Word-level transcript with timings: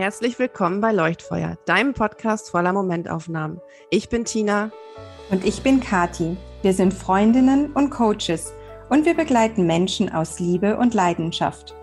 Herzlich 0.00 0.38
willkommen 0.38 0.80
bei 0.80 0.92
Leuchtfeuer, 0.92 1.58
deinem 1.66 1.92
Podcast 1.92 2.48
voller 2.48 2.72
Momentaufnahmen. 2.72 3.60
Ich 3.90 4.08
bin 4.08 4.24
Tina. 4.24 4.72
Und 5.28 5.44
ich 5.44 5.62
bin 5.62 5.80
Kati. 5.80 6.38
Wir 6.62 6.72
sind 6.72 6.94
Freundinnen 6.94 7.70
und 7.74 7.90
Coaches 7.90 8.54
und 8.88 9.04
wir 9.04 9.12
begleiten 9.12 9.66
Menschen 9.66 10.10
aus 10.10 10.40
Liebe 10.40 10.78
und 10.78 10.94
Leidenschaft. 10.94 11.74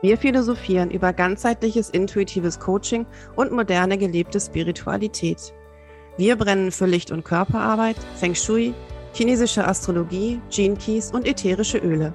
Wir 0.00 0.16
philosophieren 0.16 0.92
über 0.92 1.12
ganzheitliches 1.12 1.90
intuitives 1.90 2.60
Coaching 2.60 3.04
und 3.34 3.50
moderne 3.50 3.98
gelebte 3.98 4.38
Spiritualität. 4.38 5.52
Wir 6.16 6.36
brennen 6.36 6.70
für 6.70 6.86
Licht- 6.86 7.10
und 7.10 7.24
Körperarbeit, 7.24 7.96
Feng 8.14 8.36
Shui, 8.36 8.74
chinesische 9.12 9.66
Astrologie, 9.66 10.40
Gene 10.50 10.76
Keys 10.76 11.10
und 11.10 11.26
ätherische 11.26 11.78
Öle. 11.78 12.12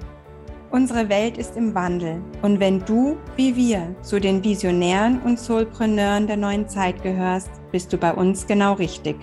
Unsere 0.72 1.10
Welt 1.10 1.36
ist 1.36 1.54
im 1.58 1.74
Wandel 1.74 2.22
und 2.40 2.58
wenn 2.58 2.82
du, 2.86 3.18
wie 3.36 3.54
wir, 3.54 3.94
zu 4.00 4.18
den 4.18 4.42
Visionären 4.42 5.20
und 5.20 5.38
Soulpreneuren 5.38 6.26
der 6.26 6.38
neuen 6.38 6.66
Zeit 6.66 7.02
gehörst, 7.02 7.50
bist 7.70 7.92
du 7.92 7.98
bei 7.98 8.10
uns 8.10 8.46
genau 8.46 8.72
richtig. 8.72 9.16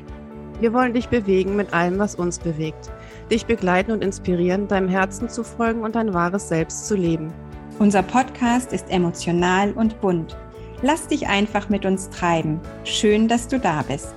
Wir 0.59 0.71
wollen 0.73 0.93
dich 0.93 1.09
bewegen 1.09 1.55
mit 1.55 1.73
allem, 1.73 1.97
was 1.97 2.13
uns 2.13 2.37
bewegt, 2.37 2.91
dich 3.31 3.47
begleiten 3.47 3.91
und 3.91 4.03
inspirieren, 4.03 4.67
deinem 4.67 4.89
Herzen 4.89 5.27
zu 5.27 5.43
folgen 5.43 5.81
und 5.81 5.95
dein 5.95 6.13
wahres 6.13 6.49
Selbst 6.49 6.87
zu 6.87 6.95
leben. 6.95 7.33
Unser 7.79 8.03
Podcast 8.03 8.71
ist 8.71 8.87
emotional 8.91 9.71
und 9.71 9.99
bunt. 10.01 10.37
Lass 10.83 11.07
dich 11.07 11.29
einfach 11.29 11.67
mit 11.67 11.83
uns 11.83 12.11
treiben. 12.11 12.61
Schön, 12.83 13.27
dass 13.27 13.47
du 13.47 13.57
da 13.57 13.81
bist. 13.81 14.13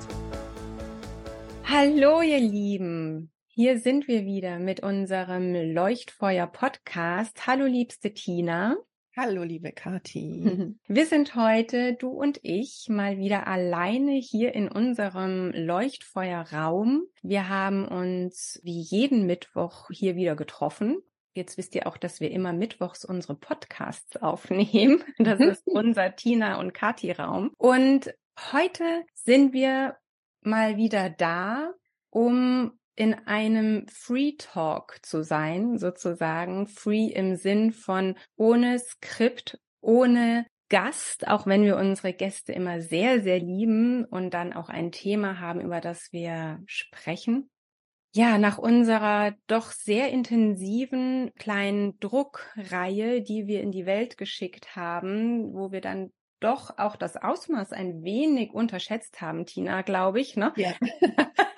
Hallo, 1.64 2.20
ihr 2.20 2.40
Lieben. 2.40 3.31
Hier 3.54 3.78
sind 3.78 4.08
wir 4.08 4.24
wieder 4.24 4.58
mit 4.58 4.82
unserem 4.82 5.54
Leuchtfeuer-Podcast. 5.74 7.46
Hallo, 7.46 7.66
liebste 7.66 8.14
Tina. 8.14 8.78
Hallo, 9.14 9.42
liebe 9.42 9.72
Kathi. 9.72 10.74
Wir 10.88 11.04
sind 11.04 11.34
heute, 11.34 11.92
du 11.92 12.08
und 12.08 12.40
ich, 12.42 12.86
mal 12.88 13.18
wieder 13.18 13.46
alleine 13.46 14.12
hier 14.12 14.54
in 14.54 14.70
unserem 14.70 15.52
Leuchtfeuerraum. 15.54 17.02
Wir 17.20 17.50
haben 17.50 17.86
uns 17.86 18.58
wie 18.64 18.80
jeden 18.80 19.26
Mittwoch 19.26 19.90
hier 19.90 20.16
wieder 20.16 20.34
getroffen. 20.34 21.02
Jetzt 21.34 21.58
wisst 21.58 21.74
ihr 21.74 21.86
auch, 21.86 21.98
dass 21.98 22.20
wir 22.20 22.30
immer 22.30 22.54
mittwochs 22.54 23.04
unsere 23.04 23.34
Podcasts 23.34 24.16
aufnehmen. 24.16 25.04
Das 25.18 25.40
ist 25.40 25.62
unser 25.66 26.16
Tina 26.16 26.58
und 26.58 26.72
Kathi 26.72 27.12
Raum. 27.12 27.50
Und 27.58 28.14
heute 28.50 29.04
sind 29.12 29.52
wir 29.52 29.98
mal 30.40 30.78
wieder 30.78 31.10
da, 31.10 31.74
um 32.08 32.78
in 32.94 33.14
einem 33.26 33.86
Free 33.88 34.32
Talk 34.38 34.98
zu 35.02 35.22
sein, 35.22 35.78
sozusagen. 35.78 36.66
Free 36.66 37.06
im 37.06 37.36
Sinn 37.36 37.72
von 37.72 38.16
ohne 38.36 38.78
Skript, 38.78 39.58
ohne 39.80 40.46
Gast, 40.68 41.28
auch 41.28 41.46
wenn 41.46 41.64
wir 41.64 41.76
unsere 41.76 42.12
Gäste 42.14 42.52
immer 42.52 42.80
sehr, 42.80 43.22
sehr 43.22 43.38
lieben 43.38 44.04
und 44.04 44.32
dann 44.32 44.52
auch 44.52 44.68
ein 44.68 44.90
Thema 44.90 45.38
haben, 45.38 45.60
über 45.60 45.80
das 45.80 46.12
wir 46.12 46.62
sprechen. 46.66 47.50
Ja, 48.14 48.36
nach 48.36 48.58
unserer 48.58 49.34
doch 49.46 49.70
sehr 49.70 50.10
intensiven 50.10 51.30
kleinen 51.38 51.98
Druckreihe, 51.98 53.22
die 53.22 53.46
wir 53.46 53.62
in 53.62 53.70
die 53.70 53.86
Welt 53.86 54.18
geschickt 54.18 54.76
haben, 54.76 55.54
wo 55.54 55.72
wir 55.72 55.80
dann 55.80 56.10
doch 56.40 56.76
auch 56.78 56.96
das 56.96 57.16
Ausmaß 57.16 57.72
ein 57.72 58.02
wenig 58.02 58.52
unterschätzt 58.52 59.20
haben, 59.20 59.46
Tina, 59.46 59.82
glaube 59.82 60.20
ich, 60.20 60.36
ne? 60.36 60.52
Ja. 60.56 60.72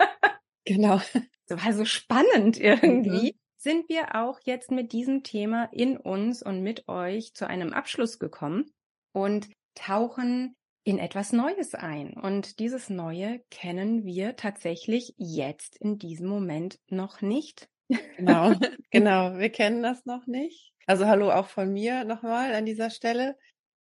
genau. 0.64 1.00
Das 1.46 1.62
war 1.62 1.74
so 1.74 1.84
spannend 1.84 2.58
irgendwie. 2.58 3.32
Mhm. 3.32 3.38
Sind 3.58 3.88
wir 3.90 4.14
auch 4.14 4.40
jetzt 4.44 4.70
mit 4.70 4.92
diesem 4.92 5.22
Thema 5.22 5.68
in 5.72 5.98
uns 5.98 6.42
und 6.42 6.62
mit 6.62 6.88
euch 6.88 7.34
zu 7.34 7.46
einem 7.46 7.74
Abschluss 7.74 8.18
gekommen 8.18 8.72
und 9.12 9.50
tauchen 9.74 10.56
in 10.84 10.98
etwas 10.98 11.32
Neues 11.32 11.74
ein. 11.74 12.14
Und 12.14 12.60
dieses 12.60 12.88
Neue 12.88 13.42
kennen 13.50 14.04
wir 14.04 14.36
tatsächlich 14.36 15.14
jetzt 15.18 15.76
in 15.76 15.98
diesem 15.98 16.28
Moment 16.28 16.78
noch 16.88 17.20
nicht. 17.20 17.68
Genau, 18.16 18.54
genau. 18.90 19.36
Wir 19.38 19.50
kennen 19.50 19.82
das 19.82 20.04
noch 20.04 20.26
nicht. 20.26 20.72
Also 20.86 21.06
hallo 21.06 21.30
auch 21.30 21.48
von 21.48 21.72
mir 21.72 22.04
nochmal 22.04 22.54
an 22.54 22.66
dieser 22.66 22.90
Stelle. 22.90 23.36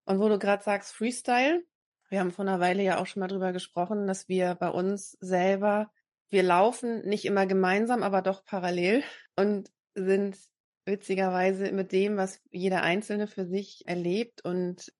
Und 0.05 0.19
wo 0.19 0.29
du 0.29 0.39
gerade 0.39 0.63
sagst, 0.63 0.93
Freestyle, 0.93 1.63
wir 2.09 2.19
haben 2.19 2.31
vor 2.31 2.45
einer 2.45 2.59
Weile 2.59 2.83
ja 2.83 2.99
auch 2.99 3.07
schon 3.07 3.21
mal 3.21 3.27
drüber 3.27 3.51
gesprochen, 3.53 4.07
dass 4.07 4.29
wir 4.29 4.55
bei 4.55 4.69
uns 4.69 5.11
selber, 5.19 5.91
wir 6.29 6.43
laufen 6.43 7.07
nicht 7.07 7.25
immer 7.25 7.45
gemeinsam, 7.45 8.03
aber 8.03 8.21
doch 8.21 8.43
parallel 8.45 9.03
und 9.35 9.69
sind 9.95 10.37
witzigerweise 10.85 11.71
mit 11.71 11.91
dem, 11.91 12.17
was 12.17 12.41
jeder 12.51 12.81
Einzelne 12.81 13.27
für 13.27 13.45
sich 13.45 13.83
erlebt 13.85 14.43
und 14.43 14.91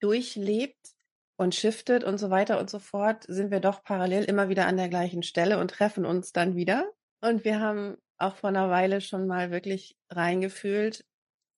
durchlebt 0.00 0.94
und 1.36 1.54
shiftet 1.54 2.04
und 2.04 2.18
so 2.18 2.30
weiter 2.30 2.58
und 2.58 2.70
so 2.70 2.78
fort, 2.78 3.24
sind 3.28 3.50
wir 3.50 3.60
doch 3.60 3.84
parallel 3.84 4.24
immer 4.24 4.48
wieder 4.48 4.66
an 4.66 4.76
der 4.76 4.88
gleichen 4.88 5.22
Stelle 5.22 5.58
und 5.58 5.70
treffen 5.70 6.04
uns 6.04 6.32
dann 6.32 6.56
wieder. 6.56 6.90
Und 7.20 7.44
wir 7.44 7.60
haben 7.60 7.96
auch 8.16 8.36
vor 8.36 8.48
einer 8.48 8.70
Weile 8.70 9.00
schon 9.00 9.26
mal 9.26 9.50
wirklich 9.50 9.96
reingefühlt, 10.10 11.04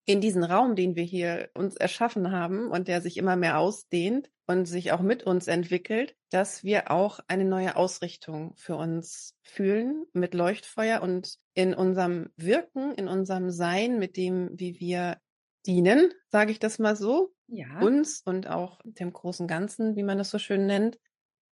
in 0.04 0.20
diesen 0.20 0.44
Raum, 0.44 0.74
den 0.74 0.96
wir 0.96 1.04
hier 1.04 1.50
uns 1.54 1.76
erschaffen 1.76 2.32
haben 2.32 2.70
und 2.70 2.88
der 2.88 3.00
sich 3.00 3.16
immer 3.16 3.36
mehr 3.36 3.58
ausdehnt 3.58 4.28
und 4.50 4.66
sich 4.66 4.90
auch 4.90 5.00
mit 5.00 5.22
uns 5.22 5.46
entwickelt, 5.46 6.16
dass 6.30 6.64
wir 6.64 6.90
auch 6.90 7.20
eine 7.28 7.44
neue 7.44 7.76
Ausrichtung 7.76 8.52
für 8.56 8.74
uns 8.74 9.36
fühlen 9.44 10.06
mit 10.12 10.34
Leuchtfeuer 10.34 11.02
und 11.02 11.36
in 11.54 11.72
unserem 11.72 12.30
Wirken, 12.36 12.92
in 12.94 13.06
unserem 13.06 13.52
Sein, 13.52 14.00
mit 14.00 14.16
dem, 14.16 14.50
wie 14.58 14.80
wir 14.80 15.18
dienen, 15.66 16.12
sage 16.32 16.50
ich 16.50 16.58
das 16.58 16.80
mal 16.80 16.96
so, 16.96 17.32
ja. 17.46 17.78
uns 17.78 18.22
und 18.24 18.48
auch 18.48 18.80
dem 18.82 19.12
großen 19.12 19.46
Ganzen, 19.46 19.94
wie 19.94 20.02
man 20.02 20.18
das 20.18 20.30
so 20.30 20.40
schön 20.40 20.66
nennt. 20.66 20.98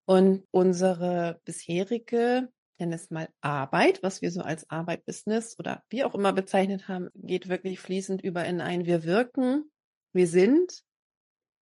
Und 0.05 0.47
unsere 0.49 1.39
bisherige 1.45 2.49
nenne 2.79 2.95
es 2.95 3.11
mal 3.11 3.29
Arbeit, 3.41 4.01
was 4.01 4.23
wir 4.23 4.31
so 4.31 4.41
als 4.41 4.67
Arbeit, 4.71 5.05
Business 5.05 5.55
oder 5.59 5.83
wie 5.89 6.03
auch 6.03 6.15
immer 6.15 6.33
bezeichnet 6.33 6.87
haben, 6.87 7.09
geht 7.13 7.47
wirklich 7.47 7.79
fließend 7.79 8.23
über 8.23 8.43
in 8.45 8.59
ein 8.59 8.87
Wir 8.87 9.03
wirken, 9.03 9.69
wir 10.13 10.27
sind 10.27 10.81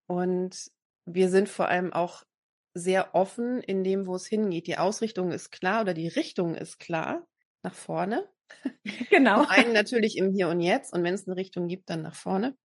und 0.06 0.70
wir 1.06 1.28
sind 1.28 1.48
vor 1.48 1.68
allem 1.68 1.92
auch 1.92 2.24
sehr 2.74 3.14
offen 3.14 3.60
in 3.60 3.84
dem, 3.84 4.06
wo 4.06 4.16
es 4.16 4.26
hingeht. 4.26 4.66
Die 4.66 4.78
Ausrichtung 4.78 5.30
ist 5.30 5.50
klar 5.50 5.82
oder 5.82 5.94
die 5.94 6.08
Richtung 6.08 6.54
ist 6.54 6.78
klar 6.78 7.26
nach 7.62 7.74
vorne. 7.74 8.28
Genau. 9.10 9.46
Einen 9.48 9.72
natürlich 9.72 10.16
im 10.18 10.32
Hier 10.32 10.48
und 10.48 10.60
Jetzt 10.60 10.92
und 10.92 11.02
wenn 11.02 11.14
es 11.14 11.26
eine 11.26 11.36
Richtung 11.36 11.66
gibt, 11.66 11.88
dann 11.90 12.02
nach 12.02 12.14
vorne. 12.14 12.56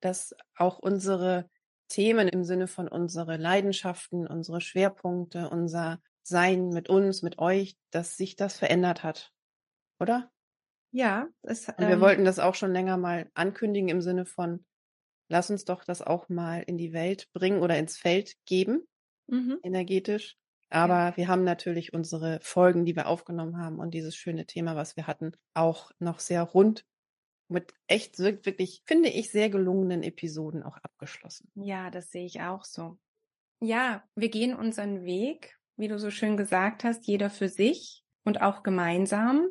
Dass 0.00 0.34
auch 0.56 0.78
unsere 0.78 1.48
Themen 1.88 2.28
im 2.28 2.44
Sinne 2.44 2.66
von 2.68 2.88
unsere 2.88 3.36
Leidenschaften, 3.36 4.26
unsere 4.26 4.60
Schwerpunkte, 4.60 5.48
unser 5.50 6.00
sein 6.22 6.68
mit 6.68 6.88
uns, 6.88 7.22
mit 7.22 7.38
euch, 7.38 7.76
dass 7.90 8.16
sich 8.16 8.36
das 8.36 8.58
verändert 8.58 9.02
hat. 9.02 9.32
Oder? 10.00 10.30
Ja, 10.90 11.28
es, 11.42 11.68
Und 11.68 11.86
wir 11.88 11.94
ähm, 11.94 12.00
wollten 12.00 12.24
das 12.24 12.38
auch 12.38 12.54
schon 12.54 12.72
länger 12.72 12.96
mal 12.96 13.30
ankündigen 13.34 13.88
im 13.88 14.02
Sinne 14.02 14.26
von, 14.26 14.64
lass 15.32 15.50
uns 15.50 15.64
doch 15.64 15.82
das 15.84 16.02
auch 16.02 16.28
mal 16.28 16.62
in 16.62 16.78
die 16.78 16.92
Welt 16.92 17.28
bringen 17.32 17.60
oder 17.60 17.76
ins 17.78 17.96
Feld 17.96 18.36
geben, 18.46 18.86
mhm. 19.26 19.58
energetisch. 19.62 20.36
Aber 20.70 21.10
ja. 21.10 21.16
wir 21.16 21.28
haben 21.28 21.44
natürlich 21.44 21.92
unsere 21.92 22.38
Folgen, 22.40 22.84
die 22.84 22.94
wir 22.94 23.08
aufgenommen 23.08 23.58
haben 23.58 23.78
und 23.78 23.92
dieses 23.92 24.14
schöne 24.14 24.46
Thema, 24.46 24.76
was 24.76 24.96
wir 24.96 25.06
hatten, 25.06 25.32
auch 25.54 25.90
noch 25.98 26.20
sehr 26.20 26.42
rund 26.42 26.86
mit 27.48 27.74
echt 27.86 28.18
wirklich, 28.18 28.82
finde 28.86 29.10
ich, 29.10 29.30
sehr 29.30 29.50
gelungenen 29.50 30.02
Episoden 30.02 30.62
auch 30.62 30.78
abgeschlossen. 30.78 31.50
Ja, 31.54 31.90
das 31.90 32.10
sehe 32.10 32.24
ich 32.24 32.40
auch 32.40 32.64
so. 32.64 32.98
Ja, 33.60 34.04
wir 34.14 34.30
gehen 34.30 34.54
unseren 34.54 35.04
Weg 35.04 35.58
wie 35.76 35.88
du 35.88 35.98
so 35.98 36.10
schön 36.10 36.36
gesagt 36.36 36.84
hast, 36.84 37.06
jeder 37.06 37.30
für 37.30 37.48
sich 37.48 38.04
und 38.24 38.40
auch 38.40 38.62
gemeinsam. 38.62 39.48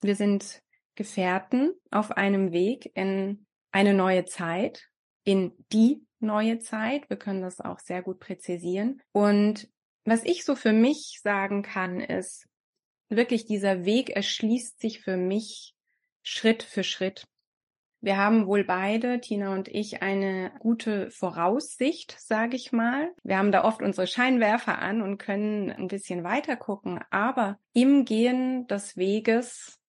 Wir 0.00 0.16
sind 0.16 0.62
Gefährten 0.94 1.74
auf 1.90 2.12
einem 2.12 2.52
Weg 2.52 2.90
in 2.94 3.46
eine 3.74 3.92
neue 3.92 4.24
Zeit, 4.24 4.88
in 5.24 5.52
die 5.72 6.06
neue 6.20 6.60
Zeit. 6.60 7.10
Wir 7.10 7.16
können 7.16 7.42
das 7.42 7.60
auch 7.60 7.80
sehr 7.80 8.02
gut 8.02 8.20
präzisieren. 8.20 9.02
Und 9.10 9.68
was 10.04 10.22
ich 10.24 10.44
so 10.44 10.54
für 10.54 10.72
mich 10.72 11.20
sagen 11.24 11.62
kann, 11.62 11.98
ist, 12.00 12.46
wirklich 13.08 13.46
dieser 13.46 13.84
Weg 13.84 14.10
erschließt 14.10 14.80
sich 14.80 15.00
für 15.00 15.16
mich 15.16 15.74
Schritt 16.22 16.62
für 16.62 16.84
Schritt. 16.84 17.26
Wir 18.00 18.16
haben 18.16 18.46
wohl 18.46 18.64
beide, 18.64 19.20
Tina 19.20 19.52
und 19.52 19.66
ich, 19.66 20.02
eine 20.02 20.52
gute 20.60 21.10
Voraussicht, 21.10 22.14
sage 22.20 22.54
ich 22.54 22.70
mal. 22.70 23.12
Wir 23.24 23.38
haben 23.38 23.50
da 23.50 23.64
oft 23.64 23.82
unsere 23.82 24.06
Scheinwerfer 24.06 24.78
an 24.78 25.02
und 25.02 25.18
können 25.18 25.72
ein 25.72 25.88
bisschen 25.88 26.22
weiter 26.22 26.56
gucken, 26.56 27.00
aber 27.10 27.58
im 27.72 28.04
Gehen 28.04 28.68
des 28.68 28.96
Weges 28.96 29.80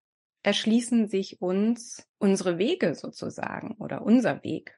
erschließen 0.45 1.07
sich 1.07 1.41
uns 1.41 2.07
unsere 2.19 2.57
Wege 2.57 2.95
sozusagen 2.95 3.75
oder 3.79 4.01
unser 4.01 4.43
Weg. 4.43 4.77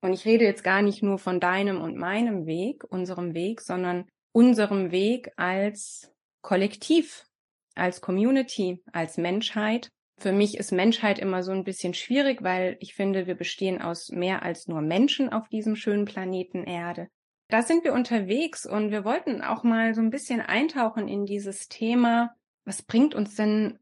Und 0.00 0.12
ich 0.12 0.24
rede 0.24 0.44
jetzt 0.44 0.64
gar 0.64 0.82
nicht 0.82 1.02
nur 1.02 1.18
von 1.18 1.40
deinem 1.40 1.80
und 1.80 1.96
meinem 1.96 2.46
Weg, 2.46 2.84
unserem 2.84 3.34
Weg, 3.34 3.60
sondern 3.60 4.08
unserem 4.32 4.90
Weg 4.90 5.32
als 5.36 6.12
Kollektiv, 6.42 7.26
als 7.74 8.00
Community, 8.00 8.82
als 8.92 9.16
Menschheit 9.16 9.90
für 10.18 10.32
mich 10.32 10.56
ist 10.56 10.72
Menschheit 10.72 11.18
immer 11.18 11.42
so 11.42 11.52
ein 11.52 11.64
bisschen 11.64 11.92
schwierig, 11.92 12.42
weil 12.42 12.76
ich 12.80 12.94
finde, 12.94 13.26
wir 13.26 13.34
bestehen 13.34 13.82
aus 13.82 14.10
mehr 14.10 14.42
als 14.42 14.66
nur 14.66 14.80
Menschen 14.80 15.30
auf 15.30 15.48
diesem 15.48 15.76
schönen 15.76 16.06
Planeten 16.06 16.64
Erde. 16.64 17.08
Da 17.48 17.62
sind 17.62 17.84
wir 17.84 17.92
unterwegs 17.92 18.66
und 18.66 18.90
wir 18.90 19.04
wollten 19.04 19.42
auch 19.42 19.62
mal 19.62 19.94
so 19.94 20.00
ein 20.00 20.10
bisschen 20.10 20.40
eintauchen 20.40 21.06
in 21.06 21.26
dieses 21.26 21.68
Thema. 21.68 22.34
Was 22.64 22.82
bringt 22.82 23.14
uns 23.14 23.36
denn 23.36 23.78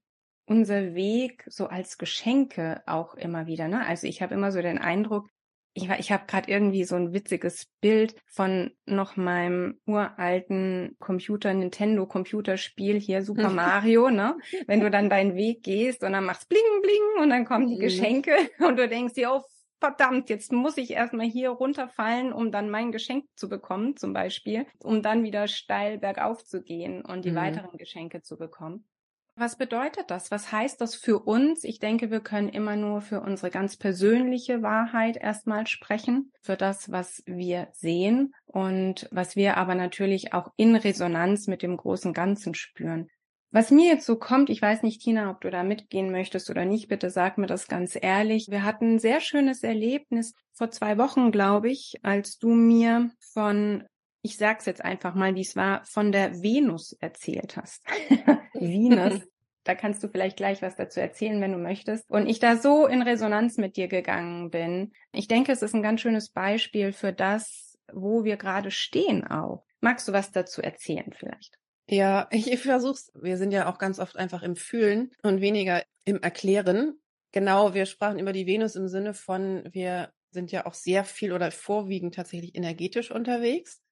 unser 0.46 0.94
Weg 0.94 1.44
so 1.46 1.66
als 1.66 1.98
Geschenke 1.98 2.82
auch 2.86 3.14
immer 3.14 3.46
wieder? 3.46 3.68
Ne? 3.68 3.86
Also 3.86 4.06
ich 4.06 4.22
habe 4.22 4.34
immer 4.34 4.52
so 4.52 4.60
den 4.60 4.78
Eindruck, 4.78 5.28
ich, 5.74 5.90
ich 5.90 6.12
habe 6.12 6.24
gerade 6.26 6.50
irgendwie 6.50 6.84
so 6.84 6.94
ein 6.94 7.12
witziges 7.12 7.66
Bild 7.80 8.14
von 8.26 8.70
noch 8.86 9.16
meinem 9.16 9.80
uralten 9.86 10.96
Computer, 11.00 11.52
Nintendo 11.52 12.06
Computerspiel 12.06 12.98
hier, 12.98 13.22
Super 13.22 13.50
Mario, 13.50 14.08
ne? 14.08 14.36
Wenn 14.68 14.80
du 14.80 14.90
dann 14.90 15.10
deinen 15.10 15.34
Weg 15.34 15.64
gehst 15.64 16.04
und 16.04 16.12
dann 16.12 16.24
machst 16.24 16.48
bling 16.48 16.60
bling 16.80 17.22
und 17.22 17.30
dann 17.30 17.44
kommen 17.44 17.66
die 17.66 17.74
mhm. 17.74 17.80
Geschenke 17.80 18.36
und 18.60 18.78
du 18.78 18.88
denkst 18.88 19.14
dir, 19.14 19.32
oh 19.32 19.42
verdammt, 19.80 20.30
jetzt 20.30 20.52
muss 20.52 20.78
ich 20.78 20.92
erstmal 20.92 21.26
hier 21.26 21.50
runterfallen, 21.50 22.32
um 22.32 22.52
dann 22.52 22.70
mein 22.70 22.92
Geschenk 22.92 23.26
zu 23.34 23.48
bekommen, 23.48 23.96
zum 23.96 24.12
Beispiel, 24.12 24.66
um 24.78 25.02
dann 25.02 25.24
wieder 25.24 25.48
steil 25.48 25.98
bergauf 25.98 26.44
zu 26.44 26.62
gehen 26.62 27.04
und 27.04 27.24
die 27.24 27.32
mhm. 27.32 27.36
weiteren 27.36 27.76
Geschenke 27.76 28.22
zu 28.22 28.38
bekommen. 28.38 28.86
Was 29.36 29.56
bedeutet 29.56 30.10
das? 30.12 30.30
Was 30.30 30.52
heißt 30.52 30.80
das 30.80 30.94
für 30.94 31.18
uns? 31.18 31.64
Ich 31.64 31.80
denke, 31.80 32.10
wir 32.12 32.20
können 32.20 32.48
immer 32.48 32.76
nur 32.76 33.00
für 33.00 33.20
unsere 33.20 33.50
ganz 33.50 33.76
persönliche 33.76 34.62
Wahrheit 34.62 35.16
erstmal 35.16 35.66
sprechen, 35.66 36.30
für 36.40 36.56
das, 36.56 36.92
was 36.92 37.22
wir 37.26 37.68
sehen 37.72 38.32
und 38.46 39.08
was 39.10 39.34
wir 39.34 39.56
aber 39.56 39.74
natürlich 39.74 40.32
auch 40.32 40.52
in 40.56 40.76
Resonanz 40.76 41.48
mit 41.48 41.62
dem 41.62 41.76
großen 41.76 42.12
Ganzen 42.12 42.54
spüren. 42.54 43.08
Was 43.50 43.72
mir 43.72 43.86
jetzt 43.86 44.06
so 44.06 44.16
kommt, 44.16 44.50
ich 44.50 44.62
weiß 44.62 44.82
nicht, 44.82 45.02
Tina, 45.02 45.30
ob 45.30 45.40
du 45.40 45.50
da 45.50 45.64
mitgehen 45.64 46.12
möchtest 46.12 46.48
oder 46.48 46.64
nicht, 46.64 46.88
bitte 46.88 47.10
sag 47.10 47.36
mir 47.36 47.46
das 47.46 47.66
ganz 47.66 47.98
ehrlich. 48.00 48.48
Wir 48.50 48.62
hatten 48.62 48.94
ein 48.94 48.98
sehr 49.00 49.20
schönes 49.20 49.64
Erlebnis 49.64 50.34
vor 50.52 50.70
zwei 50.70 50.96
Wochen, 50.96 51.32
glaube 51.32 51.70
ich, 51.70 51.94
als 52.02 52.38
du 52.38 52.50
mir 52.50 53.10
von 53.32 53.84
ich 54.26 54.38
sag's 54.38 54.64
jetzt 54.64 54.82
einfach 54.82 55.14
mal, 55.14 55.34
wie 55.34 55.42
es 55.42 55.54
war, 55.54 55.84
von 55.84 56.10
der 56.10 56.42
Venus 56.42 56.96
erzählt 56.98 57.58
hast. 57.58 57.84
Venus. 58.68 59.20
Da 59.66 59.74
kannst 59.74 60.02
du 60.02 60.08
vielleicht 60.08 60.36
gleich 60.36 60.60
was 60.60 60.76
dazu 60.76 61.00
erzählen, 61.00 61.40
wenn 61.40 61.52
du 61.52 61.58
möchtest. 61.58 62.04
Und 62.10 62.26
ich 62.26 62.38
da 62.38 62.58
so 62.58 62.86
in 62.86 63.00
Resonanz 63.00 63.56
mit 63.56 63.78
dir 63.78 63.88
gegangen 63.88 64.50
bin. 64.50 64.92
Ich 65.10 65.26
denke, 65.26 65.52
es 65.52 65.62
ist 65.62 65.74
ein 65.74 65.82
ganz 65.82 66.02
schönes 66.02 66.28
Beispiel 66.28 66.92
für 66.92 67.14
das, 67.14 67.78
wo 67.90 68.24
wir 68.24 68.36
gerade 68.36 68.70
stehen 68.70 69.26
auch. 69.26 69.64
Magst 69.80 70.06
du 70.06 70.12
was 70.12 70.32
dazu 70.32 70.60
erzählen 70.60 71.14
vielleicht? 71.16 71.56
Ja, 71.88 72.28
ich 72.30 72.58
versuch's. 72.60 73.10
Wir 73.14 73.38
sind 73.38 73.52
ja 73.52 73.66
auch 73.70 73.78
ganz 73.78 73.98
oft 73.98 74.16
einfach 74.16 74.42
im 74.42 74.54
Fühlen 74.54 75.10
und 75.22 75.40
weniger 75.40 75.82
im 76.04 76.20
Erklären. 76.20 76.98
Genau, 77.32 77.74
wir 77.74 77.86
sprachen 77.86 78.18
über 78.18 78.32
die 78.34 78.46
Venus 78.46 78.76
im 78.76 78.88
Sinne 78.88 79.14
von, 79.14 79.66
wir 79.72 80.12
sind 80.30 80.52
ja 80.52 80.66
auch 80.66 80.74
sehr 80.74 81.04
viel 81.04 81.32
oder 81.32 81.50
vorwiegend 81.50 82.14
tatsächlich 82.14 82.54
energetisch 82.54 83.10
unterwegs 83.10 83.83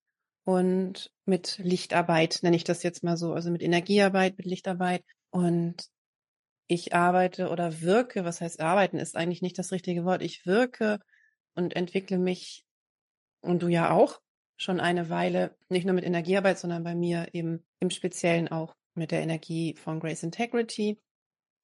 und 0.44 1.10
mit 1.24 1.58
Lichtarbeit, 1.58 2.40
nenne 2.42 2.56
ich 2.56 2.64
das 2.64 2.82
jetzt 2.82 3.04
mal 3.04 3.16
so, 3.16 3.32
also 3.32 3.50
mit 3.50 3.62
Energiearbeit, 3.62 4.36
mit 4.38 4.46
Lichtarbeit. 4.46 5.04
Und 5.30 5.88
ich 6.66 6.94
arbeite 6.94 7.50
oder 7.50 7.80
wirke, 7.80 8.24
was 8.24 8.40
heißt 8.40 8.60
arbeiten, 8.60 8.98
ist 8.98 9.16
eigentlich 9.16 9.42
nicht 9.42 9.58
das 9.58 9.72
richtige 9.72 10.04
Wort. 10.04 10.22
Ich 10.22 10.46
wirke 10.46 10.98
und 11.54 11.76
entwickle 11.76 12.18
mich, 12.18 12.64
und 13.40 13.62
du 13.62 13.68
ja 13.68 13.90
auch, 13.90 14.20
schon 14.56 14.80
eine 14.80 15.10
Weile, 15.10 15.56
nicht 15.68 15.84
nur 15.84 15.94
mit 15.94 16.04
Energiearbeit, 16.04 16.58
sondern 16.58 16.84
bei 16.84 16.94
mir 16.94 17.28
eben 17.32 17.64
im 17.80 17.90
Speziellen 17.90 18.48
auch 18.48 18.74
mit 18.94 19.10
der 19.10 19.22
Energie 19.22 19.74
von 19.76 20.00
Grace 20.00 20.22
Integrity. 20.22 21.00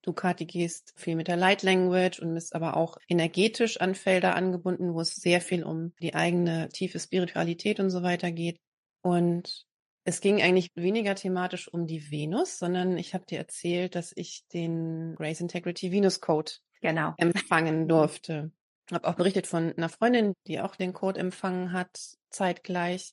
Du, 0.02 0.12
Kathi, 0.12 0.46
gehst 0.46 0.92
viel 0.96 1.16
mit 1.16 1.28
der 1.28 1.36
Light 1.36 1.62
Language 1.62 2.20
und 2.20 2.34
bist 2.34 2.54
aber 2.54 2.76
auch 2.76 2.96
energetisch 3.08 3.80
an 3.80 3.94
Felder 3.94 4.34
angebunden, 4.34 4.94
wo 4.94 5.00
es 5.00 5.14
sehr 5.14 5.40
viel 5.40 5.64
um 5.64 5.92
die 6.00 6.14
eigene 6.14 6.68
tiefe 6.70 6.98
Spiritualität 6.98 7.80
und 7.80 7.90
so 7.90 8.02
weiter 8.02 8.30
geht. 8.30 8.58
Und 9.02 9.66
es 10.04 10.20
ging 10.20 10.40
eigentlich 10.40 10.70
weniger 10.74 11.14
thematisch 11.14 11.68
um 11.68 11.86
die 11.86 12.10
Venus, 12.10 12.58
sondern 12.58 12.96
ich 12.96 13.14
habe 13.14 13.26
dir 13.26 13.38
erzählt, 13.38 13.94
dass 13.94 14.12
ich 14.16 14.46
den 14.52 15.14
Grace 15.16 15.40
Integrity 15.40 15.92
Venus 15.92 16.20
Code 16.20 16.52
genau. 16.80 17.14
empfangen 17.18 17.88
durfte. 17.88 18.50
Habe 18.90 19.06
auch 19.06 19.16
berichtet 19.16 19.46
von 19.46 19.74
einer 19.76 19.90
Freundin, 19.90 20.32
die 20.46 20.60
auch 20.60 20.76
den 20.76 20.94
Code 20.94 21.20
empfangen 21.20 21.72
hat, 21.72 21.90
zeitgleich. 22.30 23.12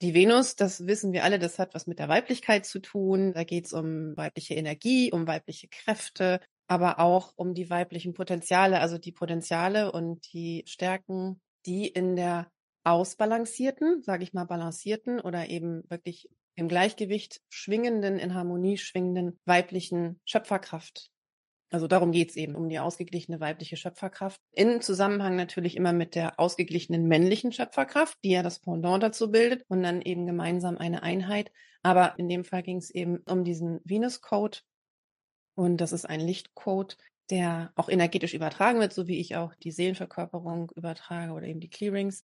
Die 0.00 0.14
Venus, 0.14 0.54
das 0.54 0.86
wissen 0.86 1.12
wir 1.12 1.24
alle, 1.24 1.38
das 1.38 1.58
hat 1.58 1.74
was 1.74 1.86
mit 1.86 1.98
der 1.98 2.08
Weiblichkeit 2.08 2.66
zu 2.66 2.80
tun. 2.80 3.32
Da 3.32 3.44
geht 3.44 3.66
es 3.66 3.72
um 3.72 4.16
weibliche 4.16 4.54
Energie, 4.54 5.10
um 5.12 5.26
weibliche 5.26 5.68
Kräfte, 5.68 6.40
aber 6.68 7.00
auch 7.00 7.32
um 7.36 7.54
die 7.54 7.68
weiblichen 7.68 8.14
Potenziale, 8.14 8.80
also 8.80 8.96
die 8.98 9.12
Potenziale 9.12 9.90
und 9.90 10.32
die 10.32 10.62
Stärken, 10.66 11.40
die 11.66 11.88
in 11.88 12.16
der 12.16 12.50
ausbalancierten, 12.84 14.02
sage 14.02 14.24
ich 14.24 14.32
mal 14.32 14.44
balancierten 14.44 15.20
oder 15.20 15.48
eben 15.48 15.82
wirklich 15.88 16.28
im 16.54 16.68
Gleichgewicht 16.68 17.40
schwingenden, 17.48 18.18
in 18.18 18.34
Harmonie 18.34 18.76
schwingenden 18.76 19.38
weiblichen 19.44 20.20
Schöpferkraft. 20.24 21.10
Also 21.70 21.86
darum 21.86 22.12
geht's 22.12 22.36
eben, 22.36 22.54
um 22.54 22.68
die 22.68 22.78
ausgeglichene 22.78 23.40
weibliche 23.40 23.78
Schöpferkraft. 23.78 24.38
In 24.52 24.82
Zusammenhang 24.82 25.36
natürlich 25.36 25.74
immer 25.74 25.94
mit 25.94 26.14
der 26.14 26.38
ausgeglichenen 26.38 27.08
männlichen 27.08 27.50
Schöpferkraft, 27.50 28.18
die 28.22 28.32
ja 28.32 28.42
das 28.42 28.60
Pendant 28.60 29.02
dazu 29.02 29.30
bildet 29.30 29.64
und 29.68 29.82
dann 29.82 30.02
eben 30.02 30.26
gemeinsam 30.26 30.76
eine 30.76 31.02
Einheit. 31.02 31.50
Aber 31.82 32.18
in 32.18 32.28
dem 32.28 32.44
Fall 32.44 32.62
ging 32.62 32.76
es 32.76 32.90
eben 32.90 33.22
um 33.26 33.42
diesen 33.42 33.80
Venus-Code. 33.84 34.58
Und 35.54 35.78
das 35.78 35.92
ist 35.92 36.04
ein 36.04 36.20
Lichtcode, 36.20 36.98
der 37.30 37.72
auch 37.74 37.88
energetisch 37.88 38.34
übertragen 38.34 38.80
wird, 38.80 38.92
so 38.92 39.06
wie 39.06 39.18
ich 39.18 39.36
auch 39.36 39.54
die 39.54 39.70
Seelenverkörperung 39.70 40.70
übertrage 40.76 41.32
oder 41.32 41.46
eben 41.46 41.60
die 41.60 41.70
Clearings. 41.70 42.22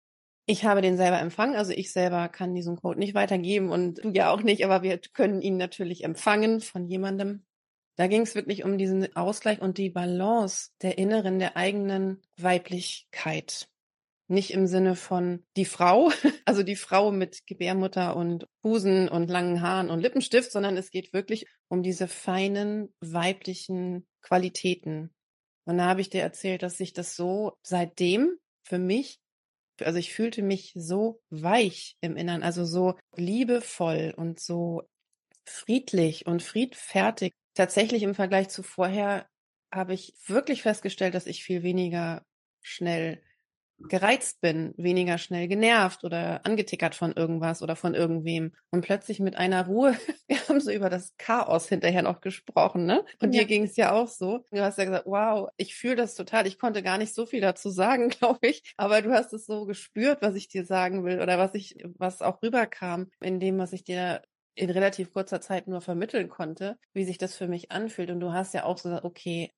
Ich 0.48 0.64
habe 0.64 0.80
den 0.80 0.96
selber 0.96 1.18
empfangen, 1.18 1.56
also 1.56 1.72
ich 1.72 1.92
selber 1.92 2.28
kann 2.28 2.54
diesen 2.54 2.76
Code 2.76 3.00
nicht 3.00 3.14
weitergeben 3.14 3.70
und 3.70 4.04
du 4.04 4.10
ja 4.10 4.30
auch 4.30 4.42
nicht, 4.42 4.64
aber 4.64 4.82
wir 4.82 4.98
können 4.98 5.42
ihn 5.42 5.56
natürlich 5.56 6.04
empfangen 6.04 6.60
von 6.60 6.86
jemandem. 6.86 7.44
Da 7.96 8.06
ging 8.06 8.22
es 8.22 8.36
wirklich 8.36 8.62
um 8.62 8.78
diesen 8.78 9.16
Ausgleich 9.16 9.60
und 9.60 9.76
die 9.76 9.90
Balance 9.90 10.70
der 10.82 10.98
inneren, 10.98 11.40
der 11.40 11.56
eigenen 11.56 12.22
Weiblichkeit. 12.36 13.68
Nicht 14.28 14.52
im 14.52 14.68
Sinne 14.68 14.94
von 14.94 15.44
die 15.56 15.64
Frau, 15.64 16.10
also 16.44 16.62
die 16.62 16.76
Frau 16.76 17.10
mit 17.10 17.44
Gebärmutter 17.46 18.14
und 18.14 18.46
Busen 18.62 19.08
und 19.08 19.28
langen 19.28 19.62
Haaren 19.62 19.90
und 19.90 20.00
Lippenstift, 20.00 20.52
sondern 20.52 20.76
es 20.76 20.90
geht 20.90 21.12
wirklich 21.12 21.46
um 21.68 21.82
diese 21.82 22.06
feinen 22.06 22.94
weiblichen 23.00 24.06
Qualitäten. 24.22 25.12
Und 25.64 25.78
da 25.78 25.86
habe 25.86 26.00
ich 26.00 26.10
dir 26.10 26.22
erzählt, 26.22 26.62
dass 26.62 26.76
sich 26.76 26.92
das 26.92 27.16
so 27.16 27.56
seitdem 27.62 28.38
für 28.62 28.78
mich 28.78 29.20
also 29.82 29.98
ich 29.98 30.12
fühlte 30.14 30.42
mich 30.42 30.72
so 30.74 31.20
weich 31.30 31.96
im 32.00 32.16
Innern, 32.16 32.42
also 32.42 32.64
so 32.64 32.98
liebevoll 33.16 34.14
und 34.16 34.40
so 34.40 34.82
friedlich 35.46 36.26
und 36.26 36.42
friedfertig. 36.42 37.34
Tatsächlich 37.54 38.02
im 38.02 38.14
Vergleich 38.14 38.48
zu 38.48 38.62
vorher 38.62 39.28
habe 39.72 39.94
ich 39.94 40.14
wirklich 40.26 40.62
festgestellt, 40.62 41.14
dass 41.14 41.26
ich 41.26 41.44
viel 41.44 41.62
weniger 41.62 42.22
schnell 42.62 43.22
gereizt 43.78 44.40
bin, 44.40 44.72
weniger 44.76 45.18
schnell 45.18 45.48
genervt 45.48 46.04
oder 46.04 46.44
angetickert 46.44 46.94
von 46.94 47.12
irgendwas 47.12 47.62
oder 47.62 47.76
von 47.76 47.94
irgendwem 47.94 48.52
und 48.70 48.80
plötzlich 48.80 49.20
mit 49.20 49.36
einer 49.36 49.66
Ruhe, 49.66 49.96
wir 50.28 50.38
haben 50.48 50.60
so 50.60 50.70
über 50.70 50.90
das 50.90 51.14
Chaos 51.18 51.68
hinterher 51.68 52.02
noch 52.02 52.20
gesprochen, 52.20 52.86
ne? 52.86 53.04
Und 53.20 53.34
ja. 53.34 53.42
dir 53.42 53.46
ging 53.46 53.64
es 53.64 53.76
ja 53.76 53.92
auch 53.92 54.08
so. 54.08 54.44
Du 54.50 54.60
hast 54.60 54.78
ja 54.78 54.84
gesagt, 54.84 55.06
wow, 55.06 55.48
ich 55.56 55.74
fühle 55.74 55.96
das 55.96 56.14
total. 56.14 56.46
Ich 56.46 56.58
konnte 56.58 56.82
gar 56.82 56.98
nicht 56.98 57.14
so 57.14 57.26
viel 57.26 57.40
dazu 57.40 57.70
sagen, 57.70 58.08
glaube 58.20 58.46
ich, 58.48 58.74
aber 58.76 59.02
du 59.02 59.12
hast 59.12 59.32
es 59.32 59.46
so 59.46 59.66
gespürt, 59.66 60.22
was 60.22 60.34
ich 60.34 60.48
dir 60.48 60.64
sagen 60.64 61.04
will 61.04 61.20
oder 61.20 61.38
was 61.38 61.54
ich, 61.54 61.76
was 61.98 62.22
auch 62.22 62.42
rüberkam 62.42 63.10
in 63.20 63.40
dem, 63.40 63.58
was 63.58 63.72
ich 63.72 63.84
dir 63.84 64.22
in 64.54 64.70
relativ 64.70 65.12
kurzer 65.12 65.40
Zeit 65.40 65.68
nur 65.68 65.82
vermitteln 65.82 66.30
konnte, 66.30 66.78
wie 66.94 67.04
sich 67.04 67.18
das 67.18 67.36
für 67.36 67.46
mich 67.46 67.70
anfühlt. 67.70 68.10
Und 68.10 68.20
du 68.20 68.32
hast 68.32 68.54
ja 68.54 68.64
auch 68.64 68.78
so 68.78 68.88
gesagt, 68.88 69.04
okay, 69.04 69.52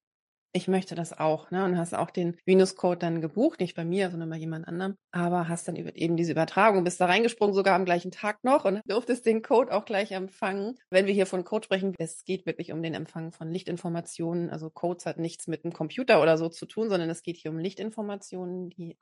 ich 0.52 0.66
möchte 0.66 0.94
das 0.94 1.12
auch, 1.12 1.50
ne? 1.50 1.64
Und 1.64 1.76
hast 1.76 1.94
auch 1.94 2.10
den 2.10 2.36
Venus-Code 2.46 2.98
dann 2.98 3.20
gebucht, 3.20 3.60
nicht 3.60 3.76
bei 3.76 3.84
mir, 3.84 4.10
sondern 4.10 4.30
bei 4.30 4.36
jemand 4.36 4.66
anderem. 4.66 4.96
Aber 5.12 5.46
hast 5.48 5.68
dann 5.68 5.76
eben 5.76 6.16
diese 6.16 6.32
Übertragung, 6.32 6.84
bist 6.84 7.00
da 7.00 7.06
reingesprungen, 7.06 7.54
sogar 7.54 7.74
am 7.74 7.84
gleichen 7.84 8.10
Tag 8.10 8.42
noch 8.44 8.64
und 8.64 8.80
durftest 8.86 9.26
den 9.26 9.42
Code 9.42 9.72
auch 9.72 9.84
gleich 9.84 10.12
empfangen. 10.12 10.78
Wenn 10.90 11.06
wir 11.06 11.12
hier 11.12 11.26
von 11.26 11.44
Code 11.44 11.64
sprechen, 11.64 11.94
es 11.98 12.24
geht 12.24 12.46
wirklich 12.46 12.72
um 12.72 12.82
den 12.82 12.94
Empfang 12.94 13.30
von 13.30 13.50
Lichtinformationen. 13.50 14.48
Also 14.48 14.70
Codes 14.70 15.04
hat 15.04 15.18
nichts 15.18 15.48
mit 15.48 15.64
einem 15.64 15.74
Computer 15.74 16.22
oder 16.22 16.38
so 16.38 16.48
zu 16.48 16.64
tun, 16.64 16.88
sondern 16.88 17.10
es 17.10 17.22
geht 17.22 17.36
hier 17.36 17.50
um 17.50 17.58
Lichtinformationen, 17.58 18.70
die 18.70 18.96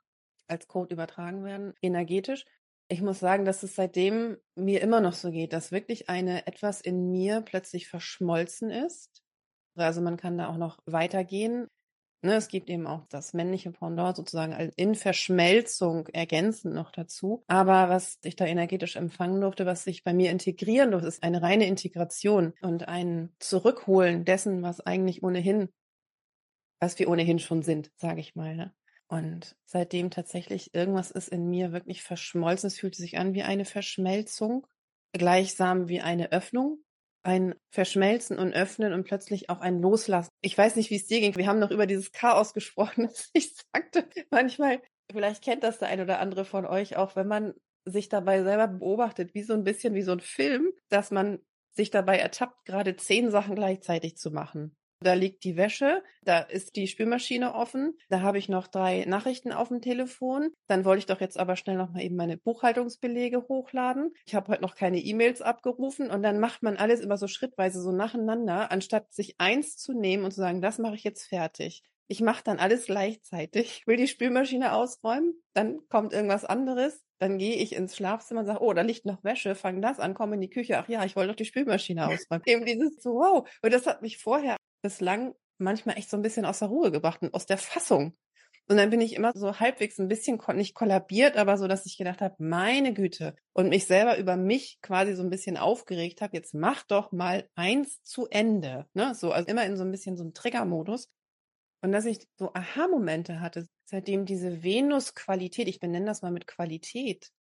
als 0.49 0.67
Code 0.67 0.93
übertragen 0.93 1.45
werden, 1.45 1.73
energetisch. 1.81 2.45
Ich 2.89 3.01
muss 3.01 3.19
sagen, 3.19 3.45
dass 3.45 3.63
es 3.63 3.75
seitdem 3.75 4.37
mir 4.55 4.81
immer 4.81 5.01
noch 5.01 5.13
so 5.13 5.31
geht, 5.31 5.53
dass 5.53 5.71
wirklich 5.71 6.09
eine 6.09 6.47
etwas 6.47 6.81
in 6.81 7.09
mir 7.11 7.41
plötzlich 7.41 7.87
verschmolzen 7.87 8.69
ist 8.69 9.23
also 9.85 10.01
man 10.01 10.17
kann 10.17 10.37
da 10.37 10.47
auch 10.47 10.57
noch 10.57 10.77
weitergehen. 10.85 11.67
Ne, 12.23 12.33
es 12.33 12.47
gibt 12.47 12.69
eben 12.69 12.87
auch 12.87 13.05
das 13.09 13.33
männliche 13.33 13.71
Pendant 13.71 14.17
sozusagen 14.17 14.51
in 14.75 14.95
Verschmelzung 14.95 16.07
ergänzend 16.07 16.73
noch 16.73 16.91
dazu. 16.91 17.43
Aber 17.47 17.89
was 17.89 18.17
ich 18.23 18.35
da 18.35 18.45
energetisch 18.45 18.95
empfangen 18.95 19.39
durfte, 19.39 19.67
was 19.67 19.83
sich 19.83 20.03
bei 20.03 20.13
mir 20.13 20.31
integrieren 20.31 20.91
durfte, 20.91 21.07
ist 21.07 21.21
eine 21.21 21.43
reine 21.43 21.67
Integration 21.67 22.53
und 22.61 22.87
ein 22.87 23.31
Zurückholen 23.39 24.25
dessen, 24.25 24.63
was 24.63 24.81
eigentlich 24.81 25.21
ohnehin, 25.21 25.69
was 26.79 26.97
wir 26.97 27.07
ohnehin 27.07 27.37
schon 27.37 27.61
sind, 27.61 27.91
sage 27.97 28.19
ich 28.19 28.35
mal. 28.35 28.55
Ne? 28.55 28.73
Und 29.07 29.55
seitdem 29.65 30.09
tatsächlich 30.09 30.73
irgendwas 30.73 31.11
ist 31.11 31.29
in 31.29 31.49
mir 31.49 31.71
wirklich 31.71 32.01
verschmolzen. 32.01 32.67
Es 32.67 32.79
fühlt 32.79 32.95
sich 32.95 33.19
an 33.19 33.35
wie 33.35 33.43
eine 33.43 33.63
Verschmelzung, 33.63 34.65
gleichsam 35.13 35.87
wie 35.87 36.01
eine 36.01 36.31
Öffnung. 36.31 36.79
Ein 37.23 37.55
Verschmelzen 37.71 38.39
und 38.39 38.53
Öffnen 38.53 38.93
und 38.93 39.03
plötzlich 39.03 39.49
auch 39.49 39.59
ein 39.59 39.81
Loslassen. 39.81 40.29
Ich 40.41 40.57
weiß 40.57 40.75
nicht, 40.75 40.89
wie 40.91 40.95
es 40.95 41.07
dir 41.07 41.19
ging. 41.19 41.35
Wir 41.35 41.47
haben 41.47 41.59
noch 41.59 41.71
über 41.71 41.85
dieses 41.85 42.11
Chaos 42.11 42.53
gesprochen, 42.53 43.07
dass 43.07 43.29
ich 43.33 43.55
sagte, 43.73 44.07
manchmal, 44.29 44.81
vielleicht 45.11 45.43
kennt 45.43 45.63
das 45.63 45.79
der 45.79 45.89
ein 45.89 46.01
oder 46.01 46.19
andere 46.19 46.45
von 46.45 46.65
euch 46.65 46.95
auch, 46.95 47.15
wenn 47.15 47.27
man 47.27 47.53
sich 47.85 48.09
dabei 48.09 48.43
selber 48.43 48.67
beobachtet, 48.67 49.33
wie 49.33 49.43
so 49.43 49.53
ein 49.53 49.63
bisschen 49.63 49.93
wie 49.93 50.01
so 50.01 50.11
ein 50.11 50.19
Film, 50.19 50.71
dass 50.89 51.11
man 51.11 51.39
sich 51.73 51.89
dabei 51.89 52.17
ertappt, 52.17 52.65
gerade 52.65 52.95
zehn 52.95 53.31
Sachen 53.31 53.55
gleichzeitig 53.55 54.17
zu 54.17 54.31
machen. 54.31 54.76
Da 54.99 55.13
liegt 55.13 55.43
die 55.43 55.57
Wäsche, 55.57 56.03
da 56.23 56.39
ist 56.39 56.75
die 56.75 56.87
Spülmaschine 56.87 57.53
offen, 57.53 57.97
da 58.09 58.21
habe 58.21 58.39
ich 58.39 58.49
noch 58.49 58.67
drei 58.67 59.05
Nachrichten 59.05 59.51
auf 59.51 59.67
dem 59.67 59.81
Telefon. 59.81 60.49
Dann 60.67 60.85
wollte 60.85 60.99
ich 60.99 61.05
doch 61.05 61.21
jetzt 61.21 61.39
aber 61.39 61.55
schnell 61.55 61.77
noch 61.77 61.91
mal 61.91 62.01
eben 62.01 62.15
meine 62.15 62.37
Buchhaltungsbelege 62.37 63.47
hochladen. 63.47 64.13
Ich 64.25 64.33
habe 64.33 64.51
heute 64.51 64.63
noch 64.63 64.75
keine 64.75 64.99
E-Mails 64.99 65.41
abgerufen 65.41 66.09
und 66.09 66.23
dann 66.23 66.39
macht 66.39 66.63
man 66.63 66.77
alles 66.77 67.01
immer 67.01 67.17
so 67.17 67.27
schrittweise 67.27 67.81
so 67.81 67.91
nacheinander, 67.91 68.71
anstatt 68.71 69.13
sich 69.13 69.35
eins 69.37 69.77
zu 69.77 69.93
nehmen 69.93 70.23
und 70.23 70.31
zu 70.31 70.41
sagen, 70.41 70.61
das 70.61 70.79
mache 70.79 70.95
ich 70.95 71.03
jetzt 71.03 71.27
fertig. 71.27 71.83
Ich 72.09 72.21
mache 72.21 72.43
dann 72.43 72.57
alles 72.57 72.85
gleichzeitig. 72.85 73.79
Ich 73.79 73.87
will 73.87 73.97
die 73.97 74.07
Spülmaschine 74.07 74.73
ausräumen, 74.73 75.33
dann 75.53 75.79
kommt 75.89 76.13
irgendwas 76.13 76.45
anderes, 76.45 77.03
dann 77.19 77.37
gehe 77.37 77.55
ich 77.55 77.75
ins 77.75 77.95
Schlafzimmer 77.95 78.41
und 78.41 78.45
sage, 78.45 78.61
oh, 78.61 78.73
da 78.73 78.81
liegt 78.81 79.05
noch 79.05 79.23
Wäsche, 79.23 79.55
fang 79.55 79.81
das 79.81 79.99
an, 79.99 80.13
komme 80.13 80.35
in 80.35 80.41
die 80.41 80.49
Küche. 80.49 80.77
Ach 80.77 80.87
ja, 80.87 81.03
ich 81.03 81.15
wollte 81.15 81.29
doch 81.29 81.35
die 81.35 81.45
Spülmaschine 81.45 82.07
ausräumen. 82.07 82.43
Eben 82.45 82.65
dieses 82.65 83.01
so, 83.01 83.15
wow. 83.15 83.49
Und 83.61 83.73
das 83.73 83.87
hat 83.87 84.01
mich 84.01 84.17
vorher 84.17 84.56
bislang 84.81 85.33
manchmal 85.57 85.97
echt 85.97 86.09
so 86.09 86.17
ein 86.17 86.23
bisschen 86.23 86.45
aus 86.45 86.59
der 86.59 86.67
Ruhe 86.67 86.91
gebracht 86.91 87.21
und 87.21 87.33
aus 87.33 87.45
der 87.45 87.57
Fassung. 87.57 88.15
Und 88.69 88.75
dann 88.75 88.89
bin 88.89 88.99
ich 88.99 89.15
immer 89.15 89.31
so 89.33 89.59
halbwegs 89.59 89.97
ein 89.97 90.09
bisschen 90.09 90.39
nicht 90.55 90.73
kollabiert, 90.73 91.37
aber 91.37 91.57
so, 91.57 91.67
dass 91.67 91.85
ich 91.85 91.97
gedacht 91.97 92.19
habe, 92.19 92.35
meine 92.39 92.93
Güte, 92.93 93.33
und 93.53 93.69
mich 93.69 93.85
selber 93.85 94.17
über 94.17 94.35
mich 94.35 94.79
quasi 94.81 95.15
so 95.15 95.23
ein 95.23 95.29
bisschen 95.29 95.55
aufgeregt 95.55 96.21
habe, 96.21 96.35
jetzt 96.35 96.53
mach 96.53 96.83
doch 96.83 97.13
mal 97.13 97.47
eins 97.55 98.03
zu 98.03 98.27
Ende. 98.27 98.85
Ne? 98.93 99.15
So, 99.15 99.31
also 99.31 99.47
immer 99.47 99.65
in 99.65 99.77
so 99.77 99.83
ein 99.83 99.91
bisschen 99.91 100.17
so 100.17 100.23
einem 100.23 100.33
Triggermodus. 100.33 101.09
Und 101.81 101.93
dass 101.93 102.05
ich 102.05 102.27
so 102.37 102.53
Aha-Momente 102.53 103.39
hatte, 103.39 103.67
seitdem 103.85 104.25
diese 104.25 104.63
Venus-Qualität, 104.63 105.69
ich 105.69 105.79
benenne 105.79 106.07
das 106.07 106.21
mal 106.21 106.31
mit 106.31 106.45
Qualität 106.45 107.31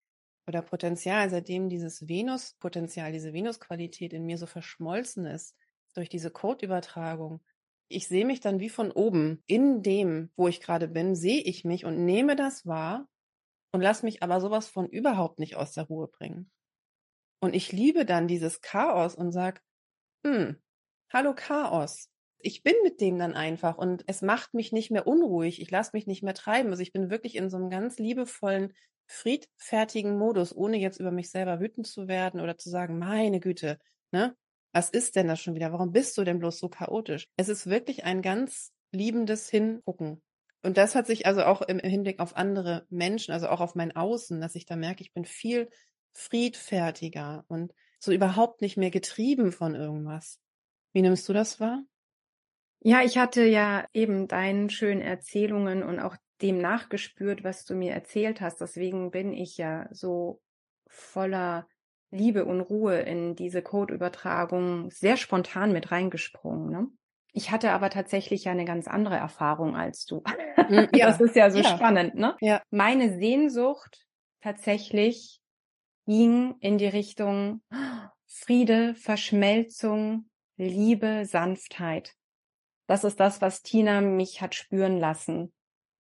oder 0.47 0.63
Potenzial, 0.63 1.29
seitdem 1.29 1.69
dieses 1.69 2.07
Venus-Potenzial, 2.07 3.11
diese 3.11 3.33
Venus-Qualität 3.33 4.13
in 4.13 4.27
mir 4.27 4.39
so 4.39 4.47
verschmolzen 4.47 5.27
ist, 5.27 5.57
durch 5.97 6.09
diese 6.09 6.31
Codeübertragung. 6.31 7.43
Ich 7.89 8.09
sehe 8.09 8.27
mich 8.27 8.41
dann 8.41 8.61
wie 8.61 8.69
von 8.69 8.91
oben. 8.91 9.43
In 9.47 9.83
dem, 9.83 10.31
wo 10.37 10.49
ich 10.49 10.61
gerade 10.61 10.89
bin, 10.89 11.15
sehe 11.15 11.41
ich 11.41 11.65
mich 11.65 11.85
und 11.85 12.05
nehme 12.05 12.37
das 12.37 12.67
wahr 12.67 13.09
und 13.73 13.81
lasse 13.81 14.05
mich 14.05 14.23
aber 14.23 14.41
sowas 14.41 14.69
von 14.69 14.89
überhaupt 14.89 15.39
nicht 15.39 15.57
aus 15.57 15.73
der 15.73 15.85
Ruhe 15.85 16.09
bringen. 16.09 16.51
Und 17.41 17.55
ich 17.55 17.73
liebe 17.73 18.05
dann 18.05 18.29
dieses 18.29 18.61
Chaos 18.61 19.15
und 19.15 19.31
sag, 19.33 19.63
hm, 20.27 20.63
hallo 21.13 21.35
Chaos. 21.35 22.11
Ich 22.39 22.63
bin 22.63 22.75
mit 22.83 23.01
dem 23.01 23.19
dann 23.19 23.35
einfach 23.35 23.79
und 23.79 24.05
es 24.07 24.23
macht 24.23 24.55
mich 24.55 24.73
nicht 24.73 24.91
mehr 24.91 25.07
unruhig. 25.07 25.61
Ich 25.61 25.71
lasse 25.71 25.93
mich 25.95 26.07
nicht 26.07 26.23
mehr 26.23 26.35
treiben. 26.35 26.71
Also 26.71 26.83
ich 26.83 26.93
bin 26.93 27.11
wirklich 27.11 27.37
in 27.37 27.51
so 27.51 27.57
einem 27.57 27.71
ganz 27.71 27.99
liebevollen, 27.99 28.75
friedfertigen 29.07 30.19
Modus, 30.19 30.55
ohne 30.55 30.77
jetzt 30.79 31.01
über 31.01 31.11
mich 31.13 31.31
selber 31.31 31.61
wütend 31.61 31.87
zu 31.87 32.09
werden 32.09 32.41
oder 32.41 32.59
zu 32.59 32.71
sagen, 32.71 32.99
meine 32.99 33.41
Güte, 33.41 33.79
ne? 34.13 34.37
Was 34.77 34.91
ist 34.91 35.17
denn 35.17 35.27
das 35.27 35.41
schon 35.41 35.55
wieder? 35.55 35.73
Warum 35.73 35.91
bist 35.91 36.19
du 36.19 36.25
denn 36.25 36.39
bloß 36.39 36.59
so 36.59 36.69
chaotisch? 36.69 37.31
Es 37.39 37.49
ist 37.49 37.67
wirklich 37.67 38.05
ein 38.05 38.21
ganz 38.21 38.75
liebendes 38.93 39.49
Hingucken. 39.49 40.21
Und 40.63 40.77
das 40.77 40.95
hat 40.95 41.07
sich 41.07 41.25
also 41.25 41.45
auch 41.45 41.63
im, 41.63 41.79
Hinblick 41.79 42.21
auf 42.21 42.37
andere 42.37 42.85
Menschen, 42.91 43.33
also 43.33 43.49
auch 43.49 43.63
auf 43.63 43.75
mein 43.75 43.97
Außen, 43.97 44.39
dass 44.39 44.55
ich 44.55 44.67
da 44.67 44.77
merke, 44.77 45.01
ich 45.01 45.15
bin 45.15 45.25
viel 45.25 45.71
friedfertiger 46.13 47.47
und 47.49 47.73
so 47.99 48.13
überhaupt 48.13 48.61
nicht 48.61 48.77
mehr 48.77 48.91
getrieben 48.91 49.51
von 49.51 49.75
irgendwas. 49.75 50.41
Wie 50.93 51.01
nimmst 51.01 51.27
du 51.27 51.33
das 51.33 51.59
wahr? 51.59 51.83
Ja, 52.81 53.01
ich 53.01 53.17
hatte 53.17 53.45
ja 53.47 53.87
eben 53.95 54.29
deinen 54.29 54.69
schönen 54.69 55.01
Erzählungen 55.01 55.85
und 55.85 56.01
auch 56.01 56.19
dem 56.43 56.59
nachgespürt, 56.59 57.45
was 57.45 57.65
du 57.65 57.75
mir 57.75 57.95
erzählt 57.95 58.43
hast. 58.43 58.61
Deswegen 58.61 59.11
bin 59.11 59.33
ich 59.33 59.57
ja 59.57 59.89
so 59.91 60.43
voller 60.87 61.67
Liebe 62.11 62.45
und 62.45 62.61
Ruhe 62.61 63.01
in 63.01 63.35
diese 63.35 63.63
Codeübertragung 63.63 64.91
sehr 64.91 65.17
spontan 65.17 65.73
mit 65.73 65.91
reingesprungen. 65.91 66.71
Ne? 66.71 66.87
Ich 67.33 67.51
hatte 67.51 67.73
aber 67.73 67.91
tatsächlich 67.91 68.45
ja 68.45 68.53
eine 68.53 68.65
ganz 68.65 68.89
andere 68.89 69.17
Erfahrung 69.17 69.77
als 69.77 70.07
du. 70.07 70.23
Hm, 70.57 70.89
ja. 70.95 71.07
Das 71.07 71.21
ist 71.21 71.37
ja 71.37 71.51
so 71.51 71.59
ja. 71.59 71.77
spannend, 71.77 72.15
ne? 72.15 72.37
Ja. 72.41 72.63
Meine 72.71 73.19
Sehnsucht 73.19 74.07
tatsächlich 74.41 75.41
ging 76.07 76.55
in 76.61 76.79
die 76.79 76.87
Richtung 76.87 77.63
Friede, 78.27 78.95
Verschmelzung, 78.95 80.31
Liebe, 80.57 81.25
Sanftheit. 81.27 82.15
Das 82.87 83.05
ist 83.05 83.19
das, 83.19 83.41
was 83.41 83.63
Tina 83.63 84.01
mich 84.01 84.41
hat 84.41 84.55
spüren 84.55 84.99
lassen. 84.99 85.53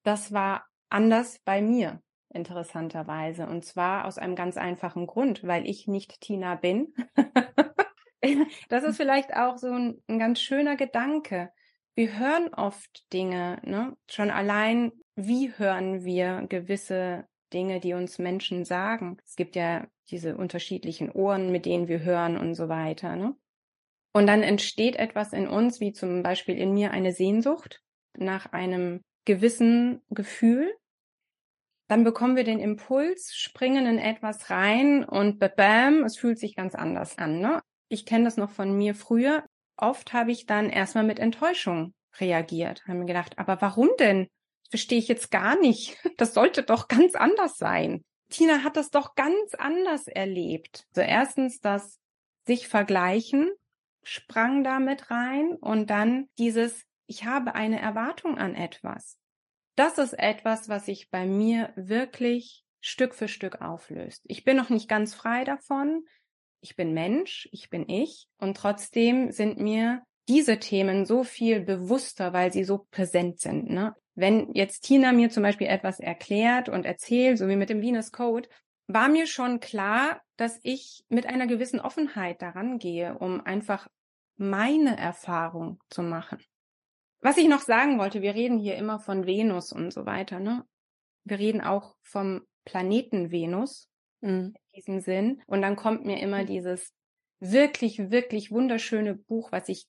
Das 0.04 0.32
war 0.32 0.64
anders 0.88 1.40
bei 1.44 1.60
mir 1.60 2.00
interessanterweise. 2.36 3.46
Und 3.46 3.64
zwar 3.64 4.04
aus 4.04 4.18
einem 4.18 4.36
ganz 4.36 4.56
einfachen 4.56 5.06
Grund, 5.06 5.42
weil 5.44 5.68
ich 5.68 5.88
nicht 5.88 6.20
Tina 6.20 6.54
bin. 6.54 6.94
das 8.68 8.84
ist 8.84 8.96
vielleicht 8.96 9.34
auch 9.34 9.58
so 9.58 9.72
ein, 9.72 10.02
ein, 10.06 10.18
ganz 10.18 10.40
schöner 10.40 10.76
Gedanke. 10.76 11.50
Wir 11.94 12.18
hören 12.18 12.54
oft 12.54 13.12
Dinge, 13.12 13.60
ne? 13.64 13.96
Schon 14.08 14.30
allein, 14.30 14.92
wie 15.16 15.52
hören 15.56 16.04
wir 16.04 16.44
gewisse 16.48 17.26
Dinge, 17.52 17.80
die 17.80 17.94
uns 17.94 18.18
Menschen 18.18 18.64
sagen. 18.64 19.16
Es 19.24 19.34
gibt 19.34 19.56
ja 19.56 19.86
diese 20.10 20.36
unterschiedlichen 20.36 21.10
Ohren, 21.10 21.50
mit 21.50 21.64
denen 21.66 21.88
wir 21.88 22.00
hören 22.00 22.36
und 22.36 22.54
so 22.54 22.68
weiter, 22.68 23.16
ne? 23.16 23.34
Und 24.12 24.26
dann 24.26 24.42
entsteht 24.42 24.96
etwas 24.96 25.32
in 25.34 25.46
uns, 25.46 25.80
wie 25.80 25.92
zum 25.92 26.22
Beispiel 26.22 26.56
in 26.56 26.72
mir 26.72 26.90
eine 26.90 27.12
Sehnsucht 27.12 27.82
nach 28.16 28.52
einem 28.52 29.02
gewissen 29.26 30.00
Gefühl, 30.08 30.72
dann 31.88 32.04
bekommen 32.04 32.36
wir 32.36 32.44
den 32.44 32.58
Impuls, 32.58 33.34
springen 33.34 33.86
in 33.86 33.98
etwas 33.98 34.50
rein 34.50 35.04
und 35.04 35.38
bam, 35.38 36.04
es 36.04 36.16
fühlt 36.16 36.38
sich 36.38 36.56
ganz 36.56 36.74
anders 36.74 37.18
an. 37.18 37.38
Ne? 37.38 37.62
Ich 37.88 38.06
kenne 38.06 38.24
das 38.24 38.36
noch 38.36 38.50
von 38.50 38.76
mir 38.76 38.94
früher. 38.94 39.44
Oft 39.76 40.12
habe 40.12 40.32
ich 40.32 40.46
dann 40.46 40.70
erstmal 40.70 41.04
mit 41.04 41.18
Enttäuschung 41.18 41.94
reagiert, 42.18 42.82
habe 42.86 42.98
mir 42.98 43.06
gedacht, 43.06 43.38
aber 43.38 43.60
warum 43.60 43.90
denn? 43.98 44.26
Verstehe 44.70 44.98
ich 44.98 45.08
jetzt 45.08 45.30
gar 45.30 45.58
nicht. 45.58 45.96
Das 46.16 46.34
sollte 46.34 46.62
doch 46.62 46.88
ganz 46.88 47.14
anders 47.14 47.56
sein. 47.58 48.02
Tina 48.30 48.64
hat 48.64 48.76
das 48.76 48.90
doch 48.90 49.14
ganz 49.14 49.54
anders 49.54 50.08
erlebt. 50.08 50.86
Also 50.94 51.08
erstens 51.08 51.60
das 51.60 52.00
sich 52.46 52.66
vergleichen 52.66 53.50
sprang 54.06 54.62
da 54.62 54.78
mit 54.78 55.10
rein 55.10 55.56
und 55.56 55.90
dann 55.90 56.28
dieses, 56.38 56.86
ich 57.06 57.24
habe 57.24 57.54
eine 57.54 57.80
Erwartung 57.80 58.38
an 58.38 58.54
etwas 58.54 59.18
das 59.76 59.98
ist 59.98 60.14
etwas, 60.14 60.68
was 60.68 60.86
sich 60.86 61.10
bei 61.10 61.26
mir 61.26 61.72
wirklich 61.76 62.64
Stück 62.80 63.14
für 63.14 63.28
Stück 63.28 63.60
auflöst. 63.60 64.22
Ich 64.26 64.44
bin 64.44 64.56
noch 64.56 64.70
nicht 64.70 64.88
ganz 64.88 65.14
frei 65.14 65.44
davon. 65.44 66.04
Ich 66.60 66.76
bin 66.76 66.94
Mensch, 66.94 67.48
ich 67.52 67.70
bin 67.70 67.88
ich 67.88 68.26
und 68.38 68.56
trotzdem 68.56 69.30
sind 69.30 69.58
mir 69.60 70.02
diese 70.28 70.58
Themen 70.58 71.04
so 71.04 71.22
viel 71.22 71.60
bewusster, 71.60 72.32
weil 72.32 72.52
sie 72.52 72.64
so 72.64 72.86
präsent 72.90 73.38
sind. 73.38 73.70
Ne? 73.70 73.94
Wenn 74.14 74.52
jetzt 74.54 74.80
Tina 74.80 75.12
mir 75.12 75.30
zum 75.30 75.42
Beispiel 75.42 75.68
etwas 75.68 76.00
erklärt 76.00 76.68
und 76.68 76.84
erzählt, 76.84 77.38
so 77.38 77.48
wie 77.48 77.56
mit 77.56 77.70
dem 77.70 77.82
Venus 77.82 78.10
Code, 78.10 78.48
war 78.88 79.08
mir 79.08 79.26
schon 79.26 79.60
klar, 79.60 80.20
dass 80.36 80.58
ich 80.62 81.04
mit 81.08 81.26
einer 81.26 81.46
gewissen 81.46 81.80
Offenheit 81.80 82.40
daran 82.40 82.78
gehe, 82.78 83.18
um 83.18 83.40
einfach 83.40 83.88
meine 84.36 84.96
Erfahrung 84.96 85.80
zu 85.90 86.02
machen. 86.02 86.38
Was 87.20 87.38
ich 87.38 87.48
noch 87.48 87.60
sagen 87.60 87.98
wollte, 87.98 88.22
wir 88.22 88.34
reden 88.34 88.58
hier 88.58 88.76
immer 88.76 88.98
von 88.98 89.26
Venus 89.26 89.72
und 89.72 89.92
so 89.92 90.06
weiter, 90.06 90.38
ne? 90.38 90.64
Wir 91.24 91.38
reden 91.38 91.60
auch 91.60 91.96
vom 92.02 92.42
Planeten 92.64 93.30
Venus 93.30 93.88
mhm. 94.20 94.54
in 94.54 94.76
diesem 94.76 95.00
Sinn. 95.00 95.42
Und 95.46 95.62
dann 95.62 95.76
kommt 95.76 96.04
mir 96.04 96.20
immer 96.20 96.42
mhm. 96.42 96.46
dieses 96.46 96.92
wirklich, 97.40 98.10
wirklich 98.10 98.50
wunderschöne 98.50 99.14
Buch, 99.14 99.52
was 99.52 99.68
ich 99.68 99.86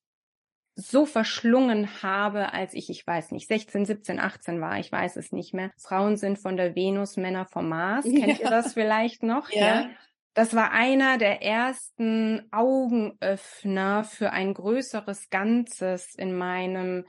so 0.75 1.07
verschlungen 1.07 2.03
habe, 2.03 2.53
als 2.53 2.75
ich, 2.75 2.89
ich 2.89 3.05
weiß 3.05 3.31
nicht, 3.31 3.47
16, 3.47 3.85
17, 3.85 4.19
18 4.19 4.61
war, 4.61 4.79
ich 4.79 4.91
weiß 4.91 5.15
es 5.15 5.31
nicht 5.31 5.53
mehr. 5.53 5.71
Frauen 5.77 6.17
sind 6.17 6.37
von 6.37 6.55
der 6.55 6.75
Venus, 6.75 7.17
Männer 7.17 7.47
vom 7.47 7.69
Mars. 7.69 8.05
Kennt 8.05 8.39
ja. 8.39 8.45
ihr 8.45 8.49
das 8.49 8.73
vielleicht 8.73 9.23
noch? 9.23 9.49
Ja. 9.49 9.81
ja. 9.81 9.89
Das 10.37 10.53
war 10.53 10.71
einer 10.71 11.17
der 11.17 11.41
ersten 11.41 12.47
Augenöffner 12.51 14.03
für 14.03 14.29
ein 14.29 14.53
größeres 14.53 15.31
Ganzes 15.31 16.13
in 16.13 16.37
meinem 16.37 17.05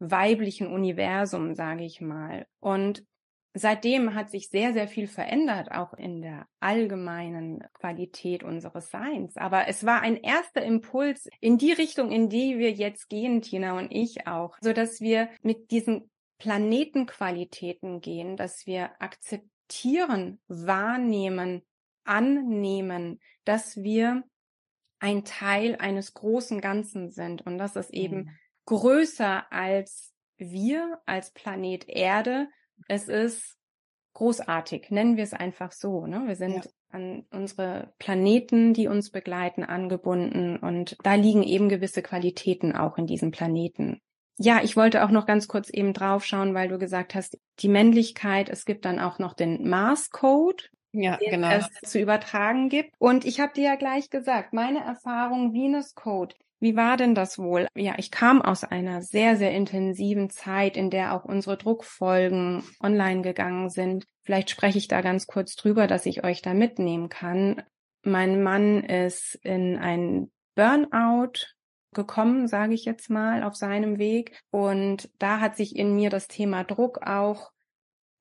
weiblichen 0.00 0.66
Universum, 0.66 1.54
sage 1.54 1.84
ich 1.84 2.00
mal. 2.00 2.44
Und 2.58 3.04
seitdem 3.54 4.16
hat 4.16 4.30
sich 4.30 4.48
sehr, 4.48 4.72
sehr 4.72 4.88
viel 4.88 5.06
verändert, 5.06 5.70
auch 5.70 5.94
in 5.94 6.22
der 6.22 6.48
allgemeinen 6.58 7.62
Qualität 7.74 8.42
unseres 8.42 8.90
Seins. 8.90 9.36
Aber 9.36 9.68
es 9.68 9.86
war 9.86 10.00
ein 10.00 10.16
erster 10.16 10.64
Impuls 10.64 11.28
in 11.38 11.58
die 11.58 11.70
Richtung, 11.70 12.10
in 12.10 12.28
die 12.28 12.58
wir 12.58 12.72
jetzt 12.72 13.08
gehen, 13.08 13.42
Tina 13.42 13.78
und 13.78 13.92
ich 13.92 14.26
auch, 14.26 14.56
so 14.60 14.72
dass 14.72 15.00
wir 15.00 15.28
mit 15.42 15.70
diesen 15.70 16.10
Planetenqualitäten 16.38 18.00
gehen, 18.00 18.36
dass 18.36 18.66
wir 18.66 18.90
akzeptieren, 19.00 20.40
wahrnehmen, 20.48 21.62
annehmen, 22.04 23.20
dass 23.44 23.76
wir 23.76 24.24
ein 24.98 25.24
Teil 25.24 25.76
eines 25.76 26.14
großen 26.14 26.60
Ganzen 26.60 27.10
sind 27.10 27.44
und 27.44 27.58
dass 27.58 27.74
es 27.76 27.90
eben 27.90 28.16
mhm. 28.16 28.30
größer 28.66 29.52
als 29.52 30.12
wir, 30.36 31.00
als 31.06 31.32
Planet 31.32 31.88
Erde. 31.88 32.48
Es 32.88 33.08
ist 33.08 33.56
großartig, 34.14 34.90
nennen 34.90 35.16
wir 35.16 35.24
es 35.24 35.32
einfach 35.32 35.72
so. 35.72 36.06
Ne? 36.06 36.22
Wir 36.26 36.36
sind 36.36 36.64
ja. 36.64 36.70
an 36.90 37.26
unsere 37.30 37.92
Planeten, 37.98 38.74
die 38.74 38.86
uns 38.86 39.10
begleiten, 39.10 39.64
angebunden 39.64 40.56
und 40.58 40.96
da 41.02 41.14
liegen 41.14 41.42
eben 41.42 41.68
gewisse 41.68 42.02
Qualitäten 42.02 42.74
auch 42.74 42.98
in 42.98 43.06
diesem 43.06 43.30
Planeten. 43.32 44.00
Ja, 44.38 44.60
ich 44.62 44.76
wollte 44.76 45.04
auch 45.04 45.10
noch 45.10 45.26
ganz 45.26 45.46
kurz 45.46 45.68
eben 45.68 45.92
draufschauen, 45.92 46.54
weil 46.54 46.68
du 46.68 46.78
gesagt 46.78 47.14
hast, 47.14 47.38
die 47.60 47.68
Männlichkeit, 47.68 48.48
es 48.48 48.64
gibt 48.64 48.84
dann 48.84 48.98
auch 48.98 49.18
noch 49.18 49.34
den 49.34 49.68
Mars-Code, 49.68 50.64
ja, 50.92 51.16
genau. 51.16 51.50
es 51.50 51.68
zu 51.82 51.98
übertragen 51.98 52.68
gibt. 52.68 52.94
Und 52.98 53.24
ich 53.24 53.40
habe 53.40 53.52
dir 53.54 53.64
ja 53.64 53.74
gleich 53.76 54.10
gesagt, 54.10 54.52
meine 54.52 54.80
Erfahrung 54.84 55.52
Venus 55.52 55.94
Code, 55.94 56.34
wie 56.60 56.76
war 56.76 56.96
denn 56.96 57.16
das 57.16 57.40
wohl? 57.40 57.66
Ja, 57.74 57.94
ich 57.96 58.12
kam 58.12 58.40
aus 58.40 58.62
einer 58.62 59.02
sehr, 59.02 59.36
sehr 59.36 59.50
intensiven 59.50 60.30
Zeit, 60.30 60.76
in 60.76 60.90
der 60.90 61.12
auch 61.12 61.24
unsere 61.24 61.56
Druckfolgen 61.56 62.62
online 62.80 63.22
gegangen 63.22 63.68
sind. 63.68 64.06
Vielleicht 64.22 64.50
spreche 64.50 64.78
ich 64.78 64.86
da 64.86 65.00
ganz 65.00 65.26
kurz 65.26 65.56
drüber, 65.56 65.88
dass 65.88 66.06
ich 66.06 66.22
euch 66.22 66.40
da 66.40 66.54
mitnehmen 66.54 67.08
kann. 67.08 67.62
Mein 68.04 68.44
Mann 68.44 68.84
ist 68.84 69.34
in 69.42 69.76
ein 69.76 70.30
Burnout 70.54 71.32
gekommen, 71.94 72.46
sage 72.46 72.74
ich 72.74 72.84
jetzt 72.84 73.10
mal, 73.10 73.42
auf 73.42 73.56
seinem 73.56 73.98
Weg. 73.98 74.40
Und 74.50 75.10
da 75.18 75.40
hat 75.40 75.56
sich 75.56 75.74
in 75.74 75.96
mir 75.96 76.10
das 76.10 76.28
Thema 76.28 76.62
Druck 76.62 77.02
auch 77.04 77.50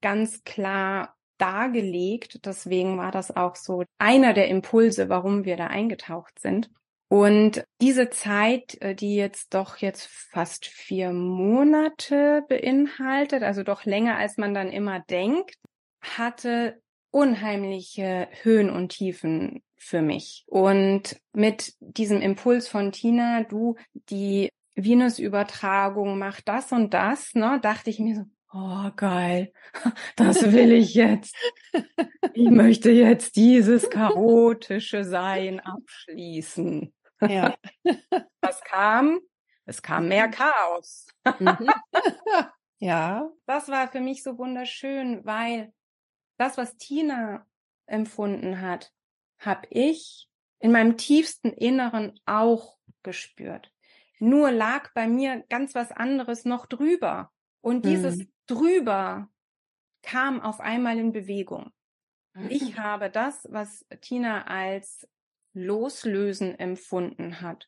ganz 0.01 0.43
klar 0.43 1.15
dargelegt. 1.41 2.45
Deswegen 2.45 2.97
war 2.97 3.11
das 3.11 3.35
auch 3.35 3.55
so 3.55 3.83
einer 3.97 4.33
der 4.33 4.47
Impulse, 4.47 5.09
warum 5.09 5.43
wir 5.43 5.57
da 5.57 5.67
eingetaucht 5.67 6.39
sind. 6.39 6.69
Und 7.09 7.65
diese 7.81 8.09
Zeit, 8.09 8.81
äh, 8.81 8.95
die 8.95 9.15
jetzt 9.15 9.53
doch 9.53 9.77
jetzt 9.77 10.07
fast 10.07 10.65
vier 10.65 11.11
Monate 11.11 12.43
beinhaltet, 12.47 13.43
also 13.43 13.63
doch 13.63 13.83
länger 13.83 14.15
als 14.15 14.37
man 14.37 14.53
dann 14.53 14.69
immer 14.69 15.01
denkt, 15.01 15.55
hatte 15.99 16.79
unheimliche 17.09 18.29
Höhen 18.43 18.69
und 18.69 18.89
Tiefen 18.89 19.61
für 19.75 20.01
mich. 20.01 20.45
Und 20.47 21.19
mit 21.33 21.73
diesem 21.81 22.21
Impuls 22.21 22.69
von 22.69 22.93
Tina, 22.93 23.43
du, 23.43 23.75
die 23.93 24.49
Venus-Übertragung 24.75 26.17
macht 26.17 26.47
das 26.47 26.71
und 26.71 26.93
das, 26.93 27.35
ne, 27.35 27.59
dachte 27.61 27.89
ich 27.89 27.99
mir 27.99 28.15
so, 28.15 28.23
oh 28.53 28.89
geil, 28.95 29.53
das 30.15 30.51
will 30.51 30.71
ich 30.71 30.93
jetzt. 30.93 31.35
Ich 32.33 32.49
möchte 32.49 32.91
jetzt 32.91 33.35
dieses 33.35 33.89
chaotische 33.89 35.03
Sein 35.03 35.59
abschließen. 35.59 36.93
Ja. 37.21 37.55
Was 38.41 38.61
kam? 38.61 39.19
Es 39.65 39.81
kam 39.81 40.07
mehr 40.07 40.27
mhm. 40.27 40.31
Chaos. 40.31 41.07
Mhm. 41.39 41.69
ja. 42.79 43.29
Das 43.45 43.69
war 43.69 43.87
für 43.89 44.01
mich 44.01 44.23
so 44.23 44.37
wunderschön, 44.37 45.23
weil 45.25 45.71
das, 46.37 46.57
was 46.57 46.75
Tina 46.77 47.45
empfunden 47.85 48.61
hat, 48.61 48.91
habe 49.37 49.67
ich 49.69 50.27
in 50.59 50.71
meinem 50.71 50.97
tiefsten 50.97 51.51
Inneren 51.51 52.19
auch 52.25 52.77
gespürt. 53.03 53.71
Nur 54.19 54.51
lag 54.51 54.91
bei 54.93 55.07
mir 55.07 55.43
ganz 55.49 55.75
was 55.75 55.91
anderes 55.91 56.45
noch 56.45 56.65
drüber. 56.65 57.31
Und 57.61 57.85
dieses 57.85 58.17
mhm. 58.17 58.30
Drüber 58.47 59.29
kam 60.01 60.41
auf 60.41 60.59
einmal 60.59 60.97
in 60.97 61.11
Bewegung. 61.11 61.71
Ich 62.49 62.77
habe 62.77 63.09
das, 63.09 63.45
was 63.49 63.85
Tina 63.99 64.47
als 64.47 65.07
Loslösen 65.53 66.57
empfunden 66.57 67.41
hat, 67.41 67.67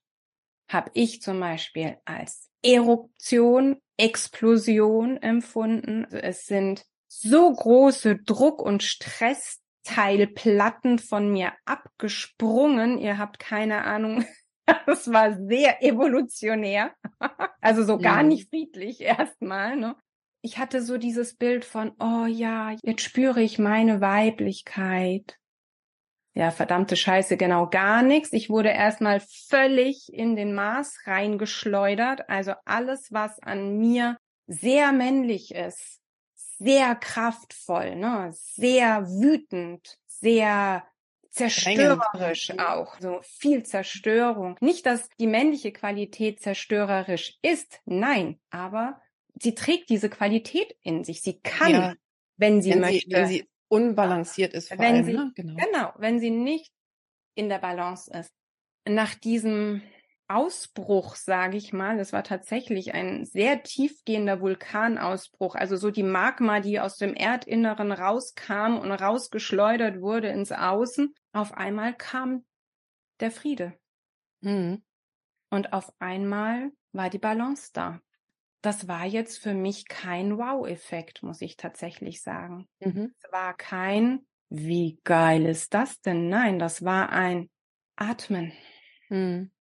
habe 0.72 0.90
ich 0.94 1.22
zum 1.22 1.40
Beispiel 1.40 1.98
als 2.06 2.50
Eruption, 2.64 3.82
Explosion 3.98 5.18
empfunden. 5.18 6.06
Also 6.06 6.18
es 6.18 6.46
sind 6.46 6.86
so 7.10 7.54
große 7.54 8.20
Druck- 8.24 8.62
und 8.62 8.84
Stressteilplatten 8.84 11.00
von 11.00 11.32
mir 11.32 11.52
abgesprungen. 11.66 12.98
Ihr 12.98 13.18
habt 13.18 13.40
keine 13.40 13.84
Ahnung. 13.84 14.24
Das 14.86 15.12
war 15.12 15.34
sehr 15.46 15.84
evolutionär. 15.84 16.94
Also 17.60 17.84
so 17.84 17.98
gar 17.98 18.24
nicht 18.24 18.48
friedlich 18.48 19.02
erstmal. 19.02 19.76
Ne? 19.76 19.98
Ich 20.46 20.60
hatte 20.60 20.84
so 20.84 20.98
dieses 20.98 21.36
Bild 21.36 21.66
von, 21.66 21.94
oh 22.00 22.26
ja, 22.26 22.76
jetzt 22.84 23.02
spüre 23.02 23.42
ich 23.42 23.58
meine 23.58 24.02
Weiblichkeit 24.02 25.40
ja, 26.36 26.50
verdammte 26.50 26.96
Scheiße, 26.96 27.38
genau 27.38 27.70
gar 27.70 28.02
nichts. 28.02 28.34
Ich 28.34 28.50
wurde 28.50 28.70
erstmal 28.70 29.20
völlig 29.20 30.12
in 30.12 30.36
den 30.36 30.54
Mars 30.56 30.98
reingeschleudert. 31.06 32.28
Also 32.28 32.54
alles, 32.66 33.12
was 33.12 33.40
an 33.40 33.78
mir 33.78 34.18
sehr 34.48 34.92
männlich 34.92 35.54
ist, 35.54 36.02
sehr 36.34 36.96
kraftvoll, 36.96 37.96
ne, 37.96 38.30
sehr 38.34 39.06
wütend, 39.08 39.98
sehr 40.08 40.84
zerstörerisch 41.30 42.58
auch, 42.58 43.00
so 43.00 43.20
viel 43.22 43.64
Zerstörung. 43.64 44.56
Nicht, 44.60 44.86
dass 44.86 45.10
die 45.20 45.28
männliche 45.28 45.72
Qualität 45.72 46.42
zerstörerisch 46.42 47.38
ist, 47.44 47.80
nein, 47.86 48.40
aber 48.50 49.00
sie 49.40 49.56
trägt 49.56 49.90
diese 49.90 50.10
Qualität 50.10 50.76
in 50.82 51.04
sich. 51.04 51.22
Sie 51.22 51.40
kann, 51.40 51.72
ja, 51.72 51.94
wenn 52.38 52.62
sie 52.62 52.72
wenn 52.72 52.80
möchte. 52.80 53.10
Sie, 53.10 53.14
wenn 53.14 53.28
sie 53.28 53.50
unbalanciert 53.68 54.54
ist. 54.54 54.70
Vor 54.70 54.80
wenn 54.80 54.96
allem, 54.96 55.06
sie, 55.06 55.14
ne? 55.14 55.32
genau. 55.36 55.56
genau, 55.56 55.94
wenn 55.98 56.20
sie 56.20 56.30
nicht 56.30 56.72
in 57.36 57.50
der 57.50 57.60
Balance 57.60 58.12
ist. 58.12 58.32
Nach 58.88 59.16
diesem 59.16 59.82
Ausbruch, 60.28 61.16
sage 61.16 61.58
ich 61.58 61.74
mal, 61.74 61.98
das 61.98 62.14
war 62.14 62.24
tatsächlich 62.24 62.94
ein 62.94 63.26
sehr 63.26 63.64
tiefgehender 63.64 64.42
Vulkanausbruch, 64.42 65.56
also 65.56 65.76
so 65.76 65.92
die 65.92 66.04
Magma, 66.04 66.60
die 66.60 66.80
aus 66.80 66.98
dem 66.98 67.14
Erdinneren 67.14 67.92
rauskam 67.92 68.78
und 68.78 68.92
rausgeschleudert 68.92 70.02
wurde 70.02 70.30
ins 70.30 70.52
Außen. 70.52 71.14
Auf 71.34 71.54
einmal 71.54 71.94
kam 71.96 72.46
der 73.20 73.32
Friede. 73.32 73.74
Mhm. 74.42 74.84
Und 75.50 75.74
auf 75.74 75.92
einmal 76.00 76.72
war 76.94 77.10
die 77.10 77.20
Balance 77.20 77.70
da 77.74 78.02
das 78.64 78.88
war 78.88 79.06
jetzt 79.06 79.40
für 79.40 79.54
mich 79.54 79.88
kein 79.88 80.38
Wow-Effekt, 80.38 81.22
muss 81.22 81.42
ich 81.42 81.58
tatsächlich 81.58 82.22
sagen. 82.22 82.68
Mhm. 82.80 83.14
Es 83.22 83.32
war 83.32 83.56
kein, 83.56 84.26
wie 84.50 85.00
geil 85.04 85.46
ist 85.46 85.74
das 85.74 86.00
denn? 86.00 86.30
Nein, 86.30 86.60
das 86.60 86.84
war 86.84 87.10
ein 87.10 87.50
Atmen, 87.98 88.54
mhm. 89.10 89.52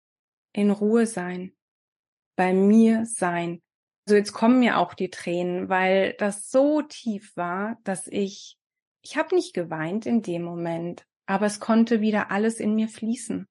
in 0.52 0.70
Ruhe 0.70 1.06
sein, 1.06 1.52
bei 2.36 2.54
mir 2.54 3.04
sein. 3.04 3.60
Also 4.06 4.16
jetzt 4.16 4.32
kommen 4.32 4.60
mir 4.60 4.78
auch 4.78 4.94
die 4.94 5.10
Tränen, 5.10 5.68
weil 5.68 6.14
das 6.14 6.48
so 6.48 6.80
tief 6.82 7.36
war, 7.36 7.78
dass 7.82 8.06
ich, 8.06 8.56
ich 9.02 9.16
habe 9.16 9.34
nicht 9.34 9.52
geweint 9.52 10.06
in 10.06 10.22
dem 10.22 10.42
Moment, 10.42 11.06
aber 11.26 11.46
es 11.46 11.58
konnte 11.58 12.00
wieder 12.00 12.30
alles 12.30 12.60
in 12.60 12.76
mir 12.76 12.88
fließen. 12.88 13.48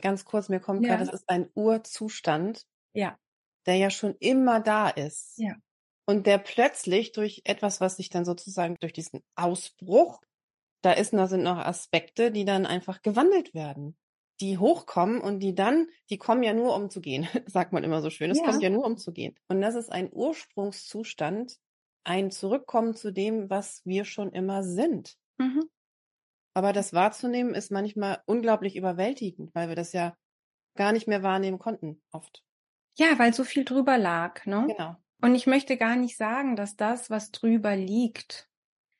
Ganz 0.00 0.24
kurz, 0.24 0.48
mir 0.48 0.60
kommt 0.60 0.84
ja. 0.84 0.90
gerade, 0.90 1.06
das 1.06 1.14
ist 1.14 1.28
ein 1.28 1.48
Urzustand. 1.54 2.64
Ja 2.92 3.18
der 3.66 3.76
ja 3.76 3.90
schon 3.90 4.14
immer 4.20 4.60
da 4.60 4.88
ist. 4.88 5.38
Ja. 5.38 5.54
Und 6.06 6.26
der 6.26 6.38
plötzlich 6.38 7.12
durch 7.12 7.42
etwas, 7.44 7.80
was 7.80 7.96
sich 7.96 8.10
dann 8.10 8.24
sozusagen 8.24 8.76
durch 8.80 8.92
diesen 8.92 9.22
Ausbruch, 9.34 10.20
da 10.82 10.92
ist, 10.92 11.12
da 11.12 11.26
sind 11.26 11.42
noch 11.42 11.58
Aspekte, 11.58 12.30
die 12.30 12.44
dann 12.44 12.64
einfach 12.64 13.02
gewandelt 13.02 13.54
werden, 13.54 13.96
die 14.40 14.58
hochkommen 14.58 15.20
und 15.20 15.40
die 15.40 15.54
dann, 15.54 15.88
die 16.10 16.18
kommen 16.18 16.44
ja 16.44 16.52
nur 16.52 16.76
um 16.76 16.90
zu 16.90 17.00
gehen, 17.00 17.26
sagt 17.46 17.72
man 17.72 17.82
immer 17.82 18.02
so 18.02 18.10
schön. 18.10 18.30
Es 18.30 18.38
ja. 18.38 18.44
kommt 18.44 18.62
ja 18.62 18.70
nur 18.70 18.84
um 18.84 18.96
zu 18.96 19.12
gehen. 19.12 19.34
Und 19.48 19.60
das 19.60 19.74
ist 19.74 19.90
ein 19.90 20.10
Ursprungszustand, 20.12 21.58
ein 22.04 22.30
Zurückkommen 22.30 22.94
zu 22.94 23.12
dem, 23.12 23.50
was 23.50 23.84
wir 23.84 24.04
schon 24.04 24.30
immer 24.32 24.62
sind. 24.62 25.16
Mhm. 25.38 25.68
Aber 26.54 26.72
das 26.72 26.92
wahrzunehmen 26.92 27.54
ist 27.54 27.70
manchmal 27.72 28.22
unglaublich 28.26 28.76
überwältigend, 28.76 29.54
weil 29.54 29.68
wir 29.68 29.76
das 29.76 29.92
ja 29.92 30.16
gar 30.76 30.92
nicht 30.92 31.08
mehr 31.08 31.22
wahrnehmen 31.22 31.58
konnten, 31.58 32.00
oft. 32.12 32.44
Ja, 32.96 33.18
weil 33.18 33.34
so 33.34 33.44
viel 33.44 33.64
drüber 33.64 33.98
lag, 33.98 34.46
ne? 34.46 34.66
Genau. 34.68 34.96
Und 35.22 35.34
ich 35.34 35.46
möchte 35.46 35.76
gar 35.76 35.96
nicht 35.96 36.16
sagen, 36.16 36.56
dass 36.56 36.76
das, 36.76 37.10
was 37.10 37.30
drüber 37.30 37.76
liegt, 37.76 38.48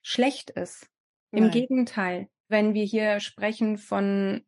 schlecht 0.02 0.50
ist. 0.50 0.88
Im 1.30 1.44
Nein. 1.44 1.52
Gegenteil, 1.52 2.28
wenn 2.48 2.74
wir 2.74 2.84
hier 2.84 3.20
sprechen 3.20 3.76
von 3.78 4.42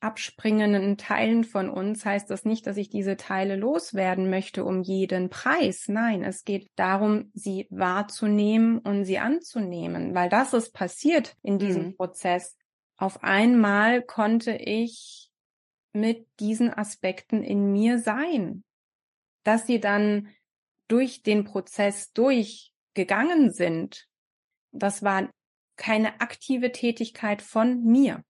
abspringenden 0.00 0.96
Teilen 0.96 1.42
von 1.44 1.68
uns, 1.68 2.04
heißt 2.04 2.30
das 2.30 2.44
nicht, 2.44 2.66
dass 2.66 2.76
ich 2.76 2.88
diese 2.88 3.16
Teile 3.16 3.56
loswerden 3.56 4.30
möchte 4.30 4.64
um 4.64 4.82
jeden 4.82 5.28
Preis. 5.28 5.88
Nein, 5.88 6.22
es 6.22 6.44
geht 6.44 6.70
darum, 6.76 7.30
sie 7.34 7.66
wahrzunehmen 7.70 8.78
und 8.78 9.04
sie 9.04 9.18
anzunehmen, 9.18 10.14
weil 10.14 10.28
das 10.28 10.52
ist 10.52 10.72
passiert 10.72 11.36
in 11.42 11.58
diesem 11.58 11.86
mhm. 11.86 11.96
Prozess. 11.96 12.56
Auf 12.96 13.24
einmal 13.24 14.02
konnte 14.02 14.52
ich 14.52 15.30
mit 15.92 16.26
diesen 16.38 16.72
Aspekten 16.72 17.42
in 17.42 17.72
mir 17.72 17.98
sein 17.98 18.62
dass 19.48 19.66
sie 19.66 19.80
dann 19.80 20.28
durch 20.88 21.22
den 21.22 21.44
Prozess 21.44 22.12
durchgegangen 22.12 23.50
sind, 23.50 24.06
das 24.72 25.02
war 25.02 25.30
keine 25.76 26.20
aktive 26.20 26.70
Tätigkeit 26.70 27.40
von 27.40 27.82
mir, 27.82 28.22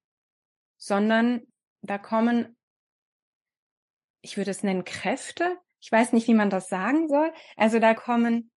sondern 0.76 1.42
da 1.82 1.98
kommen, 1.98 2.56
ich 4.20 4.36
würde 4.36 4.52
es 4.52 4.62
nennen, 4.62 4.84
Kräfte. 4.84 5.58
Ich 5.80 5.90
weiß 5.90 6.12
nicht, 6.12 6.28
wie 6.28 6.34
man 6.34 6.50
das 6.50 6.68
sagen 6.68 7.08
soll. 7.08 7.32
Also 7.56 7.80
da 7.80 7.94
kommen 7.94 8.52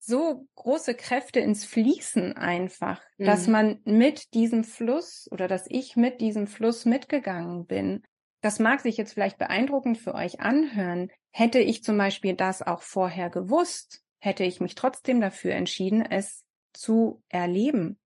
so 0.00 0.48
große 0.56 0.94
Kräfte 0.94 1.38
ins 1.38 1.64
Fließen 1.64 2.36
einfach, 2.36 3.00
mhm. 3.18 3.24
dass 3.26 3.46
man 3.46 3.80
mit 3.84 4.34
diesem 4.34 4.64
Fluss 4.64 5.28
oder 5.30 5.46
dass 5.46 5.66
ich 5.68 5.94
mit 5.94 6.20
diesem 6.20 6.48
Fluss 6.48 6.86
mitgegangen 6.86 7.66
bin. 7.66 8.02
Das 8.40 8.58
mag 8.58 8.80
sich 8.80 8.96
jetzt 8.96 9.12
vielleicht 9.12 9.38
beeindruckend 9.38 9.98
für 9.98 10.14
euch 10.14 10.40
anhören. 10.40 11.10
Hätte 11.30 11.58
ich 11.58 11.84
zum 11.84 11.98
Beispiel 11.98 12.34
das 12.34 12.62
auch 12.62 12.82
vorher 12.82 13.30
gewusst, 13.30 14.02
hätte 14.18 14.44
ich 14.44 14.60
mich 14.60 14.74
trotzdem 14.74 15.20
dafür 15.20 15.54
entschieden, 15.54 16.02
es 16.02 16.44
zu 16.72 17.22
erleben. 17.28 17.98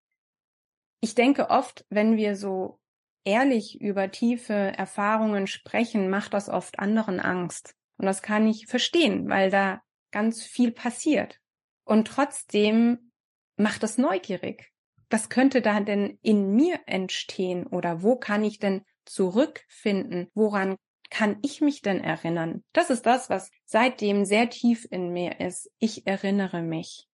Ich 1.01 1.15
denke 1.15 1.51
oft, 1.51 1.85
wenn 1.91 2.17
wir 2.17 2.35
so 2.37 2.81
ehrlich 3.25 3.81
über 3.81 4.11
tiefe 4.11 4.53
Erfahrungen 4.53 5.47
sprechen, 5.47 6.11
macht 6.11 6.35
das 6.35 6.49
oft 6.49 6.79
anderen 6.79 7.21
Angst. 7.21 7.75
Und 7.97 8.07
das 8.07 8.23
kann 8.23 8.47
ich 8.47 8.67
verstehen, 8.67 9.29
weil 9.29 9.51
da 9.51 9.83
ganz 10.11 10.43
viel 10.43 10.73
passiert. 10.73 11.41
Und 11.85 12.09
trotzdem 12.09 13.13
macht 13.57 13.83
das 13.83 13.99
neugierig. 13.99 14.73
Was 15.11 15.29
könnte 15.29 15.63
da 15.63 15.81
denn 15.81 16.19
in 16.23 16.55
mir 16.55 16.81
entstehen 16.87 17.67
oder 17.67 18.03
wo 18.03 18.17
kann 18.17 18.43
ich 18.43 18.59
denn 18.59 18.85
zurückfinden? 19.05 20.29
Woran 20.35 20.77
kann 21.11 21.39
ich 21.43 21.61
mich 21.61 21.83
denn 21.83 22.03
erinnern? 22.03 22.65
Das 22.73 22.91
ist 22.91 23.07
das, 23.07 23.31
was 23.31 23.51
seitdem 23.65 24.25
sehr 24.25 24.51
tief 24.51 24.87
in 24.91 25.13
mir 25.13 25.41
ist. 25.41 25.71
Ich 25.79 26.07
erinnere 26.07 26.63
mich. 26.63 27.09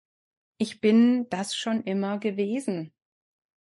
Ich 0.57 0.79
bin 0.81 1.27
das 1.29 1.55
schon 1.55 1.83
immer 1.83 2.19
gewesen. 2.19 2.93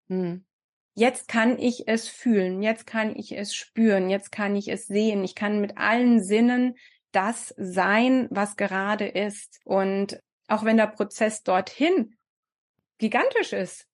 Hm. 0.07 0.45
Jetzt 0.93 1.27
kann 1.29 1.57
ich 1.57 1.87
es 1.87 2.09
fühlen, 2.09 2.61
jetzt 2.61 2.85
kann 2.85 3.15
ich 3.15 3.31
es 3.31 3.55
spüren, 3.55 4.09
jetzt 4.09 4.31
kann 4.31 4.55
ich 4.57 4.67
es 4.67 4.87
sehen. 4.87 5.23
Ich 5.23 5.35
kann 5.35 5.61
mit 5.61 5.77
allen 5.77 6.21
Sinnen 6.21 6.75
das 7.11 7.53
sein, 7.57 8.27
was 8.29 8.57
gerade 8.57 9.07
ist. 9.07 9.59
Und 9.63 10.21
auch 10.47 10.65
wenn 10.65 10.77
der 10.77 10.87
Prozess 10.87 11.43
dorthin 11.43 12.17
gigantisch 12.97 13.53
ist, 13.53 13.87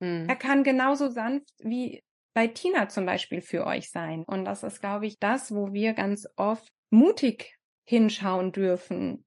hm. 0.00 0.28
er 0.28 0.36
kann 0.36 0.62
genauso 0.62 1.10
sanft 1.10 1.52
wie 1.58 2.04
bei 2.36 2.48
Tina 2.48 2.90
zum 2.90 3.06
Beispiel 3.06 3.40
für 3.40 3.66
euch 3.66 3.90
sein. 3.90 4.22
Und 4.26 4.44
das 4.44 4.62
ist, 4.62 4.82
glaube 4.82 5.06
ich, 5.06 5.18
das, 5.18 5.54
wo 5.54 5.72
wir 5.72 5.94
ganz 5.94 6.28
oft 6.36 6.70
mutig 6.90 7.56
hinschauen 7.88 8.52
dürfen, 8.52 9.24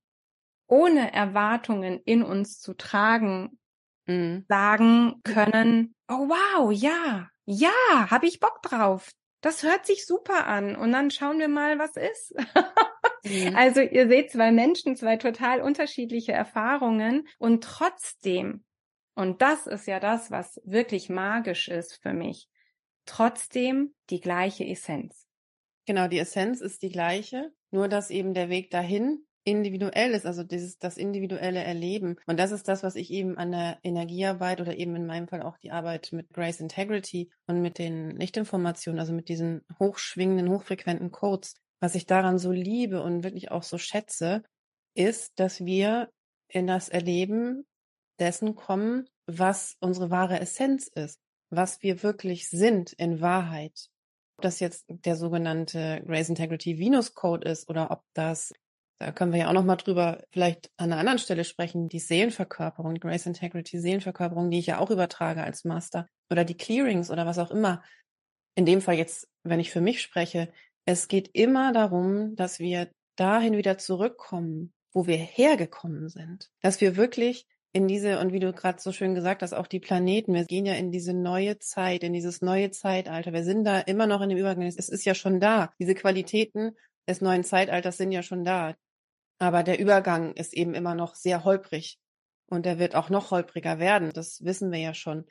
ohne 0.68 1.12
Erwartungen 1.12 2.02
in 2.06 2.22
uns 2.22 2.60
zu 2.60 2.76
tragen, 2.76 3.58
mhm. 4.06 4.46
sagen 4.48 5.22
können, 5.24 5.96
oh 6.08 6.30
wow, 6.30 6.72
ja, 6.72 7.28
ja, 7.46 8.12
habe 8.12 8.28
ich 8.28 8.40
Bock 8.40 8.62
drauf. 8.62 9.10
Das 9.42 9.64
hört 9.64 9.88
sich 9.88 10.06
super 10.06 10.46
an. 10.46 10.76
Und 10.76 10.92
dann 10.92 11.10
schauen 11.10 11.40
wir 11.40 11.48
mal, 11.48 11.80
was 11.80 11.96
ist. 11.96 12.36
mhm. 13.24 13.56
Also 13.56 13.82
ihr 13.82 14.08
seht 14.08 14.32
zwei 14.32 14.52
Menschen, 14.52 14.96
zwei 14.96 15.18
total 15.18 15.62
unterschiedliche 15.62 16.34
Erfahrungen 16.34 17.28
und 17.40 17.64
trotzdem, 17.64 18.64
und 19.16 19.42
das 19.42 19.66
ist 19.66 19.88
ja 19.88 20.00
das, 20.00 20.30
was 20.30 20.62
wirklich 20.64 21.10
magisch 21.10 21.70
ist 21.70 22.00
für 22.04 22.14
mich, 22.14 22.48
trotzdem 23.10 23.94
die 24.10 24.22
gleiche 24.22 24.66
Essenz. 24.66 25.26
Genau, 25.86 26.08
die 26.08 26.20
Essenz 26.20 26.62
ist 26.62 26.84
die 26.84 26.92
gleiche, 26.92 27.52
nur 27.72 27.88
dass 27.88 28.12
eben 28.12 28.34
der 28.34 28.50
Weg 28.50 28.70
dahin 28.70 29.26
individuell 29.44 30.12
ist, 30.12 30.28
also 30.28 30.44
dieses, 30.44 30.78
das 30.78 30.98
individuelle 30.98 31.64
Erleben. 31.64 32.18
Und 32.28 32.40
das 32.40 32.52
ist 32.52 32.68
das, 32.68 32.84
was 32.84 32.96
ich 32.96 33.10
eben 33.12 33.38
an 33.38 33.52
der 33.52 33.80
Energiearbeit 33.84 34.62
oder 34.62 34.78
eben 34.78 34.96
in 34.96 35.08
meinem 35.08 35.28
Fall 35.28 35.42
auch 35.42 35.58
die 35.58 35.72
Arbeit 35.72 36.10
mit 36.12 36.30
Grace 36.30 36.60
Integrity 36.60 37.32
und 37.48 37.62
mit 37.62 37.80
den 37.80 38.12
Lichtinformationen, 38.12 39.00
also 39.00 39.14
mit 39.14 39.28
diesen 39.28 39.66
hochschwingenden, 39.80 40.50
hochfrequenten 40.50 41.12
Codes, 41.12 41.56
was 41.80 41.96
ich 41.96 42.06
daran 42.06 42.38
so 42.38 42.52
liebe 42.52 43.02
und 43.02 43.24
wirklich 43.24 43.50
auch 43.50 43.64
so 43.64 43.80
schätze, 43.80 44.44
ist, 44.94 45.40
dass 45.40 45.66
wir 45.66 46.12
in 46.48 46.68
das 46.68 46.90
Erleben 46.90 47.66
dessen 48.20 48.56
kommen, 48.56 49.08
was 49.26 49.78
unsere 49.80 50.12
wahre 50.12 50.40
Essenz 50.40 50.88
ist, 50.88 51.20
was 51.50 51.82
wir 51.84 52.04
wirklich 52.04 52.50
sind 52.50 52.94
in 52.94 53.22
Wahrheit. 53.22 53.90
Ob 54.38 54.44
das 54.44 54.60
jetzt 54.60 54.86
der 54.88 55.16
sogenannte 55.16 56.02
Grace 56.06 56.30
Integrity 56.30 56.80
Venus 56.80 57.14
Code 57.14 57.50
ist 57.50 57.70
oder 57.70 57.92
ob 57.92 58.04
das 58.14 58.54
da 59.00 59.14
können 59.14 59.32
wir 59.32 59.40
ja 59.40 59.48
auch 59.48 59.54
noch 59.54 59.64
mal 59.64 59.78
drüber 59.78 60.22
vielleicht 60.30 60.72
an 60.76 60.92
einer 60.92 61.00
anderen 61.00 61.20
Stelle 61.20 61.46
sprechen, 61.46 61.88
die 61.88 62.00
Seelenverkörperung, 62.00 62.96
Grace 62.96 63.28
Integrity 63.28 63.80
Seelenverkörperung, 63.80 64.52
die 64.52 64.60
ich 64.60 64.68
ja 64.68 64.80
auch 64.80 64.92
übertrage 64.92 65.42
als 65.42 65.64
Master 65.64 66.06
oder 66.30 66.44
die 66.44 66.58
Clearings 66.58 67.10
oder 67.10 67.26
was 67.26 67.40
auch 67.40 67.50
immer. 67.50 67.82
In 68.56 68.66
dem 68.66 68.82
Fall 68.82 68.96
jetzt, 68.96 69.30
wenn 69.44 69.62
ich 69.62 69.72
für 69.72 69.80
mich 69.80 70.02
spreche, 70.02 70.52
es 70.84 71.08
geht 71.08 71.30
immer 71.32 71.72
darum, 71.72 72.36
dass 72.36 72.60
wir 72.60 72.90
dahin 73.16 73.56
wieder 73.56 73.78
zurückkommen, 73.78 74.74
wo 74.92 75.08
wir 75.08 75.18
hergekommen 75.18 76.10
sind, 76.10 76.52
dass 76.62 76.82
wir 76.82 76.98
wirklich 76.98 77.48
in 77.72 77.88
diese, 77.88 78.20
und 78.20 78.34
wie 78.34 78.40
du 78.40 78.52
gerade 78.52 78.82
so 78.82 78.92
schön 78.92 79.14
gesagt 79.14 79.44
hast, 79.44 79.54
auch 79.54 79.68
die 79.68 79.80
Planeten, 79.80 80.34
wir 80.34 80.46
gehen 80.46 80.66
ja 80.66 80.74
in 80.74 80.92
diese 80.92 81.14
neue 81.14 81.60
Zeit, 81.60 82.04
in 82.04 82.14
dieses 82.14 82.42
neue 82.42 82.72
Zeitalter. 82.72 83.32
Wir 83.32 83.44
sind 83.44 83.64
da 83.64 83.80
immer 83.80 84.08
noch 84.08 84.22
in 84.22 84.30
dem 84.30 84.38
Übergang. 84.38 84.66
Es 84.66 84.90
ist 84.90 85.06
ja 85.06 85.14
schon 85.14 85.40
da. 85.40 85.72
Diese 85.80 85.94
Qualitäten 85.94 86.76
des 87.08 87.22
neuen 87.22 87.44
Zeitalters 87.44 87.98
sind 87.98 88.12
ja 88.12 88.24
schon 88.24 88.44
da. 88.44 88.76
Aber 89.38 89.64
der 89.64 89.80
Übergang 89.80 90.34
ist 90.34 90.54
eben 90.54 90.74
immer 90.74 90.96
noch 90.96 91.16
sehr 91.16 91.44
holprig. 91.44 92.00
Und 92.48 92.66
der 92.66 92.80
wird 92.80 92.96
auch 92.96 93.10
noch 93.10 93.30
holpriger 93.30 93.78
werden. 93.78 94.12
Das 94.14 94.44
wissen 94.44 94.72
wir 94.72 94.80
ja 94.80 94.96
schon. 94.96 95.26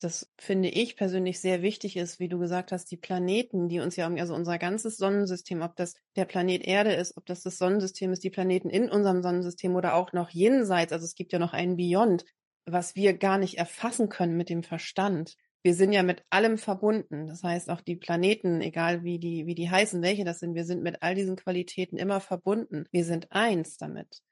Das 0.00 0.30
finde 0.38 0.70
ich 0.70 0.96
persönlich 0.96 1.40
sehr 1.40 1.60
wichtig 1.60 1.96
ist, 1.96 2.18
wie 2.20 2.28
du 2.28 2.38
gesagt 2.38 2.72
hast, 2.72 2.90
die 2.90 2.96
Planeten, 2.96 3.68
die 3.68 3.80
uns 3.80 3.96
ja, 3.96 4.08
also 4.08 4.34
unser 4.34 4.58
ganzes 4.58 4.96
Sonnensystem, 4.96 5.60
ob 5.60 5.76
das 5.76 5.94
der 6.16 6.24
Planet 6.24 6.64
Erde 6.64 6.92
ist, 6.94 7.16
ob 7.18 7.26
das 7.26 7.42
das 7.42 7.58
Sonnensystem 7.58 8.10
ist, 8.10 8.24
die 8.24 8.30
Planeten 8.30 8.70
in 8.70 8.90
unserem 8.90 9.22
Sonnensystem 9.22 9.76
oder 9.76 9.94
auch 9.94 10.12
noch 10.14 10.30
jenseits, 10.30 10.92
also 10.92 11.04
es 11.04 11.14
gibt 11.14 11.32
ja 11.32 11.38
noch 11.38 11.52
einen 11.52 11.76
Beyond, 11.76 12.24
was 12.64 12.96
wir 12.96 13.16
gar 13.16 13.36
nicht 13.36 13.58
erfassen 13.58 14.08
können 14.08 14.36
mit 14.38 14.48
dem 14.48 14.62
Verstand 14.62 15.36
wir 15.62 15.74
sind 15.74 15.92
ja 15.92 16.02
mit 16.02 16.24
allem 16.30 16.58
verbunden. 16.58 17.26
Das 17.26 17.42
heißt, 17.42 17.68
auch 17.70 17.80
die 17.80 17.96
Planeten, 17.96 18.60
egal 18.60 19.04
wie 19.04 19.18
die, 19.18 19.46
wie 19.46 19.54
die 19.54 19.70
heißen, 19.70 20.02
welche 20.02 20.24
das 20.24 20.38
sind, 20.38 20.54
wir 20.54 20.64
sind 20.64 20.82
mit 20.82 21.02
all 21.02 21.14
diesen 21.14 21.36
Qualitäten 21.36 21.98
immer 21.98 22.20
verbunden. 22.20 22.86
Wir 22.92 23.04
sind 23.04 23.30
eins 23.30 23.76
damit. 23.76 24.22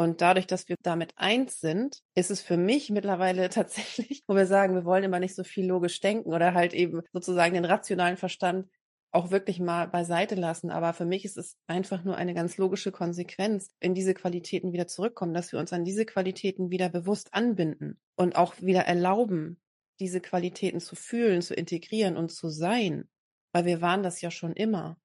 Und 0.00 0.22
dadurch, 0.22 0.46
dass 0.46 0.66
wir 0.66 0.76
damit 0.82 1.12
eins 1.16 1.60
sind, 1.60 2.00
ist 2.14 2.30
es 2.30 2.40
für 2.40 2.56
mich 2.56 2.88
mittlerweile 2.88 3.50
tatsächlich, 3.50 4.24
wo 4.26 4.34
wir 4.34 4.46
sagen, 4.46 4.74
wir 4.74 4.86
wollen 4.86 5.04
immer 5.04 5.20
nicht 5.20 5.34
so 5.34 5.44
viel 5.44 5.66
logisch 5.66 6.00
denken 6.00 6.32
oder 6.32 6.54
halt 6.54 6.72
eben 6.72 7.02
sozusagen 7.12 7.52
den 7.52 7.66
rationalen 7.66 8.16
Verstand 8.16 8.66
auch 9.10 9.30
wirklich 9.30 9.60
mal 9.60 9.88
beiseite 9.88 10.36
lassen. 10.36 10.70
Aber 10.70 10.94
für 10.94 11.04
mich 11.04 11.26
ist 11.26 11.36
es 11.36 11.58
einfach 11.66 12.02
nur 12.02 12.16
eine 12.16 12.32
ganz 12.32 12.56
logische 12.56 12.92
Konsequenz, 12.92 13.74
in 13.78 13.92
diese 13.92 14.14
Qualitäten 14.14 14.72
wieder 14.72 14.86
zurückkommen, 14.86 15.34
dass 15.34 15.52
wir 15.52 15.58
uns 15.58 15.70
an 15.74 15.84
diese 15.84 16.06
Qualitäten 16.06 16.70
wieder 16.70 16.88
bewusst 16.88 17.34
anbinden 17.34 18.00
und 18.16 18.36
auch 18.36 18.54
wieder 18.58 18.86
erlauben, 18.86 19.60
diese 19.98 20.22
Qualitäten 20.22 20.80
zu 20.80 20.96
fühlen, 20.96 21.42
zu 21.42 21.52
integrieren 21.52 22.16
und 22.16 22.32
zu 22.32 22.48
sein, 22.48 23.06
weil 23.52 23.66
wir 23.66 23.82
waren 23.82 24.02
das 24.02 24.22
ja 24.22 24.30
schon 24.30 24.54
immer. 24.54 24.96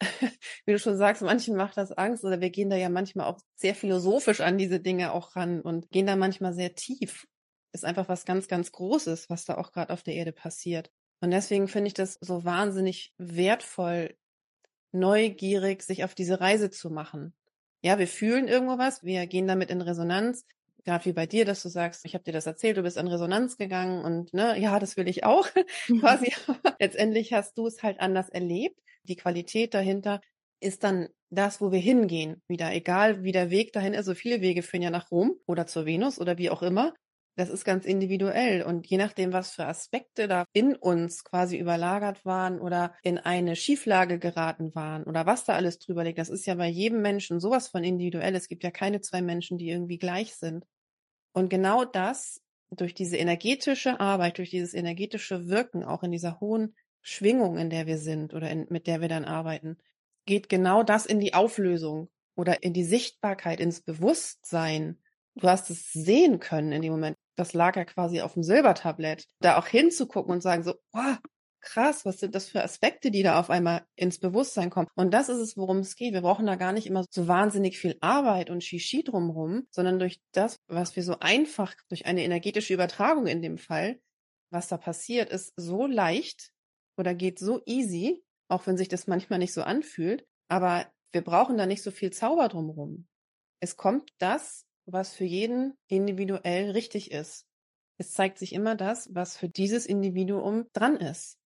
Wie 0.64 0.72
du 0.72 0.78
schon 0.78 0.96
sagst, 0.96 1.22
manchen 1.22 1.56
macht 1.56 1.76
das 1.76 1.92
Angst 1.92 2.24
oder 2.24 2.40
wir 2.40 2.50
gehen 2.50 2.70
da 2.70 2.76
ja 2.76 2.88
manchmal 2.88 3.26
auch 3.26 3.40
sehr 3.56 3.74
philosophisch 3.74 4.40
an 4.40 4.58
diese 4.58 4.80
Dinge 4.80 5.12
auch 5.12 5.34
ran 5.36 5.60
und 5.60 5.90
gehen 5.90 6.06
da 6.06 6.16
manchmal 6.16 6.54
sehr 6.54 6.74
tief. 6.74 7.26
Ist 7.72 7.84
einfach 7.84 8.08
was 8.08 8.24
ganz, 8.24 8.48
ganz 8.48 8.72
Großes, 8.72 9.28
was 9.28 9.44
da 9.44 9.56
auch 9.56 9.72
gerade 9.72 9.92
auf 9.92 10.02
der 10.02 10.14
Erde 10.14 10.32
passiert. 10.32 10.90
Und 11.20 11.32
deswegen 11.32 11.68
finde 11.68 11.88
ich 11.88 11.94
das 11.94 12.14
so 12.20 12.44
wahnsinnig 12.44 13.12
wertvoll, 13.18 14.16
neugierig, 14.92 15.82
sich 15.82 16.04
auf 16.04 16.14
diese 16.14 16.40
Reise 16.40 16.70
zu 16.70 16.90
machen. 16.90 17.34
Ja, 17.82 17.98
wir 17.98 18.08
fühlen 18.08 18.48
irgendwo 18.48 18.78
was, 18.78 19.02
wir 19.02 19.26
gehen 19.26 19.46
damit 19.46 19.70
in 19.70 19.80
Resonanz, 19.80 20.44
gerade 20.84 21.04
wie 21.04 21.12
bei 21.12 21.26
dir, 21.26 21.44
dass 21.44 21.62
du 21.62 21.68
sagst, 21.68 22.04
ich 22.04 22.14
habe 22.14 22.24
dir 22.24 22.32
das 22.32 22.46
erzählt, 22.46 22.76
du 22.76 22.82
bist 22.82 22.96
in 22.96 23.08
Resonanz 23.08 23.56
gegangen 23.56 24.04
und 24.04 24.32
ne, 24.34 24.58
ja, 24.58 24.78
das 24.78 24.96
will 24.96 25.08
ich 25.08 25.24
auch 25.24 25.48
quasi. 26.00 26.32
Letztendlich 26.78 27.32
hast 27.32 27.56
du 27.58 27.66
es 27.66 27.82
halt 27.82 28.00
anders 28.00 28.28
erlebt. 28.28 28.80
Die 29.04 29.16
Qualität 29.16 29.74
dahinter 29.74 30.20
ist 30.60 30.84
dann 30.84 31.08
das, 31.30 31.60
wo 31.60 31.72
wir 31.72 31.78
hingehen, 31.78 32.42
wieder 32.48 32.72
egal, 32.72 33.22
wie 33.22 33.32
der 33.32 33.50
Weg 33.50 33.72
dahin 33.72 33.94
ist. 33.94 34.06
So 34.06 34.14
viele 34.14 34.40
Wege 34.40 34.62
führen 34.62 34.82
ja 34.82 34.90
nach 34.90 35.10
Rom 35.10 35.34
oder 35.46 35.66
zur 35.66 35.86
Venus 35.86 36.18
oder 36.18 36.38
wie 36.38 36.50
auch 36.50 36.62
immer. 36.62 36.94
Das 37.38 37.50
ist 37.50 37.64
ganz 37.64 37.84
individuell 37.84 38.62
und 38.62 38.88
je 38.88 38.96
nachdem, 38.96 39.32
was 39.32 39.52
für 39.52 39.64
Aspekte 39.66 40.26
da 40.26 40.44
in 40.52 40.74
uns 40.74 41.22
quasi 41.22 41.56
überlagert 41.56 42.24
waren 42.24 42.58
oder 42.60 42.96
in 43.04 43.16
eine 43.16 43.54
Schieflage 43.54 44.18
geraten 44.18 44.74
waren 44.74 45.04
oder 45.04 45.24
was 45.24 45.44
da 45.44 45.54
alles 45.54 45.78
drüber 45.78 46.02
liegt, 46.02 46.18
das 46.18 46.30
ist 46.30 46.46
ja 46.46 46.56
bei 46.56 46.66
jedem 46.66 47.00
Menschen 47.00 47.38
sowas 47.38 47.68
von 47.68 47.84
individuell. 47.84 48.34
Es 48.34 48.48
gibt 48.48 48.64
ja 48.64 48.72
keine 48.72 49.00
zwei 49.02 49.22
Menschen, 49.22 49.56
die 49.56 49.68
irgendwie 49.70 49.98
gleich 49.98 50.34
sind. 50.34 50.66
Und 51.32 51.48
genau 51.48 51.84
das 51.84 52.42
durch 52.70 52.92
diese 52.92 53.16
energetische 53.18 54.00
Arbeit, 54.00 54.38
durch 54.38 54.50
dieses 54.50 54.74
energetische 54.74 55.46
Wirken, 55.48 55.84
auch 55.84 56.02
in 56.02 56.10
dieser 56.10 56.40
hohen 56.40 56.74
Schwingung, 57.02 57.56
in 57.56 57.70
der 57.70 57.86
wir 57.86 57.98
sind 57.98 58.34
oder 58.34 58.50
in, 58.50 58.66
mit 58.68 58.88
der 58.88 59.00
wir 59.00 59.08
dann 59.08 59.24
arbeiten, 59.24 59.78
geht 60.26 60.48
genau 60.48 60.82
das 60.82 61.06
in 61.06 61.20
die 61.20 61.34
Auflösung. 61.34 62.08
oder 62.34 62.62
in 62.64 62.72
die 62.72 62.84
Sichtbarkeit, 62.84 63.60
ins 63.60 63.80
Bewusstsein. 63.80 64.98
Du 65.36 65.48
hast 65.48 65.70
es 65.70 65.92
sehen 65.92 66.40
können 66.40 66.72
in 66.72 66.82
dem 66.82 66.92
Moment. 66.92 67.16
Das 67.38 67.52
lag 67.52 67.76
ja 67.76 67.84
quasi 67.84 68.20
auf 68.20 68.34
dem 68.34 68.42
Silbertablett. 68.42 69.24
Da 69.40 69.58
auch 69.58 69.66
hinzugucken 69.66 70.32
und 70.32 70.42
sagen 70.42 70.64
so, 70.64 70.74
oh, 70.92 71.14
krass, 71.60 72.04
was 72.04 72.18
sind 72.18 72.34
das 72.34 72.48
für 72.48 72.62
Aspekte, 72.64 73.10
die 73.10 73.22
da 73.22 73.38
auf 73.38 73.48
einmal 73.48 73.84
ins 73.94 74.18
Bewusstsein 74.18 74.70
kommen. 74.70 74.88
Und 74.96 75.12
das 75.14 75.28
ist 75.28 75.38
es, 75.38 75.56
worum 75.56 75.78
es 75.78 75.94
geht. 75.94 76.14
Wir 76.14 76.22
brauchen 76.22 76.46
da 76.46 76.56
gar 76.56 76.72
nicht 76.72 76.86
immer 76.86 77.04
so 77.10 77.28
wahnsinnig 77.28 77.78
viel 77.78 77.96
Arbeit 78.00 78.50
und 78.50 78.64
Shishi 78.64 79.04
drumherum, 79.04 79.68
sondern 79.70 80.00
durch 80.00 80.20
das, 80.32 80.56
was 80.66 80.96
wir 80.96 81.04
so 81.04 81.20
einfach, 81.20 81.74
durch 81.88 82.06
eine 82.06 82.24
energetische 82.24 82.74
Übertragung 82.74 83.26
in 83.26 83.40
dem 83.40 83.56
Fall, 83.56 84.00
was 84.50 84.68
da 84.68 84.76
passiert, 84.76 85.30
ist 85.30 85.52
so 85.56 85.86
leicht 85.86 86.50
oder 86.96 87.14
geht 87.14 87.38
so 87.38 87.62
easy, 87.66 88.24
auch 88.48 88.66
wenn 88.66 88.76
sich 88.76 88.88
das 88.88 89.06
manchmal 89.06 89.38
nicht 89.38 89.54
so 89.54 89.62
anfühlt. 89.62 90.26
Aber 90.48 90.86
wir 91.12 91.22
brauchen 91.22 91.56
da 91.56 91.66
nicht 91.66 91.84
so 91.84 91.92
viel 91.92 92.10
Zauber 92.10 92.48
drumherum. 92.48 93.06
Es 93.60 93.76
kommt 93.76 94.10
das, 94.18 94.64
was 94.90 95.14
für 95.14 95.24
jeden 95.24 95.74
individuell 95.86 96.70
richtig 96.70 97.10
ist. 97.10 97.46
Es 97.98 98.12
zeigt 98.12 98.38
sich 98.38 98.52
immer 98.52 98.74
das, 98.74 99.08
was 99.12 99.36
für 99.36 99.48
dieses 99.48 99.86
Individuum 99.86 100.66
dran 100.72 100.96
ist 100.96 101.36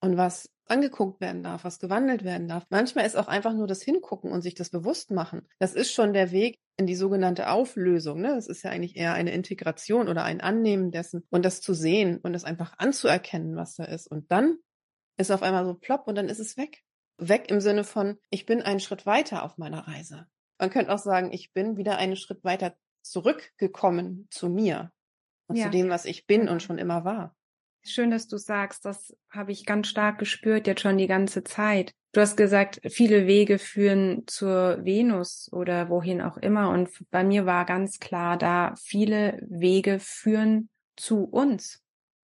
und 0.00 0.16
was 0.16 0.48
angeguckt 0.68 1.20
werden 1.20 1.42
darf, 1.42 1.64
was 1.64 1.78
gewandelt 1.78 2.24
werden 2.24 2.48
darf. 2.48 2.64
Manchmal 2.70 3.06
ist 3.06 3.16
auch 3.16 3.28
einfach 3.28 3.52
nur 3.52 3.66
das 3.66 3.82
Hingucken 3.82 4.32
und 4.32 4.42
sich 4.42 4.54
das 4.54 4.70
bewusst 4.70 5.10
machen. 5.10 5.46
Das 5.58 5.74
ist 5.74 5.92
schon 5.92 6.12
der 6.12 6.32
Weg 6.32 6.58
in 6.76 6.86
die 6.86 6.96
sogenannte 6.96 7.50
Auflösung. 7.50 8.20
Ne? 8.20 8.34
Das 8.34 8.48
ist 8.48 8.62
ja 8.62 8.70
eigentlich 8.70 8.96
eher 8.96 9.14
eine 9.14 9.32
Integration 9.32 10.08
oder 10.08 10.24
ein 10.24 10.40
Annehmen 10.40 10.90
dessen 10.90 11.24
und 11.30 11.44
das 11.44 11.60
zu 11.60 11.74
sehen 11.74 12.18
und 12.18 12.34
es 12.34 12.44
einfach 12.44 12.74
anzuerkennen, 12.78 13.56
was 13.56 13.76
da 13.76 13.84
ist. 13.84 14.08
Und 14.08 14.30
dann 14.32 14.58
ist 15.16 15.30
auf 15.30 15.42
einmal 15.42 15.64
so 15.64 15.74
plopp 15.74 16.06
und 16.08 16.16
dann 16.16 16.28
ist 16.28 16.40
es 16.40 16.56
weg. 16.56 16.82
Weg 17.18 17.50
im 17.50 17.60
Sinne 17.60 17.84
von, 17.84 18.18
ich 18.30 18.44
bin 18.44 18.60
einen 18.60 18.80
Schritt 18.80 19.06
weiter 19.06 19.42
auf 19.44 19.56
meiner 19.56 19.88
Reise. 19.88 20.26
Man 20.58 20.70
könnte 20.70 20.92
auch 20.92 20.98
sagen, 20.98 21.32
ich 21.32 21.52
bin 21.52 21.76
wieder 21.76 21.98
einen 21.98 22.16
Schritt 22.16 22.42
weiter 22.44 22.76
zurückgekommen 23.02 24.26
zu 24.30 24.48
mir 24.48 24.92
und 25.46 25.56
ja. 25.56 25.64
zu 25.64 25.70
dem, 25.70 25.88
was 25.88 26.04
ich 26.04 26.26
bin 26.26 26.48
und 26.48 26.62
schon 26.62 26.78
immer 26.78 27.04
war. 27.04 27.36
Schön, 27.82 28.10
dass 28.10 28.26
du 28.26 28.36
sagst, 28.36 28.84
das 28.84 29.16
habe 29.30 29.52
ich 29.52 29.64
ganz 29.64 29.86
stark 29.86 30.18
gespürt 30.18 30.66
jetzt 30.66 30.80
schon 30.80 30.98
die 30.98 31.06
ganze 31.06 31.44
Zeit. 31.44 31.92
Du 32.12 32.20
hast 32.20 32.36
gesagt, 32.36 32.80
viele 32.88 33.26
Wege 33.26 33.58
führen 33.58 34.24
zur 34.26 34.84
Venus 34.84 35.48
oder 35.52 35.88
wohin 35.88 36.20
auch 36.20 36.36
immer. 36.38 36.70
Und 36.70 36.88
bei 37.10 37.22
mir 37.22 37.46
war 37.46 37.64
ganz 37.64 38.00
klar 38.00 38.38
da, 38.38 38.74
viele 38.76 39.38
Wege 39.46 39.98
führen 40.00 40.68
zu 40.96 41.24
uns. 41.24 41.82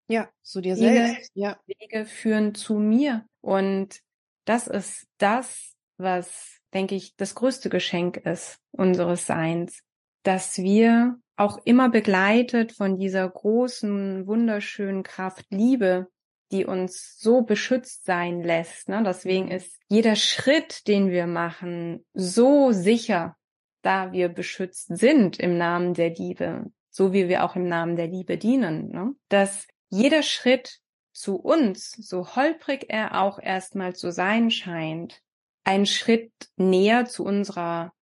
Ja, 0.07 0.29
zu 0.41 0.61
dir 0.61 0.77
viele 0.77 0.93
selbst. 0.93 1.31
Ja. 1.35 1.59
Wege 1.67 2.05
führen 2.05 2.55
zu 2.55 2.75
mir. 2.75 3.25
Und 3.41 3.99
das 4.45 4.67
ist 4.67 5.07
das, 5.17 5.75
was, 5.97 6.60
denke 6.73 6.95
ich, 6.95 7.15
das 7.15 7.35
größte 7.35 7.69
Geschenk 7.69 8.17
ist 8.17 8.59
unseres 8.71 9.25
Seins, 9.25 9.83
dass 10.23 10.57
wir 10.57 11.17
auch 11.35 11.59
immer 11.65 11.89
begleitet 11.89 12.71
von 12.71 12.97
dieser 12.97 13.27
großen, 13.27 14.27
wunderschönen 14.27 15.03
Kraft 15.03 15.45
Liebe, 15.49 16.07
die 16.51 16.65
uns 16.65 17.17
so 17.17 17.41
beschützt 17.41 18.05
sein 18.05 18.41
lässt. 18.41 18.89
Ne? 18.89 19.01
Deswegen 19.05 19.49
ist 19.49 19.79
jeder 19.87 20.15
Schritt, 20.15 20.87
den 20.87 21.09
wir 21.09 21.27
machen, 21.27 22.05
so 22.13 22.71
sicher, 22.71 23.35
da 23.81 24.11
wir 24.11 24.29
beschützt 24.29 24.95
sind 24.95 25.39
im 25.39 25.57
Namen 25.57 25.93
der 25.93 26.11
Liebe, 26.11 26.65
so 26.89 27.13
wie 27.13 27.27
wir 27.27 27.43
auch 27.43 27.55
im 27.55 27.67
Namen 27.67 27.95
der 27.95 28.07
Liebe 28.07 28.37
dienen, 28.37 28.89
ne? 28.89 29.15
dass 29.29 29.67
jeder 29.89 30.23
Schritt 30.23 30.79
zu 31.13 31.37
uns, 31.37 31.91
so 31.91 32.35
holprig 32.35 32.85
er 32.89 33.21
auch 33.21 33.39
erstmal 33.39 33.95
zu 33.95 34.11
sein 34.11 34.51
scheint, 34.51 35.21
ein 35.63 35.85
Schritt 35.85 36.31
näher 36.57 37.05
zu 37.05 37.23
unserer 37.23 37.93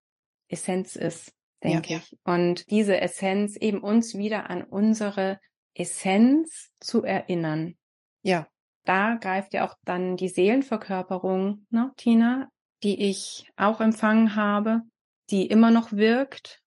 Essenz 0.48 0.96
ist 0.96 1.34
denke 1.64 1.94
ja, 1.94 2.00
ich. 2.00 2.18
Und 2.24 2.70
diese 2.70 3.00
Essenz 3.00 3.56
eben 3.56 3.80
uns 3.80 4.18
wieder 4.18 4.50
an 4.50 4.64
unsere 4.64 5.40
Essenz 5.74 6.72
zu 6.80 7.04
erinnern. 7.04 7.76
Ja. 8.22 8.48
Da 8.86 9.16
greift 9.16 9.54
ja 9.54 9.68
auch 9.68 9.76
dann 9.86 10.18
die 10.18 10.30
Seelenverkörperung, 10.30 11.66
ne, 11.70 11.92
Tina, 11.98 12.50
die 12.82 13.10
ich 13.10 13.50
auch 13.56 13.82
empfangen 13.82 14.36
habe, 14.36 14.82
die 15.30 15.46
immer 15.46 15.70
noch 15.70 15.92
wirkt, 15.92 16.59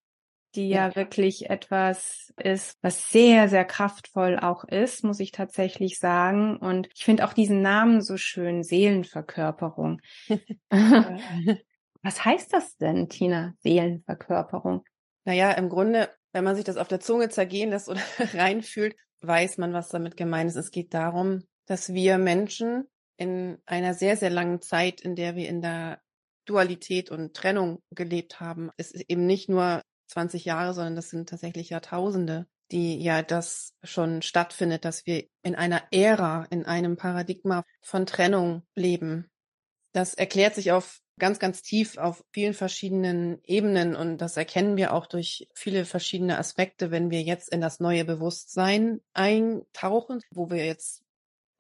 die 0.55 0.69
ja. 0.69 0.89
ja 0.89 0.97
wirklich 0.97 1.51
etwas 1.51 2.33
ist, 2.37 2.79
was 2.83 3.11
sehr, 3.11 3.49
sehr 3.49 3.65
kraftvoll 3.65 4.39
auch 4.39 4.65
ist, 4.65 5.05
muss 5.05 5.21
ich 5.21 5.33
tatsächlich 5.33 5.99
sagen. 5.99 6.57
Und 6.57 6.89
ich 6.95 7.05
finde 7.05 7.27
auch 7.27 7.33
diesen 7.33 7.63
Namen 7.63 8.03
so 8.03 8.17
schön, 8.17 8.63
Seelenverkörperung. 8.63 10.01
Was 12.03 12.25
heißt 12.25 12.53
das 12.53 12.77
denn, 12.77 13.09
Tina, 13.09 13.55
Seelenverkörperung? 13.61 14.85
Naja, 15.25 15.53
im 15.53 15.69
Grunde, 15.69 16.11
wenn 16.33 16.43
man 16.45 16.57
sich 16.57 16.65
das 16.65 16.77
auf 16.77 16.89
der 16.89 17.01
Zunge 17.01 17.29
zergehen 17.29 17.71
lässt 17.71 17.89
oder 17.89 18.01
reinfühlt, 18.35 18.97
weiß 19.21 19.59
man, 19.59 19.73
was 19.73 19.89
damit 19.89 20.17
gemeint 20.17 20.51
ist. 20.51 20.57
Es 20.57 20.73
geht 20.73 20.95
darum, 20.95 21.45
dass 21.67 21.95
wir 21.95 22.19
Menschen 22.19 22.89
in 23.17 23.59
einer 23.67 23.95
sehr, 23.95 24.17
sehr 24.17 24.31
langen 24.31 24.61
Zeit, 24.61 25.01
in 25.01 25.15
der 25.15 25.37
wir 25.37 25.49
in 25.49 25.63
der 25.63 26.01
Dualität 26.45 27.11
und 27.11 27.35
Trennung 27.35 27.83
gelebt 27.93 28.41
haben, 28.41 28.71
es 28.77 28.91
ist 28.91 29.05
eben 29.09 29.27
nicht 29.27 29.49
nur 29.49 29.83
20 30.13 30.45
Jahre, 30.45 30.75
sondern 30.75 30.97
das 30.97 31.11
sind 31.11 31.29
tatsächlich 31.29 31.71
Jahrtausende, 31.71 32.47
die 32.71 33.03
ja 33.03 33.23
das 33.23 33.75
schon 33.83 34.23
stattfindet, 34.23 34.85
dass 34.85 35.07
wir 35.07 35.25
in 35.43 35.55
einer 35.55 35.83
Ära, 35.91 36.47
in 36.51 36.65
einem 36.65 36.97
Paradigma 36.97 37.65
von 37.83 38.07
Trennung 38.07 38.63
leben. 38.75 39.31
Das 39.93 40.15
erklärt 40.15 40.55
sich 40.55 40.73
auf 40.73 41.01
ganz, 41.19 41.39
ganz 41.39 41.63
tief 41.63 41.99
auf 41.99 42.25
vielen 42.33 42.55
verschiedenen 42.55 43.41
Ebenen 43.45 43.95
und 43.95 44.19
das 44.19 44.37
erkennen 44.37 44.77
wir 44.77 44.95
auch 44.95 45.07
durch 45.07 45.49
viele 45.55 45.85
verschiedene 45.85 46.39
Aspekte, 46.39 46.91
wenn 46.91 47.11
wir 47.11 47.23
jetzt 47.23 47.53
in 47.53 47.61
das 47.61 47.81
neue 47.81 48.05
Bewusstsein 48.05 49.01
eintauchen, 49.13 50.21
wo 50.31 50.51
wir 50.51 50.65
jetzt 50.65 51.03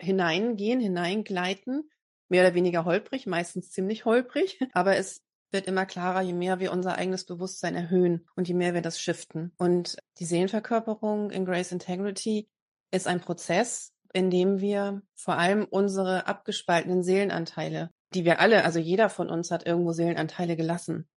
hineingehen, 0.00 0.80
hineingleiten, 0.80 1.90
mehr 2.28 2.44
oder 2.44 2.54
weniger 2.54 2.84
holprig, 2.84 3.26
meistens 3.26 3.70
ziemlich 3.70 4.04
holprig, 4.04 4.58
aber 4.72 4.96
es 4.96 5.22
wird 5.52 5.66
immer 5.66 5.86
klarer, 5.86 6.22
je 6.22 6.32
mehr 6.32 6.60
wir 6.60 6.72
unser 6.72 6.96
eigenes 6.96 7.24
Bewusstsein 7.24 7.74
erhöhen 7.74 8.26
und 8.36 8.48
je 8.48 8.54
mehr 8.54 8.74
wir 8.74 8.82
das 8.82 9.00
shiften. 9.00 9.52
Und 9.58 9.96
die 10.18 10.24
Seelenverkörperung 10.24 11.30
in 11.30 11.44
Grace 11.44 11.72
Integrity 11.72 12.48
ist 12.90 13.06
ein 13.06 13.20
Prozess, 13.20 13.92
in 14.12 14.30
dem 14.30 14.60
wir 14.60 15.02
vor 15.14 15.38
allem 15.38 15.64
unsere 15.64 16.26
abgespaltenen 16.26 17.02
Seelenanteile 17.02 17.90
die 18.14 18.24
wir 18.24 18.40
alle, 18.40 18.64
also 18.64 18.78
jeder 18.78 19.08
von 19.08 19.30
uns 19.30 19.50
hat 19.50 19.66
irgendwo 19.66 19.92
Seelenanteile 19.92 20.56
gelassen. 20.56 21.08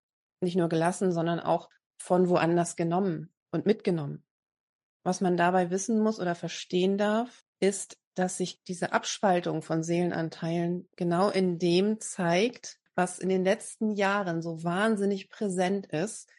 Nicht 0.42 0.56
nur 0.56 0.70
gelassen, 0.70 1.12
sondern 1.12 1.40
auch 1.40 1.70
von 1.98 2.30
woanders 2.30 2.76
genommen 2.76 3.34
und 3.52 3.66
mitgenommen. 3.66 4.24
Was 5.04 5.22
man 5.22 5.38
dabei 5.38 5.70
wissen 5.70 6.00
muss 6.00 6.20
oder 6.20 6.36
verstehen 6.36 6.98
darf, 6.98 7.44
ist, 7.60 7.98
dass 8.16 8.38
sich 8.38 8.64
diese 8.64 8.94
Abspaltung 8.94 9.62
von 9.62 9.84
Seelenanteilen 9.84 10.88
genau 10.96 11.30
in 11.30 11.60
dem 11.60 12.00
zeigt, 12.00 12.80
was 12.96 13.20
in 13.20 13.30
den 13.30 13.44
letzten 13.44 13.92
Jahren 13.92 14.42
so 14.42 14.64
wahnsinnig 14.64 15.30
präsent 15.30 15.88
ist, 15.88 16.30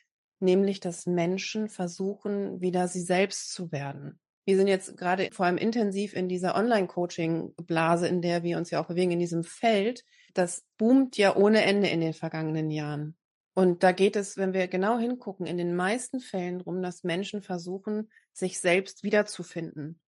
nämlich 0.41 0.81
dass 0.81 1.07
Menschen 1.07 1.69
versuchen, 1.69 2.61
wieder 2.61 2.89
sie 2.89 3.03
selbst 3.03 3.53
zu 3.53 3.73
werden. 3.73 4.19
Wir 4.45 4.57
sind 4.57 4.69
jetzt 4.69 4.97
gerade 4.97 5.29
vor 5.33 5.47
allem 5.47 5.59
intensiv 5.59 6.15
in 6.15 6.29
dieser 6.29 6.55
Online-Coaching-Blase, 6.55 8.07
in 8.07 8.23
der 8.23 8.43
wir 8.43 8.59
uns 8.59 8.71
ja 8.71 8.81
auch 8.81 8.87
bewegen, 8.87 9.11
in 9.11 9.19
diesem 9.19 9.43
Feld, 9.43 10.05
das 10.35 10.65
boomt 10.79 11.17
ja 11.17 11.35
ohne 11.35 11.65
Ende 11.65 11.89
in 11.89 12.01
den 12.01 12.15
vergangenen 12.15 12.71
Jahren. 12.71 13.17
Und 13.55 13.83
da 13.83 13.93
geht 13.93 14.17
es, 14.17 14.37
wenn 14.37 14.53
wir 14.53 14.69
genau 14.69 14.99
hingucken, 14.99 15.47
in 15.47 15.57
den 15.57 15.75
meisten 15.75 16.21
Fällen 16.21 16.59
darum, 16.59 16.83
dass 16.83 17.05
Menschen 17.05 17.43
versuchen, 17.43 18.11
sich 18.33 18.61
selbst 18.61 19.03
wiederzufinden 19.03 19.99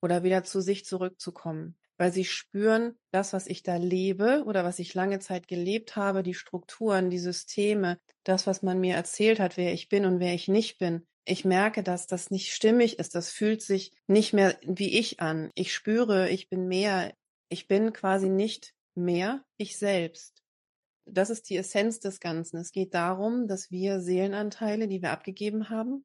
oder 0.00 0.22
wieder 0.22 0.42
zu 0.42 0.60
sich 0.60 0.84
zurückzukommen, 0.84 1.76
weil 1.96 2.12
sie 2.12 2.24
spüren, 2.24 2.96
das, 3.10 3.32
was 3.32 3.46
ich 3.46 3.62
da 3.62 3.76
lebe 3.76 4.44
oder 4.46 4.64
was 4.64 4.78
ich 4.78 4.94
lange 4.94 5.20
Zeit 5.20 5.48
gelebt 5.48 5.96
habe, 5.96 6.22
die 6.22 6.34
Strukturen, 6.34 7.10
die 7.10 7.18
Systeme, 7.18 7.98
das, 8.24 8.46
was 8.46 8.62
man 8.62 8.80
mir 8.80 8.94
erzählt 8.94 9.40
hat, 9.40 9.56
wer 9.56 9.72
ich 9.72 9.88
bin 9.88 10.04
und 10.04 10.20
wer 10.20 10.34
ich 10.34 10.48
nicht 10.48 10.78
bin. 10.78 11.06
Ich 11.26 11.44
merke, 11.44 11.82
dass 11.82 12.06
das 12.06 12.30
nicht 12.30 12.52
stimmig 12.52 12.98
ist. 12.98 13.14
Das 13.14 13.30
fühlt 13.30 13.62
sich 13.62 13.92
nicht 14.06 14.32
mehr 14.32 14.58
wie 14.62 14.98
ich 14.98 15.20
an. 15.20 15.50
Ich 15.54 15.72
spüre, 15.72 16.28
ich 16.28 16.48
bin 16.48 16.68
mehr. 16.68 17.14
Ich 17.48 17.66
bin 17.66 17.92
quasi 17.92 18.28
nicht 18.28 18.74
mehr 18.94 19.44
ich 19.56 19.78
selbst. 19.78 20.42
Das 21.06 21.30
ist 21.30 21.48
die 21.50 21.56
Essenz 21.56 22.00
des 22.00 22.20
Ganzen. 22.20 22.58
Es 22.58 22.72
geht 22.72 22.94
darum, 22.94 23.46
dass 23.46 23.70
wir 23.70 24.00
Seelenanteile, 24.00 24.88
die 24.88 25.02
wir 25.02 25.10
abgegeben 25.10 25.70
haben, 25.70 26.04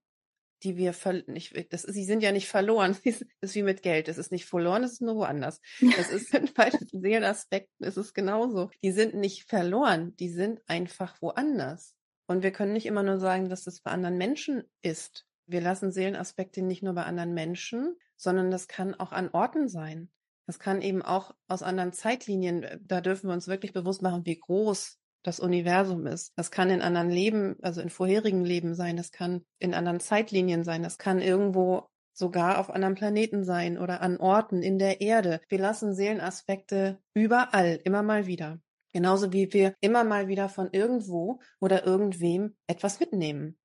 die 0.63 0.78
wir 0.78 0.93
ver 0.93 1.24
nicht, 1.28 1.56
das 1.72 1.84
ist, 1.84 1.93
sie 1.93 2.06
sind 2.06 2.22
ja 2.22 2.32
nicht 2.32 2.48
verloren. 2.48 2.95
Das 3.41 3.52
ist 3.52 3.56
wie 3.56 3.63
mit 3.63 3.82
Geld. 3.82 4.08
Es 4.08 4.17
ist 4.17 4.32
nicht 4.32 4.45
verloren, 4.45 4.84
es 4.84 4.93
ist 4.93 5.02
nur 5.02 5.15
woanders. 5.15 5.62
Das 5.98 6.10
ist 6.12 6.32
bei 6.56 6.69
den 6.69 7.02
Seelenaspekten 7.02 7.86
ist 7.86 7.98
es 7.98 8.13
genauso. 8.13 8.69
Die 8.84 8.91
sind 8.91 9.15
nicht 9.15 9.50
verloren, 9.50 10.15
die 10.17 10.30
sind 10.30 10.62
einfach 10.67 11.22
woanders. 11.22 11.95
Und 12.28 12.43
wir 12.43 12.52
können 12.52 12.74
nicht 12.74 12.86
immer 12.86 13.04
nur 13.04 13.17
sagen, 13.17 13.50
dass 13.50 13.63
das 13.63 13.82
bei 13.82 13.91
anderen 13.91 14.17
Menschen 14.17 14.63
ist. 14.82 15.26
Wir 15.48 15.62
lassen 15.62 15.91
Seelenaspekte 15.91 16.62
nicht 16.62 16.84
nur 16.84 16.93
bei 16.93 17.04
anderen 17.04 17.34
Menschen, 17.34 17.95
sondern 18.17 18.52
das 18.52 18.67
kann 18.67 18.93
auch 18.93 19.12
an 19.12 19.30
Orten 19.30 19.67
sein. 19.67 20.12
Das 20.45 20.60
kann 20.60 20.82
eben 20.82 21.02
auch 21.02 21.36
aus 21.48 21.63
anderen 21.63 21.93
Zeitlinien, 21.93 22.63
äh, 22.63 22.80
da 22.82 23.02
dürfen 23.02 23.30
wir 23.30 23.34
uns 23.34 23.48
wirklich 23.48 23.72
bewusst 23.74 24.02
machen, 24.02 24.26
wie 24.26 24.39
groß 24.39 24.99
das 25.24 25.40
Universum 25.40 26.06
ist. 26.08 26.34
Das 26.36 26.52
kann 26.52 26.70
in 26.70 26.82
anderen 26.82 27.10
Leben, 27.10 27.58
also 27.62 27.82
in 27.82 27.90
vorherigen 27.90 28.46
Leben 28.46 28.76
sein, 28.76 28.98
das 28.98 29.12
kann 29.12 29.46
in 29.60 29.74
anderen 29.74 30.00
Zeitlinien 30.00 30.64
sein, 30.64 30.84
das 30.84 30.98
kann 30.98 31.22
irgendwo 31.22 31.88
sogar 32.14 32.60
auf 32.60 32.70
anderen 32.70 32.96
Planeten 32.96 33.44
sein 33.44 33.78
oder 33.78 34.02
an 34.02 34.18
Orten 34.18 34.62
in 34.62 34.78
der 34.78 35.02
Erde. 35.02 35.42
Wir 35.48 35.60
lassen 35.60 35.94
Seelenaspekte 35.94 37.00
überall, 37.14 37.80
immer 37.84 38.04
mal 38.04 38.28
wieder. 38.28 38.60
Genauso 38.92 39.32
wie 39.32 39.52
wir 39.54 39.76
immer 39.82 40.04
mal 40.04 40.28
wieder 40.28 40.50
von 40.50 40.70
irgendwo 40.72 41.40
oder 41.60 41.86
irgendwem 41.86 42.56
etwas 42.68 43.00
mitnehmen. 43.00 43.58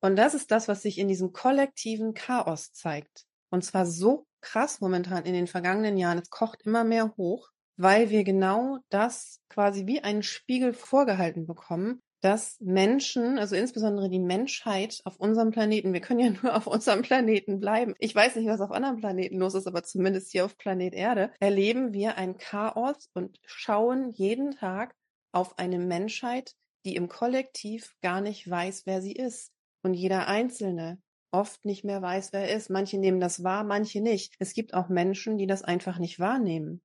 Und 0.00 0.16
das 0.16 0.34
ist 0.34 0.50
das, 0.50 0.68
was 0.68 0.82
sich 0.82 0.98
in 0.98 1.08
diesem 1.08 1.32
kollektiven 1.32 2.12
Chaos 2.12 2.72
zeigt. 2.72 3.24
Und 3.50 3.64
zwar 3.64 3.86
so 3.86 4.26
krass 4.40 4.80
momentan 4.80 5.24
in 5.24 5.32
den 5.32 5.46
vergangenen 5.46 5.96
Jahren. 5.96 6.18
Es 6.18 6.28
kocht 6.28 6.62
immer 6.62 6.84
mehr 6.84 7.14
hoch, 7.16 7.50
weil 7.76 8.10
wir 8.10 8.24
genau 8.24 8.78
das 8.88 9.40
quasi 9.48 9.86
wie 9.86 10.00
einen 10.00 10.22
Spiegel 10.22 10.72
vorgehalten 10.72 11.46
bekommen, 11.46 12.00
dass 12.24 12.56
Menschen, 12.60 13.38
also 13.38 13.54
insbesondere 13.54 14.08
die 14.08 14.18
Menschheit 14.18 15.00
auf 15.04 15.16
unserem 15.18 15.50
Planeten, 15.50 15.92
wir 15.92 16.00
können 16.00 16.20
ja 16.20 16.30
nur 16.42 16.56
auf 16.56 16.66
unserem 16.66 17.02
Planeten 17.02 17.60
bleiben. 17.60 17.94
Ich 17.98 18.14
weiß 18.14 18.36
nicht, 18.36 18.48
was 18.48 18.62
auf 18.62 18.72
anderen 18.72 18.96
Planeten 18.96 19.38
los 19.38 19.54
ist, 19.54 19.66
aber 19.66 19.82
zumindest 19.82 20.32
hier 20.32 20.46
auf 20.46 20.56
Planet 20.56 20.94
Erde 20.94 21.32
erleben 21.38 21.92
wir 21.92 22.16
ein 22.16 22.38
Chaos 22.38 23.10
und 23.12 23.38
schauen 23.44 24.10
jeden 24.12 24.52
Tag 24.52 24.94
auf 25.32 25.58
eine 25.58 25.78
Menschheit, 25.78 26.54
die 26.86 26.96
im 26.96 27.08
Kollektiv 27.08 27.94
gar 28.00 28.22
nicht 28.22 28.48
weiß, 28.48 28.86
wer 28.86 29.02
sie 29.02 29.12
ist. 29.12 29.50
Und 29.82 29.92
jeder 29.92 30.26
Einzelne 30.26 30.98
oft 31.30 31.64
nicht 31.66 31.84
mehr 31.84 32.00
weiß, 32.00 32.32
wer 32.32 32.48
er 32.48 32.56
ist. 32.56 32.70
Manche 32.70 32.96
nehmen 32.96 33.20
das 33.20 33.42
wahr, 33.42 33.64
manche 33.64 34.00
nicht. 34.00 34.34
Es 34.38 34.54
gibt 34.54 34.72
auch 34.72 34.88
Menschen, 34.88 35.36
die 35.36 35.46
das 35.46 35.62
einfach 35.62 35.98
nicht 35.98 36.20
wahrnehmen, 36.20 36.80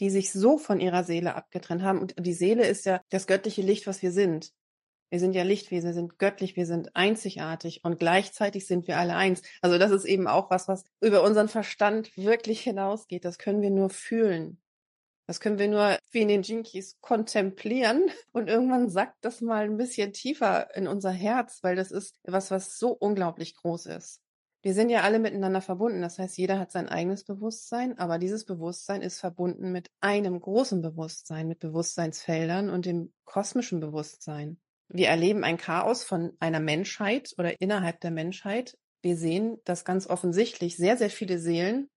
die 0.00 0.10
sich 0.10 0.32
so 0.32 0.58
von 0.58 0.80
ihrer 0.80 1.04
Seele 1.04 1.34
abgetrennt 1.34 1.82
haben. 1.82 2.00
Und 2.00 2.14
die 2.18 2.32
Seele 2.32 2.66
ist 2.66 2.86
ja 2.86 3.00
das 3.10 3.26
göttliche 3.26 3.62
Licht, 3.62 3.86
was 3.86 4.02
wir 4.02 4.12
sind. 4.12 4.52
Wir 5.10 5.20
sind 5.20 5.34
ja 5.34 5.44
Lichtwesen, 5.44 5.90
wir 5.90 5.94
sind 5.94 6.18
göttlich, 6.18 6.56
wir 6.56 6.66
sind 6.66 6.96
einzigartig 6.96 7.84
und 7.84 8.00
gleichzeitig 8.00 8.66
sind 8.66 8.88
wir 8.88 8.98
alle 8.98 9.14
eins. 9.14 9.42
Also 9.60 9.78
das 9.78 9.92
ist 9.92 10.06
eben 10.06 10.26
auch 10.26 10.50
was, 10.50 10.66
was 10.66 10.82
über 11.00 11.22
unseren 11.22 11.48
Verstand 11.48 12.16
wirklich 12.16 12.62
hinausgeht. 12.62 13.24
Das 13.24 13.38
können 13.38 13.62
wir 13.62 13.70
nur 13.70 13.90
fühlen. 13.90 14.60
Das 15.26 15.40
können 15.40 15.58
wir 15.58 15.68
nur 15.68 15.98
wie 16.10 16.20
in 16.20 16.28
den 16.28 16.42
Jinkies 16.42 16.98
kontemplieren 17.00 18.10
und 18.32 18.48
irgendwann 18.48 18.90
sackt 18.90 19.24
das 19.24 19.40
mal 19.40 19.64
ein 19.64 19.76
bisschen 19.76 20.12
tiefer 20.12 20.74
in 20.74 20.86
unser 20.86 21.12
Herz, 21.12 21.60
weil 21.62 21.76
das 21.76 21.90
ist 21.92 22.18
was, 22.24 22.50
was 22.50 22.78
so 22.78 22.90
unglaublich 22.90 23.54
groß 23.54 23.86
ist. 23.86 24.20
Wir 24.64 24.72
sind 24.72 24.88
ja 24.88 25.02
alle 25.02 25.18
miteinander 25.18 25.60
verbunden. 25.60 26.00
Das 26.00 26.18
heißt, 26.18 26.38
jeder 26.38 26.58
hat 26.58 26.72
sein 26.72 26.88
eigenes 26.88 27.22
Bewusstsein, 27.22 27.98
aber 27.98 28.18
dieses 28.18 28.46
Bewusstsein 28.46 29.02
ist 29.02 29.20
verbunden 29.20 29.72
mit 29.72 29.90
einem 30.00 30.40
großen 30.40 30.80
Bewusstsein, 30.80 31.48
mit 31.48 31.58
Bewusstseinsfeldern 31.58 32.70
und 32.70 32.86
dem 32.86 33.12
kosmischen 33.26 33.80
Bewusstsein. 33.80 34.58
Wir 34.88 35.08
erleben 35.08 35.44
ein 35.44 35.58
Chaos 35.58 36.02
von 36.02 36.32
einer 36.40 36.60
Menschheit 36.60 37.34
oder 37.36 37.60
innerhalb 37.60 38.00
der 38.00 38.10
Menschheit. 38.10 38.78
Wir 39.02 39.18
sehen, 39.18 39.58
dass 39.64 39.84
ganz 39.84 40.06
offensichtlich 40.06 40.78
sehr, 40.78 40.96
sehr 40.96 41.10
viele 41.10 41.38
Seelen 41.38 41.90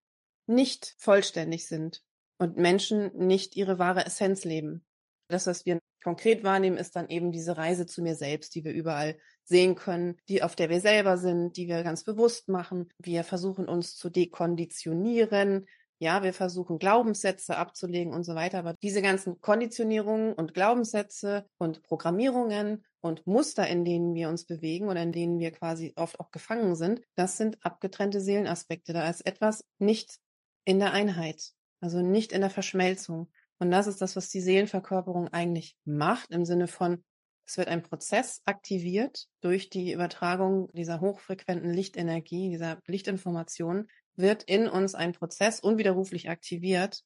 nicht 0.46 0.94
vollständig 0.98 1.66
sind 1.66 2.02
und 2.36 2.58
Menschen 2.58 3.16
nicht 3.16 3.56
ihre 3.56 3.78
wahre 3.78 4.04
Essenz 4.04 4.44
leben. 4.44 4.84
Das, 5.28 5.46
was 5.46 5.64
wir 5.64 5.78
konkret 6.04 6.44
wahrnehmen, 6.44 6.76
ist 6.76 6.96
dann 6.96 7.08
eben 7.08 7.32
diese 7.32 7.56
Reise 7.56 7.86
zu 7.86 8.02
mir 8.02 8.14
selbst, 8.14 8.54
die 8.54 8.64
wir 8.64 8.72
überall 8.72 9.18
sehen 9.48 9.74
können, 9.74 10.16
die 10.28 10.42
auf 10.42 10.54
der 10.54 10.68
wir 10.68 10.80
selber 10.80 11.16
sind, 11.16 11.56
die 11.56 11.68
wir 11.68 11.82
ganz 11.82 12.04
bewusst 12.04 12.48
machen. 12.48 12.88
Wir 12.98 13.24
versuchen 13.24 13.66
uns 13.68 13.96
zu 13.96 14.10
dekonditionieren, 14.10 15.66
ja, 16.00 16.22
wir 16.22 16.32
versuchen 16.32 16.78
Glaubenssätze 16.78 17.56
abzulegen 17.56 18.14
und 18.14 18.22
so 18.22 18.34
weiter, 18.36 18.60
aber 18.60 18.74
diese 18.82 19.02
ganzen 19.02 19.40
Konditionierungen 19.40 20.32
und 20.32 20.54
Glaubenssätze 20.54 21.46
und 21.58 21.82
Programmierungen 21.82 22.84
und 23.00 23.26
Muster, 23.26 23.66
in 23.66 23.84
denen 23.84 24.14
wir 24.14 24.28
uns 24.28 24.44
bewegen 24.44 24.88
oder 24.88 25.02
in 25.02 25.12
denen 25.12 25.40
wir 25.40 25.50
quasi 25.50 25.92
oft 25.96 26.20
auch 26.20 26.30
gefangen 26.30 26.76
sind, 26.76 27.00
das 27.16 27.36
sind 27.36 27.58
abgetrennte 27.64 28.20
Seelenaspekte. 28.20 28.92
Da 28.92 29.08
ist 29.10 29.26
etwas 29.26 29.64
nicht 29.78 30.18
in 30.64 30.78
der 30.78 30.92
Einheit, 30.92 31.52
also 31.80 32.00
nicht 32.00 32.32
in 32.32 32.42
der 32.42 32.50
Verschmelzung. 32.50 33.28
Und 33.58 33.72
das 33.72 33.88
ist 33.88 34.00
das, 34.00 34.14
was 34.14 34.28
die 34.28 34.40
Seelenverkörperung 34.40 35.28
eigentlich 35.28 35.76
macht, 35.84 36.30
im 36.30 36.44
Sinne 36.44 36.68
von, 36.68 37.02
es 37.48 37.56
wird 37.56 37.68
ein 37.68 37.82
Prozess 37.82 38.42
aktiviert 38.44 39.26
durch 39.40 39.70
die 39.70 39.92
Übertragung 39.92 40.70
dieser 40.72 41.00
hochfrequenten 41.00 41.72
Lichtenergie, 41.72 42.50
dieser 42.50 42.78
Lichtinformation, 42.86 43.88
wird 44.16 44.42
in 44.42 44.68
uns 44.68 44.94
ein 44.94 45.12
Prozess 45.12 45.60
unwiderruflich 45.60 46.28
aktiviert, 46.28 47.02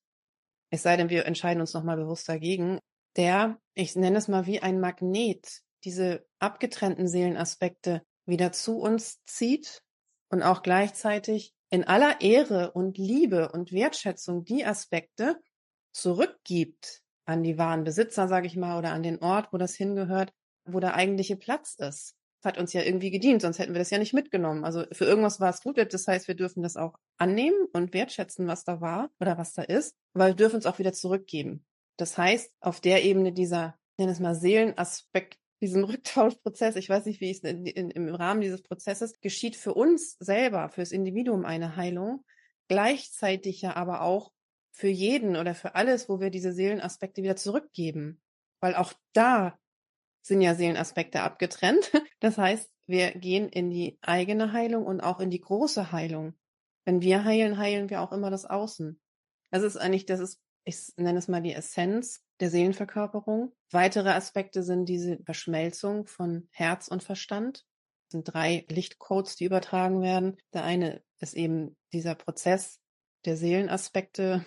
es 0.70 0.83
sei 0.83 0.96
denn, 0.96 1.11
wir 1.11 1.26
entscheiden 1.26 1.61
uns 1.61 1.74
nochmal 1.74 1.96
bewusst 1.96 2.28
dagegen, 2.28 2.81
der, 3.16 3.61
ich 3.74 3.94
nenne 3.94 4.16
es 4.16 4.26
mal 4.26 4.46
wie 4.46 4.61
ein 4.61 4.81
Magnet, 4.81 5.61
diese 5.85 6.26
abgetrennten 6.38 7.07
Seelenaspekte 7.07 8.02
wieder 8.24 8.52
zu 8.52 8.78
uns 8.78 9.22
zieht 9.24 9.83
und 10.31 10.42
auch 10.42 10.62
gleichzeitig 10.62 11.52
in 11.70 11.85
aller 11.85 12.20
Ehre 12.20 12.72
und 12.72 12.96
Liebe 12.96 13.52
und 13.52 13.70
Wertschätzung 13.70 14.44
die 14.44 14.64
Aspekte 14.64 15.38
zurückgibt 15.92 17.01
an 17.24 17.42
die 17.42 17.58
wahren 17.58 17.85
Besitzer, 17.85 18.28
sage 18.28 18.46
ich 18.46 18.56
mal, 18.56 18.78
oder 18.78 18.92
an 18.92 19.02
den 19.02 19.20
Ort, 19.20 19.52
wo 19.52 19.58
das 19.58 19.74
hingehört, 19.74 20.32
wo 20.64 20.80
der 20.80 20.94
eigentliche 20.94 21.37
Platz 21.37 21.74
ist 21.78 22.16
hat 22.44 22.58
uns 22.58 22.72
ja 22.72 22.82
irgendwie 22.82 23.11
gedient, 23.11 23.42
sonst 23.42 23.58
hätten 23.58 23.72
wir 23.72 23.78
das 23.78 23.90
ja 23.90 23.98
nicht 23.98 24.14
mitgenommen. 24.14 24.64
Also 24.64 24.85
für 24.92 25.04
irgendwas 25.04 25.40
war 25.40 25.50
es 25.50 25.62
gut. 25.62 25.78
Das 25.92 26.08
heißt, 26.08 26.28
wir 26.28 26.35
dürfen 26.35 26.62
das 26.62 26.76
auch 26.76 26.98
annehmen 27.16 27.66
und 27.72 27.94
wertschätzen, 27.94 28.46
was 28.46 28.64
da 28.64 28.80
war 28.80 29.11
oder 29.20 29.38
was 29.38 29.52
da 29.52 29.62
ist, 29.62 29.96
aber 30.14 30.28
wir 30.28 30.35
dürfen 30.35 30.58
es 30.58 30.66
auch 30.66 30.78
wieder 30.78 30.92
zurückgeben. 30.92 31.64
Das 31.96 32.18
heißt, 32.18 32.54
auf 32.61 32.80
der 32.80 33.04
Ebene 33.04 33.32
dieser, 33.32 33.78
nenn 33.96 34.08
es 34.08 34.20
mal 34.20 34.35
Seelenaspekt, 34.35 35.38
diesem 35.61 35.85
Rücktauschprozess, 35.85 36.76
ich 36.76 36.88
weiß 36.88 37.04
nicht, 37.04 37.20
wie 37.20 37.30
es 37.30 37.40
in, 37.40 37.64
in, 37.66 37.90
im 37.90 38.14
Rahmen 38.14 38.40
dieses 38.40 38.62
Prozesses 38.62 39.20
geschieht 39.20 39.56
für 39.56 39.74
uns 39.74 40.16
selber, 40.18 40.68
fürs 40.68 40.90
Individuum 40.90 41.44
eine 41.44 41.76
Heilung, 41.76 42.24
gleichzeitig 42.68 43.62
ja 43.62 43.76
aber 43.76 44.02
auch 44.02 44.32
für 44.72 44.88
jeden 44.88 45.37
oder 45.37 45.54
für 45.54 45.74
alles, 45.74 46.08
wo 46.08 46.20
wir 46.20 46.30
diese 46.30 46.52
Seelenaspekte 46.52 47.22
wieder 47.22 47.37
zurückgeben. 47.37 48.20
Weil 48.61 48.74
auch 48.74 48.92
da 49.12 49.58
sind 50.22 50.40
ja 50.40 50.54
Seelenaspekte 50.54 51.22
abgetrennt. 51.22 51.92
Das 52.20 52.38
heißt, 52.38 52.70
wir 52.87 53.11
gehen 53.12 53.48
in 53.48 53.68
die 53.68 53.98
eigene 54.00 54.52
Heilung 54.52 54.87
und 54.87 55.00
auch 55.00 55.18
in 55.18 55.28
die 55.28 55.40
große 55.40 55.90
Heilung. 55.90 56.35
Wenn 56.85 57.02
wir 57.02 57.24
heilen, 57.24 57.58
heilen 57.58 57.90
wir 57.90 58.00
auch 58.00 58.12
immer 58.12 58.30
das 58.30 58.44
Außen. 58.44 59.00
Das 59.50 59.64
ist 59.64 59.76
eigentlich, 59.76 60.06
das 60.06 60.20
ist, 60.20 60.40
ich 60.62 60.78
nenne 60.96 61.18
es 61.18 61.26
mal 61.26 61.42
die 61.42 61.52
Essenz 61.52 62.24
der 62.38 62.48
Seelenverkörperung. 62.48 63.52
Weitere 63.72 64.11
Aspekte 64.11 64.62
sind 64.62 64.87
diese 64.87 65.18
Verschmelzung 65.24 66.06
von 66.06 66.48
Herz 66.52 66.87
und 66.87 67.02
Verstand. 67.02 67.64
Das 68.06 68.12
sind 68.12 68.24
drei 68.24 68.66
Lichtcodes, 68.68 69.35
die 69.35 69.46
übertragen 69.46 70.00
werden. 70.00 70.37
Der 70.52 70.62
eine 70.62 71.02
ist 71.18 71.35
eben 71.35 71.76
dieser 71.92 72.14
Prozess 72.14 72.78
der 73.24 73.37
Seelenaspekte 73.37 74.44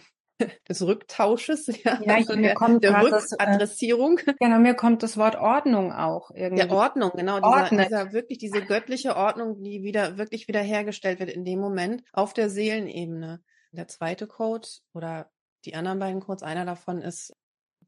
des 0.67 0.81
Rücktausches, 0.81 1.67
ja, 1.83 1.99
ja 2.03 2.15
also 2.15 2.35
mir 2.35 2.41
der, 2.41 2.53
kommt 2.55 2.83
der 2.83 2.91
äh, 2.91 2.99
Rückadressierung. 2.99 4.19
Das, 4.25 4.35
genau, 4.39 4.59
mir 4.59 4.73
kommt 4.73 5.03
das 5.03 5.17
Wort 5.17 5.35
Ordnung 5.35 5.91
auch 5.91 6.31
irgendwie. 6.31 6.67
Der 6.67 6.71
Ordnung, 6.71 7.11
genau, 7.15 7.39
dieser, 7.39 7.83
dieser, 7.83 8.13
wirklich 8.13 8.39
diese 8.39 8.61
göttliche 8.61 9.15
Ordnung, 9.15 9.61
die 9.61 9.83
wieder 9.83 10.17
wirklich 10.17 10.47
wiederhergestellt 10.47 11.19
wird 11.19 11.29
in 11.29 11.45
dem 11.45 11.59
Moment 11.59 12.03
auf 12.13 12.33
der 12.33 12.49
Seelenebene. 12.49 13.41
Der 13.71 13.87
zweite 13.87 14.25
Code 14.25 14.67
oder 14.93 15.29
die 15.65 15.75
anderen 15.75 15.99
beiden 15.99 16.21
Codes, 16.21 16.43
einer 16.43 16.65
davon 16.65 17.01
ist 17.01 17.35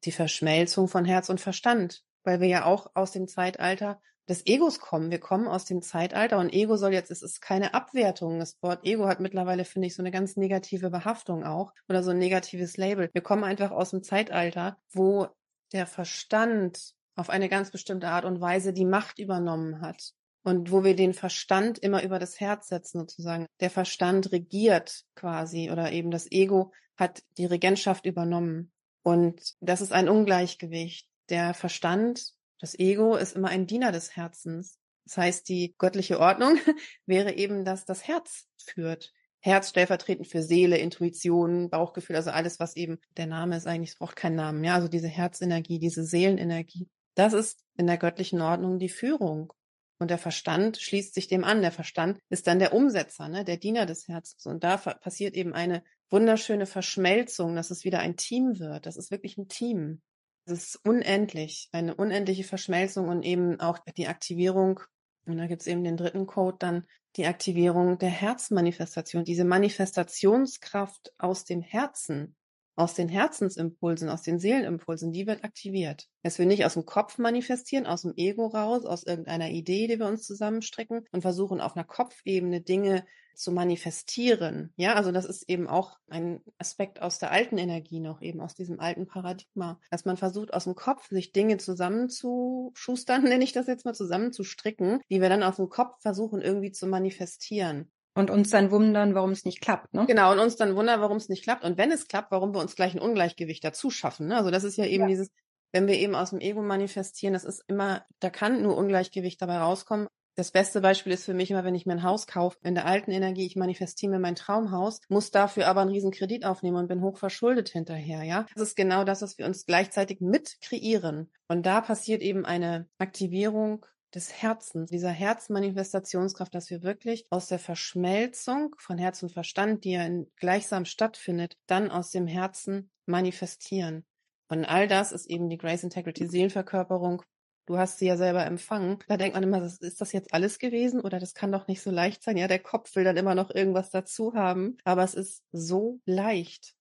die 0.03 0.12
Verschmelzung 0.12 0.88
von 0.88 1.05
Herz 1.05 1.29
und 1.29 1.39
Verstand, 1.39 2.03
weil 2.23 2.41
wir 2.41 2.47
ja 2.47 2.65
auch 2.65 2.91
aus 2.93 3.12
dem 3.12 3.27
Zeitalter 3.27 4.01
des 4.28 4.46
Egos 4.46 4.80
kommen. 4.80 5.10
Wir 5.10 5.20
kommen 5.20 5.48
aus 5.48 5.66
dem 5.66 5.82
Zeitalter 5.82 6.38
und 6.38 6.54
Ego 6.54 6.76
soll 6.76 6.94
jetzt, 6.94 7.12
es 7.12 7.22
ist 7.22 7.42
keine 7.42 7.74
Abwertung. 7.74 8.40
Das 8.40 8.62
Wort 8.62 8.86
Ego 8.86 9.08
hat 9.08 9.20
mittlerweile, 9.20 9.66
finde 9.66 9.88
ich, 9.88 9.96
so 9.96 10.02
eine 10.02 10.12
ganz 10.12 10.36
negative 10.36 10.90
Behaftung 10.90 11.44
auch 11.44 11.74
oder 11.88 12.04
so 12.04 12.12
ein 12.12 12.18
negatives 12.18 12.78
Label. 12.78 13.10
Wir 13.13 13.21
kommen 13.21 13.44
einfach 13.44 13.71
aus 13.71 13.92
dem 13.92 14.04
Zeitalter, 14.04 14.78
wo 14.92 15.28
der 15.71 15.88
Verstand 15.88 16.94
auf 17.15 17.30
eine 17.30 17.50
ganz 17.50 17.71
bestimmte 17.71 18.10
Art 18.10 18.25
und 18.25 18.42
Weise 18.42 18.73
die 18.73 18.86
Macht 18.86 19.19
übernommen 19.19 19.82
hat. 19.82 20.13
Und 20.44 20.71
wo 20.71 20.84
wir 20.84 20.96
den 20.96 21.13
Verstand 21.13 21.78
immer 21.80 22.04
über 22.04 22.19
das 22.19 22.40
Herz 22.40 22.69
setzen, 22.69 23.00
sozusagen. 23.00 23.48
Der 23.60 23.69
Verstand 23.69 24.32
regiert 24.32 25.04
quasi 25.15 25.71
oder 25.71 25.92
eben 25.92 26.10
das 26.10 26.32
Ego 26.32 26.71
hat 26.96 27.23
die 27.38 27.46
Regentschaft 27.46 28.06
übernommen. 28.06 28.71
Und 29.04 29.56
das 29.60 29.82
ist 29.82 29.92
ein 29.92 30.08
Ungleichgewicht. 30.08 31.10
Der 31.30 31.54
Verstand 31.54 32.34
das 32.60 32.77
Ego 32.77 33.15
ist 33.15 33.35
immer 33.35 33.49
ein 33.49 33.67
Diener 33.67 33.91
des 33.91 34.15
Herzens. 34.15 34.79
Das 35.05 35.17
heißt, 35.17 35.49
die 35.49 35.75
göttliche 35.77 36.19
Ordnung 36.19 36.58
wäre 37.05 37.33
eben, 37.33 37.63
dass 37.63 37.85
das 37.85 38.08
Herz 38.08 38.47
führt. 38.58 39.13
Herz 39.39 39.69
stellvertretend 39.69 40.27
für 40.27 40.41
Seele, 40.41 40.77
Intuition, 40.77 41.69
Bauchgefühl, 41.69 42.15
also 42.15 42.31
alles, 42.31 42.60
was 42.60 42.75
eben 42.75 42.99
der 43.15 43.27
Name 43.27 43.55
ist 43.55 43.67
eigentlich, 43.67 43.91
es 43.91 43.97
braucht 43.97 44.15
keinen 44.15 44.35
Namen. 44.35 44.63
Ja, 44.63 44.75
also 44.75 44.87
diese 44.87 45.08
Herzenergie, 45.08 45.79
diese 45.79 46.03
Seelenenergie. 46.03 46.89
Das 47.15 47.33
ist 47.33 47.63
in 47.77 47.87
der 47.87 47.97
göttlichen 47.97 48.41
Ordnung 48.41 48.79
die 48.79 48.89
Führung. 48.89 49.53
Und 49.99 50.12
der 50.12 50.17
Verstand 50.17 50.77
schließt 50.77 51.13
sich 51.13 51.27
dem 51.27 51.43
an. 51.43 51.62
Der 51.62 51.71
Verstand 51.71 52.19
ist 52.29 52.47
dann 52.47 52.60
der 52.60 52.73
Umsetzer, 52.73 53.29
ne, 53.29 53.43
der 53.43 53.58
Diener 53.58 53.85
des 53.85 54.08
Herzens. 54.08 54.45
Und 54.45 54.63
da 54.63 54.77
passiert 54.77 55.35
eben 55.35 55.53
eine 55.53 55.83
wunderschöne 56.10 56.65
Verschmelzung, 56.65 57.55
dass 57.55 57.71
es 57.71 57.83
wieder 57.83 57.99
ein 57.99 58.15
Team 58.15 58.60
wird. 58.60 58.85
Das 58.85 58.97
ist 58.97 59.12
wirklich 59.12 59.37
ein 59.37 59.47
Team. 59.47 60.01
Es 60.50 60.75
ist 60.75 60.85
unendlich, 60.85 61.67
eine 61.73 61.93
unendliche 61.93 62.45
Verschmelzung 62.45 63.10
und 63.10 63.23
eben 63.23 63.60
auch 63.60 63.79
die 63.98 64.08
Aktivierung. 64.08 64.79
Und 65.25 65.37
da 65.37 65.45
gibt's 65.45 65.67
eben 65.67 65.83
den 65.83 65.98
dritten 65.98 66.25
Code 66.25 66.56
dann, 66.58 66.85
die 67.17 67.25
Aktivierung 67.25 67.98
der 67.98 68.10
Herzmanifestation, 68.10 69.25
diese 69.25 69.43
Manifestationskraft 69.43 71.12
aus 71.17 71.43
dem 71.43 71.62
Herzen, 71.62 72.37
aus 72.78 72.94
den 72.94 73.10
Herzensimpulsen, 73.10 74.08
aus 74.08 74.21
den 74.21 74.40
Seelenimpulsen, 74.40 75.12
die 75.12 75.28
wird 75.28 75.44
aktiviert. 75.44 76.08
Dass 76.23 76.38
wir 76.38 76.46
nicht 76.46 76.63
aus 76.63 76.75
dem 76.75 76.86
Kopf 76.86 77.17
manifestieren, 77.17 77.88
aus 77.88 78.04
dem 78.04 78.13
Ego 78.15 78.48
raus, 78.48 78.86
aus 78.86 79.04
irgendeiner 79.04 79.50
Idee, 79.50 79.88
die 79.88 80.00
wir 80.00 80.06
uns 80.06 80.23
zusammenstricken 80.23 81.06
und 81.12 81.21
versuchen 81.21 81.60
auf 81.60 81.75
einer 81.75 81.86
Kopfebene 81.86 82.62
Dinge 82.62 83.04
zu 83.38 83.52
manifestieren. 83.52 84.73
Ja, 84.75 84.94
also 84.96 85.12
das 85.12 85.25
ist 85.25 85.50
eben 85.50 85.67
auch 85.67 85.98
ein 86.10 86.42
Aspekt 86.58 87.02
aus 87.02 87.19
der 87.19 87.32
alten 87.32 87.58
Energie 87.58 88.00
noch, 88.00 88.21
eben 88.21 88.42
aus 88.42 88.56
diesem 88.56 88.80
alten 88.80 89.08
Paradigma, 89.08 89.80
dass 89.92 90.06
man 90.06 90.17
versucht, 90.17 90.54
aus 90.54 90.65
dem 90.65 90.75
Kopf 90.75 91.08
sich 91.10 91.32
Dinge 91.32 91.58
zusammenzuschustern, 91.58 93.23
nenne 93.23 93.44
ich 93.44 93.54
das 93.54 93.67
jetzt 93.67 93.86
mal, 93.86 93.94
zusammenzustricken, 93.94 95.02
die 95.10 95.21
wir 95.21 95.30
dann 95.30 95.44
aus 95.44 95.58
dem 95.58 95.69
Kopf 95.69 96.00
versuchen 96.02 96.42
irgendwie 96.42 96.71
zu 96.71 96.88
manifestieren. 96.88 97.92
Und 98.18 98.32
uns 98.32 98.50
dann 98.50 98.72
wundern, 98.72 99.15
warum 99.15 99.32
es 99.32 99.46
nicht 99.46 99.62
klappt, 99.62 99.94
ne? 99.94 100.06
Genau, 100.08 100.32
und 100.32 100.40
uns 100.40 100.56
dann 100.56 100.76
wundern, 100.76 101.02
warum 101.02 101.18
es 101.18 101.30
nicht 101.30 101.44
klappt. 101.44 101.63
Und 101.63 101.78
wenn 101.78 101.92
es 101.92 102.08
klappt, 102.08 102.32
warum 102.32 102.54
wir 102.54 102.60
uns 102.60 102.76
gleich 102.76 102.96
ein 102.96 103.00
Ungleichgewicht 103.00 103.63
dazu 103.63 103.90
schaffen. 103.90 104.28
Ne? 104.28 104.38
Also 104.38 104.52
das 104.52 104.63
ist 104.63 104.78
ja 104.78 104.86
eben 104.86 105.04
ja. 105.04 105.10
dieses, 105.10 105.30
wenn 105.72 105.88
wir 105.88 105.96
eben 105.96 106.15
aus 106.15 106.32
dem 106.32 106.40
Ego 106.40 106.62
manifestieren, 106.62 107.34
das 107.34 107.44
ist 107.44 107.63
immer, 107.68 108.06
da 108.20 108.30
kann 108.30 108.62
nur 108.63 108.78
Ungleichgewicht 108.78 109.42
dabei 109.42 109.58
rauskommen. 109.58 110.08
Das 110.36 110.52
beste 110.52 110.82
Beispiel 110.82 111.13
ist 111.13 111.26
für 111.26 111.34
mich 111.34 111.50
immer, 111.50 111.63
wenn 111.63 111.74
ich 111.74 111.88
mir 111.88 111.94
ein 111.94 112.04
Haus 112.04 112.28
kaufe, 112.28 112.60
in 112.63 112.76
der 112.76 112.86
alten 112.86 113.10
Energie, 113.10 113.48
ich 113.48 113.56
manifestiere 113.56 114.12
mir 114.12 114.20
mein 114.20 114.36
Traumhaus, 114.36 115.00
muss 115.10 115.32
dafür 115.32 115.68
aber 115.68 115.82
einen 115.82 115.90
riesen 115.90 116.12
Kredit 116.12 116.46
aufnehmen 116.46 116.78
und 116.78 116.88
bin 116.88 117.02
hoch 117.02 117.18
verschuldet 117.18 117.70
hinterher, 117.70 118.22
ja. 118.22 118.46
Das 118.54 118.62
ist 118.62 118.76
genau 118.76 119.04
das, 119.04 119.24
was 119.24 119.40
wir 119.40 119.48
uns 119.48 119.65
gleichzeitig 119.65 120.22
mit 120.22 120.62
kreieren. 120.62 121.32
Und 121.48 121.65
da 121.65 121.82
passiert 121.82 122.22
eben 122.22 122.46
eine 122.46 122.88
Aktivierung 123.00 123.84
des 124.13 124.41
Herzens, 124.41 124.89
dieser 124.89 125.10
Herzmanifestationskraft, 125.10 126.53
dass 126.55 126.69
wir 126.69 126.83
wirklich 126.83 127.25
aus 127.29 127.47
der 127.47 127.60
Verschmelzung 127.60 128.75
von 128.79 128.97
Herz 128.97 129.21
und 129.23 129.31
Verstand, 129.31 129.83
die 129.83 129.91
ja 129.91 130.03
in, 130.03 130.31
gleichsam 130.37 130.85
stattfindet, 130.85 131.58
dann 131.67 131.91
aus 131.91 132.12
dem 132.12 132.27
Herzen 132.27 132.89
manifestieren. 133.05 134.05
Und 134.49 134.65
all 134.65 134.87
das 134.87 135.12
ist 135.12 135.25
eben 135.25 135.49
die 135.49 135.58
Grace 135.58 135.83
Integrity 135.83 136.27
Seelenverkörperung. 136.27 137.21
Du 137.65 137.77
hast 137.77 137.99
sie 137.99 138.08
ja 138.08 138.15
selber 138.15 138.45
empfangen. 138.45 138.99
Da 139.10 139.17
denkt 139.17 139.35
man 139.35 139.43
immer, 139.43 139.62
ist 139.62 139.99
das 139.99 140.13
jetzt 140.13 140.33
alles 140.33 140.58
gewesen 140.58 141.01
oder 141.01 141.19
das 141.19 141.33
kann 141.33 141.51
doch 141.51 141.67
nicht 141.67 141.81
so 141.81 141.91
leicht 141.91 142.23
sein? 142.23 142.37
Ja, 142.37 142.47
der 142.47 142.60
Kopf 142.60 142.95
will 142.95 143.03
dann 143.03 143.17
immer 143.17 143.35
noch 143.35 143.51
irgendwas 143.51 143.89
dazu 143.89 144.33
haben. 144.33 144.77
Aber 144.85 145.03
es 145.03 145.13
ist 145.13 145.43
so 145.51 145.99
leicht, 146.05 146.75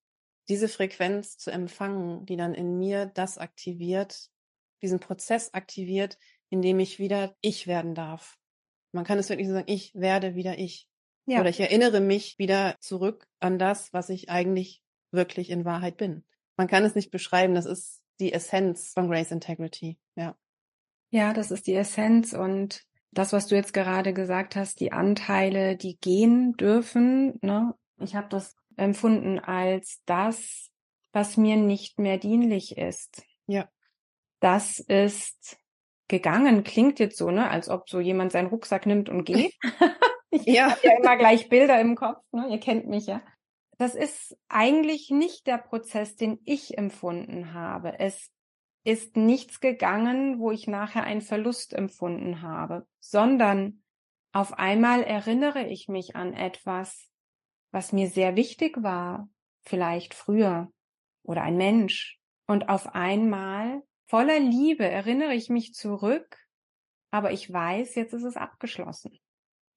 diese 0.49 0.69
Frequenz 0.69 1.39
zu 1.39 1.51
empfangen, 1.51 2.25
die 2.25 2.37
dann 2.37 2.55
in 2.55 2.79
mir 2.79 3.07
das 3.07 3.37
aktiviert, 3.37 4.31
diesen 4.81 5.01
Prozess 5.01 5.55
aktiviert, 5.55 6.19
indem 6.51 6.81
ich 6.81 6.99
wieder 6.99 7.35
ich 7.41 7.67
werden 7.67 7.95
darf. 7.95 8.39
Man 8.93 9.05
kann 9.05 9.19
es 9.19 9.29
wirklich 9.29 9.49
so 9.49 9.55
sagen, 9.55 9.71
ich 9.71 9.95
werde 9.95 10.35
wieder 10.35 10.59
ich. 10.59 10.89
Ja. 11.27 11.41
Oder 11.41 11.51
ich 11.51 11.61
erinnere 11.61 12.01
mich 12.01 12.39
wieder 12.39 12.77
zurück 12.81 13.27
an 13.41 13.59
das, 13.59 13.93
was 13.93 14.11
ich 14.11 14.31
eigentlich 14.31 14.83
wirklich 15.11 15.51
in 15.51 15.65
Wahrheit 15.65 15.97
bin. 15.97 16.25
Man 16.57 16.69
kann 16.69 16.85
es 16.85 16.95
nicht 16.95 17.11
beschreiben, 17.11 17.55
das 17.55 17.67
ist 17.67 18.01
die 18.21 18.33
Essenz 18.33 18.93
von 18.93 19.09
Grace 19.09 19.33
Integrity, 19.33 19.99
ja. 20.15 20.37
Ja, 21.11 21.33
das 21.33 21.51
ist 21.51 21.67
die 21.67 21.75
Essenz 21.75 22.33
und 22.33 22.83
das, 23.13 23.33
was 23.33 23.47
du 23.47 23.55
jetzt 23.55 23.73
gerade 23.73 24.13
gesagt 24.13 24.57
hast, 24.57 24.81
die 24.81 24.93
Anteile, 24.93 25.77
die 25.77 25.99
gehen 25.99 26.57
dürfen, 26.57 27.39
ne? 27.43 27.75
Ich 27.99 28.15
habe 28.15 28.29
das 28.29 28.55
empfunden 28.77 29.39
als 29.39 30.03
das, 30.05 30.71
was 31.13 31.37
mir 31.37 31.57
nicht 31.57 31.99
mehr 31.99 32.19
dienlich 32.19 32.77
ist. 32.77 33.23
Ja. 33.47 33.69
Das 34.41 34.81
ist 34.81 35.59
gegangen 36.09 36.65
klingt 36.65 36.99
jetzt 36.99 37.19
so, 37.19 37.31
ne, 37.31 37.51
als 37.51 37.69
ob 37.69 37.89
so 37.89 38.01
jemand 38.01 38.33
seinen 38.33 38.49
Rucksack 38.49 38.87
nimmt 38.87 39.09
und 39.09 39.25
geht. 39.25 39.55
ich 40.31 40.47
ja. 40.47 40.71
habe 40.71 40.81
ja 40.83 40.97
immer 40.99 41.17
gleich 41.17 41.49
Bilder 41.49 41.81
im 41.81 41.97
Kopf, 41.97 42.23
ne? 42.33 42.49
Ihr 42.51 42.59
kennt 42.59 42.87
mich 42.87 43.07
ja. 43.07 43.23
Das 43.79 43.95
ist 43.95 44.37
eigentlich 44.49 45.11
nicht 45.11 45.47
der 45.47 45.59
Prozess, 45.59 46.17
den 46.17 46.39
ich 46.45 46.79
empfunden 46.79 47.53
habe. 47.53 47.99
Es 47.99 48.31
ist 48.85 49.17
nichts 49.17 49.61
gegangen, 49.61 50.39
wo 50.39 50.51
ich 50.51 50.67
nachher 50.67 51.05
einen 51.05 51.21
Verlust 51.21 51.75
empfunden 51.75 52.41
habe, 52.41 52.87
sondern 53.01 53.83
auf 54.33 54.55
einmal 54.55 55.03
erinnere 55.03 55.67
ich 55.67 55.89
mich 55.89 56.15
an 56.15 56.33
etwas, 56.33 57.09
was 57.73 57.93
mir 57.93 58.09
sehr 58.09 58.37
wichtig 58.37 58.83
war, 58.83 59.29
vielleicht 59.63 60.15
früher 60.15 60.71
oder 61.23 61.43
ein 61.43 61.57
Mensch. 61.57 62.19
Und 62.47 62.69
auf 62.69 62.95
einmal 62.95 63.83
Voller 64.07 64.39
Liebe 64.39 64.89
erinnere 64.89 65.35
ich 65.35 65.51
mich 65.51 65.75
zurück, 65.75 66.39
aber 67.11 67.33
ich 67.33 67.53
weiß, 67.53 67.95
jetzt 67.97 68.13
ist 68.13 68.25
es 68.25 68.37
abgeschlossen. 68.37 69.19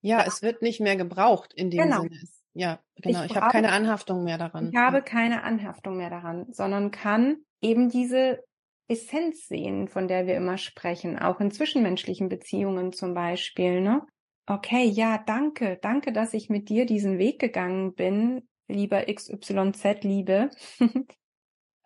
Ja, 0.02 0.24
es 0.26 0.42
wird 0.42 0.62
nicht 0.62 0.80
mehr 0.80 0.96
gebraucht 0.96 1.52
in 1.52 1.70
dem 1.70 1.82
genau. 1.82 2.02
Sinne. 2.02 2.20
Ja, 2.54 2.80
genau. 2.96 3.24
Ich, 3.24 3.30
ich 3.30 3.36
habe 3.36 3.52
keine 3.52 3.72
Anhaftung 3.72 4.24
mehr 4.24 4.38
daran. 4.38 4.70
Ich 4.70 4.76
habe 4.76 5.02
keine 5.02 5.42
Anhaftung 5.42 5.96
mehr 5.96 6.10
daran, 6.10 6.46
sondern 6.52 6.90
kann 6.90 7.38
eben 7.60 7.88
diese 7.88 8.42
Essenz 8.88 9.46
sehen, 9.46 9.88
von 9.88 10.08
der 10.08 10.26
wir 10.26 10.36
immer 10.36 10.58
sprechen, 10.58 11.18
auch 11.18 11.40
in 11.40 11.50
zwischenmenschlichen 11.50 12.28
Beziehungen 12.28 12.92
zum 12.92 13.14
Beispiel. 13.14 13.80
Ne? 13.80 14.02
Okay, 14.46 14.84
ja, 14.84 15.18
danke, 15.18 15.78
danke, 15.80 16.12
dass 16.12 16.34
ich 16.34 16.50
mit 16.50 16.68
dir 16.68 16.86
diesen 16.86 17.18
Weg 17.18 17.38
gegangen 17.38 17.94
bin, 17.94 18.48
lieber 18.66 19.04
XYZ, 19.04 20.02
Liebe. 20.02 20.50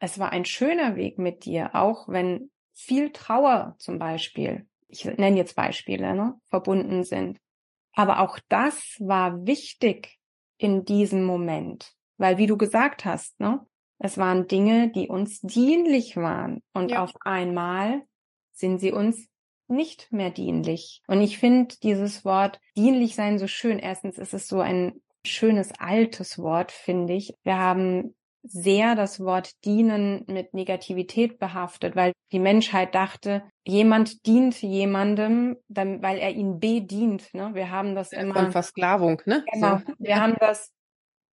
es 0.04 0.18
war 0.18 0.32
ein 0.32 0.44
schöner 0.44 0.96
Weg 0.96 1.18
mit 1.18 1.44
dir, 1.44 1.74
auch 1.74 2.08
wenn 2.08 2.50
viel 2.74 3.10
Trauer 3.10 3.74
zum 3.78 3.98
Beispiel, 3.98 4.66
ich 4.88 5.04
nenne 5.04 5.36
jetzt 5.36 5.56
Beispiele, 5.56 6.14
ne, 6.14 6.34
verbunden 6.50 7.04
sind. 7.04 7.38
Aber 7.94 8.20
auch 8.20 8.38
das 8.48 8.96
war 9.00 9.46
wichtig 9.46 10.18
in 10.58 10.84
diesem 10.84 11.24
Moment, 11.24 11.94
weil 12.18 12.38
wie 12.38 12.46
du 12.46 12.56
gesagt 12.56 13.04
hast, 13.04 13.38
ne, 13.40 13.66
es 13.98 14.18
waren 14.18 14.46
Dinge, 14.46 14.90
die 14.90 15.08
uns 15.08 15.40
dienlich 15.40 16.16
waren 16.16 16.62
und 16.74 16.90
ja. 16.90 17.02
auf 17.02 17.12
einmal 17.22 18.02
sind 18.52 18.80
sie 18.80 18.92
uns 18.92 19.28
nicht 19.68 20.12
mehr 20.12 20.30
dienlich. 20.30 21.02
Und 21.06 21.22
ich 21.22 21.38
finde 21.38 21.76
dieses 21.82 22.24
Wort 22.24 22.60
dienlich 22.76 23.14
sein 23.14 23.38
so 23.38 23.46
schön. 23.46 23.78
Erstens 23.78 24.18
ist 24.18 24.34
es 24.34 24.46
so 24.46 24.60
ein 24.60 25.00
schönes 25.24 25.72
altes 25.78 26.38
Wort, 26.38 26.70
finde 26.70 27.14
ich. 27.14 27.34
Wir 27.44 27.56
haben 27.56 28.14
sehr 28.46 28.94
das 28.94 29.20
Wort 29.20 29.64
dienen 29.64 30.24
mit 30.26 30.52
Negativität 30.52 31.38
behaftet, 31.38 31.96
weil 31.96 32.12
die 32.30 32.38
Menschheit 32.38 32.94
dachte, 32.94 33.42
jemand 33.66 34.26
dient 34.26 34.60
jemandem, 34.60 35.56
dann, 35.68 36.02
weil 36.02 36.18
er 36.18 36.30
ihn 36.30 36.60
bedient. 36.60 37.32
Ne? 37.32 37.50
Wir 37.54 37.70
haben 37.70 37.94
das 37.94 38.12
immer. 38.12 38.34
Von 38.34 38.52
Versklavung, 38.52 39.22
ne? 39.24 39.44
Genau. 39.50 39.78
So. 39.78 39.94
Wir 39.98 40.20
haben 40.20 40.36
das 40.38 40.70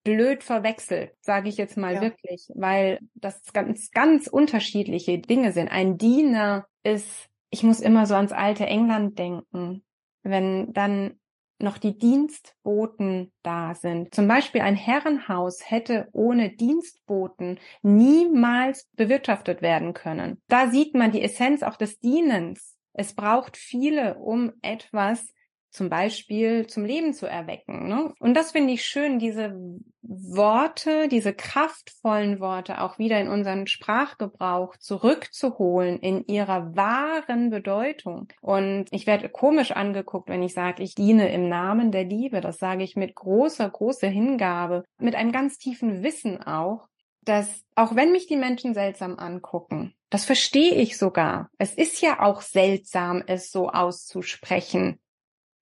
blöd 0.03 0.43
verwechselt, 0.43 1.14
sage 1.22 1.49
ich 1.49 1.57
jetzt 1.57 1.78
mal 1.78 1.95
ja. 1.95 2.01
wirklich, 2.01 2.47
weil 2.55 2.99
das 3.16 3.41
ganz, 3.53 3.91
ganz 3.91 4.28
unterschiedliche 4.28 5.20
Dinge 5.20 5.51
sind. 5.51 5.70
Ein 5.70 5.97
Diener 5.97 6.68
ist, 6.84 7.28
ich 7.49 7.64
muss 7.64 7.80
immer 7.80 8.05
so 8.05 8.16
ans 8.16 8.32
alte 8.32 8.66
England 8.66 9.18
denken. 9.18 9.84
Wenn 10.22 10.74
dann 10.74 11.18
noch 11.62 11.78
die 11.78 11.97
Dienstboten 11.97 13.32
da 13.43 13.76
sind. 13.76 14.14
Zum 14.14 14.28
Beispiel 14.28 14.62
ein 14.62 14.76
Herrenhaus 14.76 15.60
hätte 15.70 16.07
ohne 16.14 16.51
Dienstboten 16.51 17.60
niemals 17.82 18.88
bewirtschaftet 18.95 19.62
werden 19.62 19.93
können. 19.93 20.41
Da 20.47 20.70
sieht 20.70 20.95
man 20.95 21.12
die 21.12 21.22
Essenz 21.22 21.64
auch 21.64 21.76
des 21.76 21.99
Dienens. 21.99 22.78
Es 22.93 23.14
braucht 23.14 23.57
viele, 23.57 24.16
um 24.16 24.53
etwas 24.62 25.34
zum 25.70 25.89
Beispiel 25.89 26.67
zum 26.67 26.86
Leben 26.86 27.13
zu 27.13 27.28
erwecken. 27.28 27.88
Ne? 27.88 28.13
Und 28.20 28.34
das 28.34 28.51
finde 28.51 28.74
ich 28.74 28.86
schön, 28.86 29.20
diese 29.20 29.55
Worte, 30.01 31.07
diese 31.07 31.34
kraftvollen 31.34 32.39
Worte 32.39 32.82
auch 32.82 32.97
wieder 32.97 33.20
in 33.20 33.28
unseren 33.28 33.67
Sprachgebrauch 33.67 34.76
zurückzuholen 34.78 35.99
in 35.99 36.26
ihrer 36.26 36.76
wahren 36.76 37.49
Bedeutung. 37.51 38.28
Und 38.41 38.86
ich 38.91 39.05
werde 39.05 39.30
komisch 39.30 39.72
angeguckt, 39.72 40.30
wenn 40.30 40.41
ich 40.41 40.53
sage, 40.53 40.82
ich 40.82 40.95
diene 40.95 41.32
im 41.32 41.47
Namen 41.47 41.91
der 41.91 42.05
Liebe. 42.05 42.41
Das 42.41 42.57
sage 42.57 42.84
ich 42.84 42.95
mit 42.95 43.13
großer, 43.13 43.70
großer 43.70 44.07
Hingabe, 44.07 44.84
mit 44.97 45.15
einem 45.15 45.32
ganz 45.32 45.57
tiefen 45.57 46.01
Wissen 46.01 46.41
auch, 46.41 46.88
dass 47.24 47.63
auch 47.76 47.95
wenn 47.95 48.11
mich 48.11 48.26
die 48.26 48.38
Menschen 48.38 48.74
seltsam 48.74 49.20
angucken, 49.20 49.93
das 50.09 50.26
verstehe 50.26 50.74
ich 50.74 50.97
sogar. 50.97 51.51
Es 51.59 51.76
ist 51.76 52.01
ja 52.01 52.22
auch 52.22 52.41
seltsam, 52.41 53.24
es 53.28 53.51
so 53.51 53.70
auszusprechen 53.70 54.99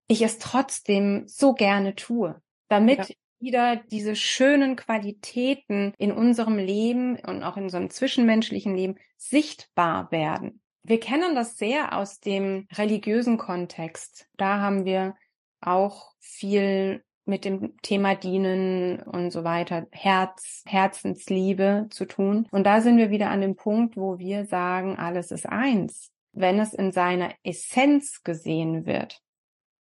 ich 0.07 0.21
es 0.21 0.39
trotzdem 0.39 1.23
so 1.27 1.53
gerne 1.53 1.95
tue, 1.95 2.41
damit 2.69 3.09
ja. 3.09 3.15
wieder 3.39 3.75
diese 3.75 4.15
schönen 4.15 4.75
Qualitäten 4.75 5.93
in 5.97 6.11
unserem 6.11 6.57
Leben 6.57 7.17
und 7.19 7.43
auch 7.43 7.57
in 7.57 7.63
unserem 7.63 7.89
zwischenmenschlichen 7.89 8.75
Leben 8.75 8.95
sichtbar 9.17 10.11
werden. 10.11 10.61
Wir 10.83 10.99
kennen 10.99 11.35
das 11.35 11.57
sehr 11.57 11.97
aus 11.97 12.19
dem 12.19 12.65
religiösen 12.73 13.37
Kontext. 13.37 14.27
Da 14.37 14.61
haben 14.61 14.85
wir 14.85 15.15
auch 15.59 16.13
viel 16.19 17.03
mit 17.25 17.43
dem 17.43 17.75
Thema 17.81 18.15
Dienen 18.15 19.01
und 19.01 19.31
so 19.31 19.43
weiter, 19.43 19.85
Herz, 19.91 20.63
Herzensliebe 20.65 21.87
zu 21.89 22.05
tun. 22.05 22.47
Und 22.51 22.63
da 22.63 22.79
sind 22.79 22.97
wir 22.97 23.09
wieder 23.09 23.29
an 23.29 23.41
dem 23.41 23.57
Punkt, 23.57 23.97
wo 23.97 24.17
wir 24.17 24.45
sagen, 24.45 24.95
alles 24.95 25.31
ist 25.31 25.45
eins. 25.45 26.09
Wenn 26.31 26.59
es 26.59 26.73
in 26.73 26.93
seiner 26.93 27.33
Essenz 27.43 28.23
gesehen 28.23 28.85
wird, 28.85 29.21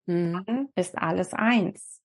mhm. 0.05 0.43
dann 0.45 0.69
ist 0.75 0.97
alles 0.97 1.33
eins. 1.33 2.01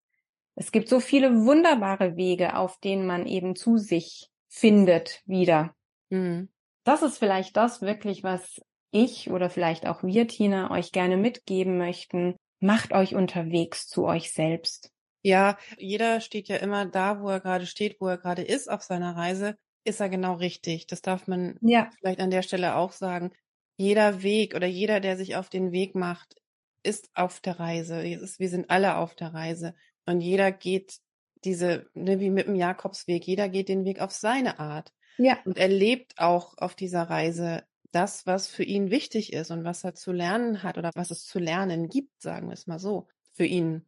Es 0.55 0.73
gibt 0.73 0.89
so 0.89 0.99
viele 0.99 1.45
wunderbare 1.45 2.17
Wege, 2.17 2.57
auf 2.57 2.79
denen 2.81 3.07
man 3.07 3.27
eben 3.27 3.55
zu 3.55 3.77
sich 3.77 4.29
findet 4.49 5.23
wieder. 5.25 5.75
Mhm. 6.11 6.49
Das 6.85 7.03
ist 7.03 7.19
vielleicht 7.19 7.57
das 7.57 7.83
wirklich, 7.83 8.25
was 8.25 8.61
ich 8.91 9.31
oder 9.31 9.51
vielleicht 9.51 9.87
auch 9.87 10.03
wir, 10.03 10.27
Tina, 10.27 10.71
euch 10.71 10.93
gerne 10.93 11.17
mitgeben 11.17 11.79
möchten. 11.79 12.37
Macht 12.61 12.93
euch 12.93 13.15
unterwegs 13.15 13.87
zu 13.87 14.07
euch 14.07 14.33
selbst. 14.33 14.91
Ja, 15.23 15.59
jeder 15.77 16.21
steht 16.21 16.49
ja 16.49 16.57
immer 16.57 16.87
da, 16.87 17.21
wo 17.21 17.29
er 17.29 17.41
gerade 17.41 17.67
steht, 17.67 18.01
wo 18.01 18.09
er 18.09 18.19
gerade 18.19 18.43
ist 18.43 18.71
auf 18.71 18.83
seiner 18.83 19.17
Reise, 19.17 19.57
ist 19.85 20.01
er 20.01 20.09
genau 20.09 20.35
richtig. 20.35 20.87
Das 20.87 21.03
darf 21.03 21.27
man 21.27 21.59
ja. 21.61 21.91
vielleicht 21.99 22.21
an 22.21 22.31
der 22.31 22.43
Stelle 22.43 22.77
auch 22.77 22.93
sagen. 22.93 23.33
Jeder 23.77 24.23
Weg 24.23 24.55
oder 24.55 24.67
jeder, 24.67 25.01
der 25.01 25.17
sich 25.17 25.37
auf 25.37 25.49
den 25.51 25.71
Weg 25.71 25.95
macht, 25.95 26.35
ist 26.83 27.11
auf 27.15 27.41
der 27.41 27.59
Reise. 27.59 28.03
wir 28.03 28.49
sind 28.49 28.71
alle 28.71 28.97
auf 28.97 29.15
der 29.15 29.35
Reise. 29.35 29.75
Und 30.07 30.21
jeder 30.21 30.53
geht 30.53 30.99
diese, 31.45 31.89
ne, 31.95 32.21
wie 32.21 32.31
mit 32.31 32.47
dem 32.47 32.55
Jakobsweg, 32.55 33.27
jeder 33.27 33.49
geht 33.49 33.69
den 33.69 33.85
Weg 33.85 34.01
auf 34.01 34.13
seine 34.13 34.59
Art. 34.59 34.93
Ja. 35.19 35.39
Und 35.45 35.59
erlebt 35.59 36.15
auch 36.19 36.57
auf 36.59 36.75
dieser 36.75 37.03
Reise 37.03 37.65
das, 37.91 38.27
was 38.27 38.49
für 38.49 38.65
ihn 38.65 38.91
wichtig 38.91 39.33
ist 39.33 39.51
und 39.51 39.65
was 39.65 39.85
er 39.85 39.95
zu 39.95 40.13
lernen 40.13 40.63
hat 40.63 40.79
oder 40.79 40.91
was 40.95 41.11
es 41.11 41.25
zu 41.25 41.39
lernen 41.39 41.89
gibt, 41.89 42.21
sagen 42.21 42.49
wir 42.49 42.55
es 42.55 42.67
mal 42.67 42.79
so, 42.79 43.09
für 43.33 43.47
ihn. 43.47 43.88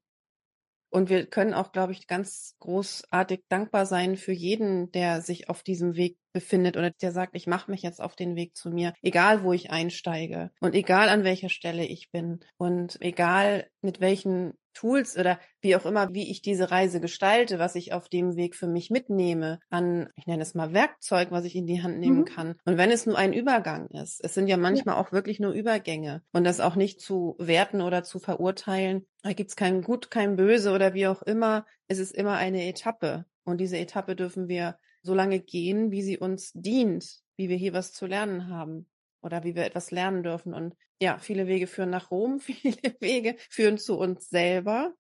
Und 0.91 1.09
wir 1.09 1.27
können 1.27 1.55
auch, 1.55 1.73
glaube 1.73 1.93
ich, 1.93 2.07
ganz 2.07 2.57
großartig 2.59 3.45
dankbar 3.49 3.87
sein 3.87 4.17
für 4.17 4.33
jeden, 4.33 4.91
der 4.91 5.23
sich 5.23 5.49
auf 5.49 5.63
diesem 5.63 5.95
Weg 5.95 6.19
befindet 6.33 6.77
oder 6.77 6.91
der 6.91 7.13
sagt, 7.13 7.35
ich 7.35 7.47
mache 7.47 7.71
mich 7.71 7.83
jetzt 7.83 8.01
auf 8.01 8.17
den 8.17 8.37
Weg 8.37 8.57
zu 8.57 8.71
mir, 8.71 8.93
egal 9.03 9.43
wo 9.43 9.53
ich 9.53 9.71
einsteige 9.71 10.51
und 10.61 10.75
egal 10.75 11.09
an 11.09 11.25
welcher 11.25 11.49
Stelle 11.49 11.85
ich 11.85 12.11
bin 12.11 12.41
und 12.57 13.01
egal 13.01 13.69
mit 13.83 14.01
welchen 14.01 14.55
Tools 14.73 15.17
oder 15.17 15.39
wie 15.61 15.77
auch 15.77 15.87
immer, 15.87 16.13
wie 16.13 16.31
ich 16.31 16.43
diese 16.43 16.71
Reise 16.71 17.01
gestalte, 17.01 17.59
was 17.59 17.75
ich 17.75 17.93
auf 17.93 18.09
dem 18.09 18.37
Weg 18.37 18.55
für 18.55 18.67
mich 18.67 18.91
mitnehme, 18.91 19.61
an, 19.69 20.09
ich 20.17 20.27
nenne 20.27 20.43
es 20.43 20.55
mal 20.55 20.73
Werkzeug, 20.73 21.31
was 21.31 21.45
ich 21.45 21.57
in 21.57 21.67
die 21.67 21.83
Hand 21.83 21.99
nehmen 21.99 22.21
mhm. 22.21 22.25
kann. 22.25 22.55
Und 22.65 22.79
wenn 22.79 22.91
es 22.91 23.07
nur 23.07 23.19
ein 23.19 23.33
Übergang 23.33 23.89
ist, 23.89 24.25
es 24.25 24.35
sind 24.35 24.49
ja 24.49 24.57
manchmal 24.57 24.97
ja. 24.97 25.01
auch 25.01 25.13
wirklich 25.13 25.41
nur 25.41 25.53
Übergänge 25.53 26.23
und 26.33 26.45
das 26.45 26.61
auch 26.61 26.77
nicht 26.77 27.01
zu 27.01 27.37
werten 27.39 27.81
oder 27.81 28.03
zu 28.03 28.19
verurteilen, 28.19 29.07
da 29.23 29.33
gibt's 29.33 29.57
kein 29.57 29.83
Gut, 29.83 30.11
kein 30.11 30.37
Böse 30.37 30.73
oder 30.73 30.95
wie 30.95 31.07
auch 31.07 31.23
immer, 31.23 31.67
es 31.89 31.99
ist 31.99 32.13
immer 32.13 32.37
eine 32.37 32.67
Etappe. 32.67 33.27
Und 33.45 33.61
diese 33.61 33.79
Etappe 33.79 34.17
dürfen 34.17 34.49
wir 34.49 34.77
so 35.03 35.15
lange 35.15 35.41
gehen, 35.41 35.91
wie 35.91 36.03
sie 36.03 36.19
uns 36.19 36.53
dient, 36.55 37.21
wie 37.37 37.49
wir 37.49 37.57
hier 37.57 37.73
was 37.73 37.93
zu 37.93 38.07
lernen 38.07 38.49
haben 38.49 38.87
oder 39.23 39.45
wie 39.45 39.55
wir 39.55 39.65
etwas 39.65 39.91
lernen 39.91 40.23
dürfen. 40.23 40.55
Und 40.55 40.77
ja, 41.01 41.19
viele 41.19 41.47
Wege 41.47 41.67
führen 41.67 41.91
nach 41.91 42.11
Rom, 42.11 42.41
viele 42.41 42.97
Wege 43.01 43.37
führen 43.49 43.79
zu 43.79 43.99
uns 43.99 44.29
selber. 44.29 44.95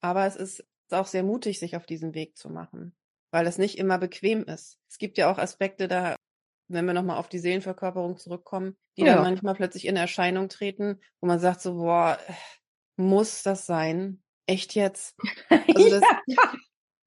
Aber 0.00 0.26
es 0.26 0.36
ist 0.36 0.64
auch 0.90 1.06
sehr 1.06 1.22
mutig, 1.22 1.58
sich 1.58 1.76
auf 1.76 1.86
diesen 1.86 2.14
Weg 2.14 2.36
zu 2.36 2.48
machen, 2.50 2.96
weil 3.30 3.46
es 3.46 3.58
nicht 3.58 3.78
immer 3.78 3.98
bequem 3.98 4.44
ist. 4.44 4.78
Es 4.88 4.98
gibt 4.98 5.18
ja 5.18 5.30
auch 5.30 5.38
Aspekte 5.38 5.88
da, 5.88 6.16
wenn 6.68 6.84
wir 6.84 6.94
nochmal 6.94 7.18
auf 7.18 7.28
die 7.28 7.38
Seelenverkörperung 7.38 8.16
zurückkommen, 8.16 8.76
die 8.96 9.02
ja. 9.02 9.14
dann 9.14 9.24
manchmal 9.24 9.54
plötzlich 9.54 9.86
in 9.86 9.96
Erscheinung 9.96 10.48
treten, 10.48 11.00
wo 11.20 11.26
man 11.26 11.38
sagt 11.38 11.60
so, 11.60 11.74
boah, 11.74 12.18
muss 12.96 13.42
das 13.42 13.66
sein? 13.66 14.22
Echt 14.46 14.74
jetzt? 14.74 15.16
Also 15.50 16.00
das, 16.00 16.02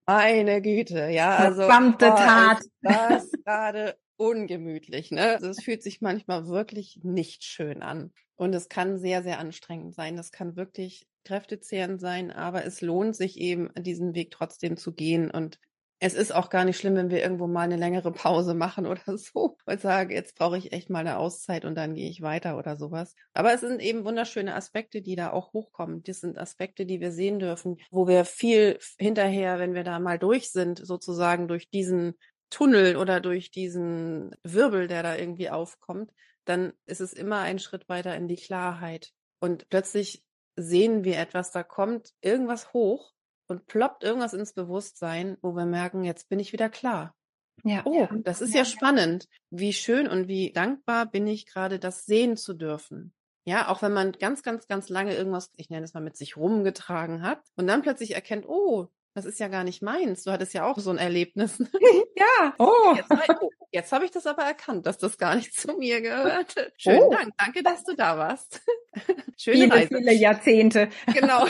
meine 0.06 0.62
Güte, 0.62 1.10
ja, 1.10 1.36
also 1.36 1.62
Verdammte 1.62 2.08
boah, 2.08 2.16
Tat. 2.16 2.60
das 2.82 3.32
gerade 3.32 3.98
ungemütlich, 4.18 5.12
ne? 5.12 5.32
Also 5.36 5.50
es 5.50 5.64
fühlt 5.64 5.84
sich 5.84 6.02
manchmal 6.02 6.48
wirklich 6.48 7.00
nicht 7.04 7.44
schön 7.44 7.82
an. 7.82 8.12
Und 8.36 8.54
es 8.54 8.70
kann 8.70 8.98
sehr, 8.98 9.24
sehr 9.24 9.40
anstrengend 9.40 9.94
sein. 9.94 10.16
Das 10.16 10.32
kann 10.32 10.56
wirklich 10.56 11.06
kräftezehrend 11.24 12.02
sein, 12.02 12.32
aber 12.32 12.66
es 12.66 12.82
lohnt 12.82 13.16
sich 13.16 13.40
eben, 13.40 13.70
diesen 13.78 14.16
Weg 14.16 14.32
trotzdem 14.32 14.76
zu 14.78 14.94
gehen. 14.94 15.32
Und 15.32 15.60
es 16.00 16.16
ist 16.16 16.36
auch 16.36 16.50
gar 16.50 16.66
nicht 16.66 16.78
schlimm, 16.78 16.96
wenn 16.96 17.10
wir 17.10 17.22
irgendwo 17.22 17.48
mal 17.48 17.62
eine 17.62 17.78
längere 17.78 18.12
Pause 18.12 18.54
machen 18.54 18.86
oder 18.88 19.18
so 19.18 19.56
und 19.66 19.80
sagen, 19.80 20.12
jetzt 20.12 20.36
brauche 20.36 20.58
ich 20.58 20.74
echt 20.74 20.90
mal 20.90 21.00
eine 21.00 21.18
Auszeit 21.18 21.64
und 21.64 21.76
dann 21.76 21.96
gehe 21.96 22.10
ich 22.10 22.22
weiter 22.22 22.58
oder 22.58 22.76
sowas. 22.76 23.16
Aber 23.34 23.54
es 23.54 23.62
sind 23.62 23.82
eben 23.82 24.04
wunderschöne 24.04 24.54
Aspekte, 24.54 25.02
die 25.02 25.16
da 25.16 25.32
auch 25.32 25.54
hochkommen. 25.54 26.04
Das 26.04 26.20
sind 26.20 26.38
Aspekte, 26.38 26.86
die 26.86 27.00
wir 27.00 27.14
sehen 27.14 27.40
dürfen, 27.40 27.78
wo 27.90 28.06
wir 28.08 28.26
viel 28.26 28.80
hinterher, 28.98 29.60
wenn 29.60 29.74
wir 29.74 29.86
da 29.86 30.00
mal 30.00 30.20
durch 30.20 30.52
sind, 30.52 30.86
sozusagen 30.86 31.48
durch 31.48 31.70
diesen 31.70 32.16
Tunnel 32.54 32.98
oder 32.98 33.20
durch 33.20 33.50
diesen 33.50 34.36
Wirbel, 34.44 34.88
der 34.88 35.02
da 35.02 35.16
irgendwie 35.16 35.50
aufkommt, 35.50 36.14
dann 36.46 36.74
ist 36.86 37.02
es 37.02 37.12
immer 37.12 37.40
ein 37.40 37.58
Schritt 37.58 37.90
weiter 37.90 38.16
in 38.16 38.28
die 38.28 38.36
Klarheit. 38.36 39.12
Und 39.40 39.70
plötzlich 39.70 40.24
sehen 40.56 41.04
wir 41.04 41.18
etwas, 41.18 41.50
da 41.52 41.64
kommt 41.64 42.14
irgendwas 42.22 42.72
hoch 42.72 43.12
und 43.48 43.66
ploppt 43.66 44.04
irgendwas 44.04 44.34
ins 44.34 44.54
Bewusstsein, 44.54 45.38
wo 45.42 45.54
wir 45.56 45.66
merken, 45.66 46.04
jetzt 46.04 46.30
bin 46.30 46.40
ich 46.40 46.54
wieder 46.54 46.70
klar. 46.70 47.16
Ja. 47.64 47.82
Oh, 47.86 48.08
das 48.12 48.42
ist 48.42 48.54
ja 48.54 48.66
spannend. 48.66 49.28
Wie 49.50 49.74
schön 49.74 50.08
und 50.08 50.28
wie 50.28 50.52
dankbar 50.52 51.08
bin 51.08 51.26
ich 51.26 51.48
gerade, 51.48 51.80
das 51.80 52.06
sehen 52.06 52.38
zu 52.38 52.54
dürfen. 52.54 53.14
Ja, 53.46 53.68
auch 53.70 53.82
wenn 53.82 53.94
man 53.94 54.12
ganz, 54.14 54.44
ganz, 54.44 54.68
ganz 54.68 54.90
lange 54.90 55.16
irgendwas, 55.16 55.52
ich 55.56 55.70
nenne 55.70 55.86
es 55.86 55.94
mal, 55.94 56.02
mit 56.02 56.18
sich 56.18 56.38
rumgetragen 56.38 57.24
hat 57.24 57.42
und 57.56 57.68
dann 57.68 57.82
plötzlich 57.82 58.14
erkennt, 58.14 58.46
oh, 58.48 58.90
das 59.14 59.26
ist 59.26 59.40
ja 59.40 59.48
gar 59.48 59.64
nicht 59.64 59.82
meins. 59.82 60.24
Du 60.24 60.32
hattest 60.32 60.54
ja 60.54 60.66
auch 60.66 60.80
so 60.80 60.90
ein 60.90 60.98
Erlebnis. 60.98 61.60
ja. 62.16 62.56
Oh. 62.58 62.96
Jetzt, 62.96 63.12
oh, 63.12 63.50
jetzt 63.72 63.92
habe 63.92 64.06
ich 64.06 64.12
das 64.12 64.26
aber 64.26 64.44
erkannt, 64.44 64.86
dass 64.86 64.98
das 64.98 65.18
gar 65.18 65.36
nicht 65.36 65.54
zu 65.60 65.74
mir 65.74 66.02
gehörte. 66.02 66.74
Schönen 66.78 67.04
oh. 67.04 67.12
Dank. 67.12 67.34
Danke, 67.38 67.64
dass 67.64 67.84
du 67.84 67.96
da 67.96 68.18
warst. 68.18 68.62
Schöne 69.38 69.58
viele, 69.58 69.74
Reise. 69.74 69.98
viele 69.98 70.14
Jahrzehnte. 70.14 70.90
Genau. 71.14 71.46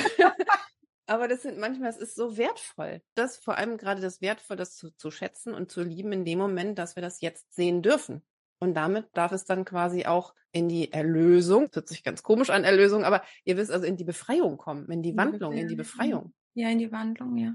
Aber 1.05 1.27
das 1.27 1.41
sind 1.43 1.57
manchmal, 1.57 1.89
es 1.89 1.97
ist 1.97 2.15
so 2.15 2.37
wertvoll. 2.37 3.01
Das 3.15 3.37
vor 3.37 3.57
allem 3.57 3.77
gerade 3.77 4.01
das 4.01 4.21
wertvoll, 4.21 4.57
das 4.57 4.75
zu, 4.75 4.91
zu 4.91 5.11
schätzen 5.11 5.53
und 5.53 5.71
zu 5.71 5.83
lieben 5.83 6.11
in 6.11 6.25
dem 6.25 6.39
Moment, 6.39 6.79
dass 6.79 6.95
wir 6.95 7.03
das 7.03 7.21
jetzt 7.21 7.53
sehen 7.53 7.81
dürfen. 7.81 8.23
Und 8.59 8.73
damit 8.75 9.07
darf 9.13 9.33
es 9.33 9.43
dann 9.43 9.65
quasi 9.65 10.05
auch 10.05 10.33
in 10.53 10.69
die 10.69 10.93
Erlösung, 10.93 11.67
das 11.67 11.75
hört 11.75 11.87
sich 11.89 12.03
ganz 12.03 12.23
komisch 12.23 12.49
an, 12.49 12.63
Erlösung, 12.63 13.03
aber 13.03 13.23
ihr 13.43 13.57
wisst 13.57 13.71
also 13.71 13.85
in 13.85 13.97
die 13.97 14.05
Befreiung 14.05 14.57
kommen, 14.57 14.89
in 14.89 15.01
die 15.01 15.17
Wandlung, 15.17 15.53
in 15.53 15.67
die 15.67 15.75
Befreiung. 15.75 16.33
Ja, 16.53 16.69
in 16.69 16.79
die 16.79 16.91
Wandlung, 16.91 17.37
ja. 17.37 17.53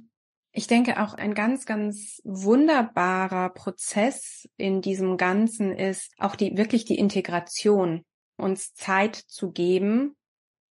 Ich 0.53 0.67
denke 0.67 1.01
auch 1.01 1.15
ein 1.15 1.35
ganz, 1.35 1.67
ganz 1.67 2.21
wunderbarer 2.25 3.51
Prozess 3.51 4.49
in 4.57 4.81
diesem 4.81 5.17
Ganzen 5.17 5.73
ist 5.73 6.13
auch 6.19 6.35
die, 6.35 6.57
wirklich 6.57 6.85
die 6.85 6.99
Integration, 6.99 8.05
uns 8.37 8.75
Zeit 8.75 9.15
zu 9.15 9.53
geben, 9.53 10.17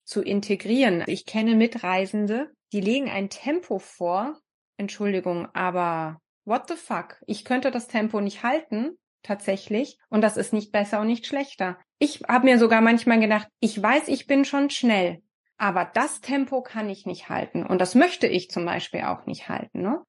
zu 0.04 0.22
integrieren. 0.22 1.04
Ich 1.08 1.26
kenne 1.26 1.56
Mitreisende, 1.56 2.52
die 2.74 2.82
legen 2.82 3.10
ein 3.10 3.30
Tempo 3.30 3.80
vor. 3.80 4.40
Entschuldigung, 4.78 5.48
aber 5.54 6.20
what 6.46 6.68
the 6.68 6.76
fuck? 6.76 7.22
Ich 7.26 7.46
könnte 7.46 7.72
das 7.72 7.88
Tempo 7.88 8.20
nicht 8.20 8.44
halten, 8.44 8.98
tatsächlich. 9.24 9.98
Und 10.10 10.22
das 10.22 10.38
ist 10.38 10.54
nicht 10.54 10.72
besser 10.72 11.02
und 11.02 11.08
nicht 11.08 11.28
schlechter. 11.28 11.78
Ich 12.00 12.22
habe 12.28 12.46
mir 12.46 12.60
sogar 12.60 12.82
manchmal 12.82 13.20
gedacht, 13.20 13.48
ich 13.60 13.82
weiß, 13.82 14.08
ich 14.08 14.28
bin 14.28 14.46
schon 14.46 14.70
schnell. 14.70 15.22
Aber 15.58 15.86
das 15.86 16.22
Tempo 16.22 16.62
kann 16.62 16.90
ich 16.90 17.06
nicht 17.06 17.30
halten. 17.30 17.66
Und 17.66 17.80
das 17.80 17.96
möchte 17.96 18.28
ich 18.28 18.50
zum 18.50 18.66
Beispiel 18.66 19.02
auch 19.02 19.26
nicht 19.26 19.50
halten. 19.50 19.82
Ne? 19.82 20.04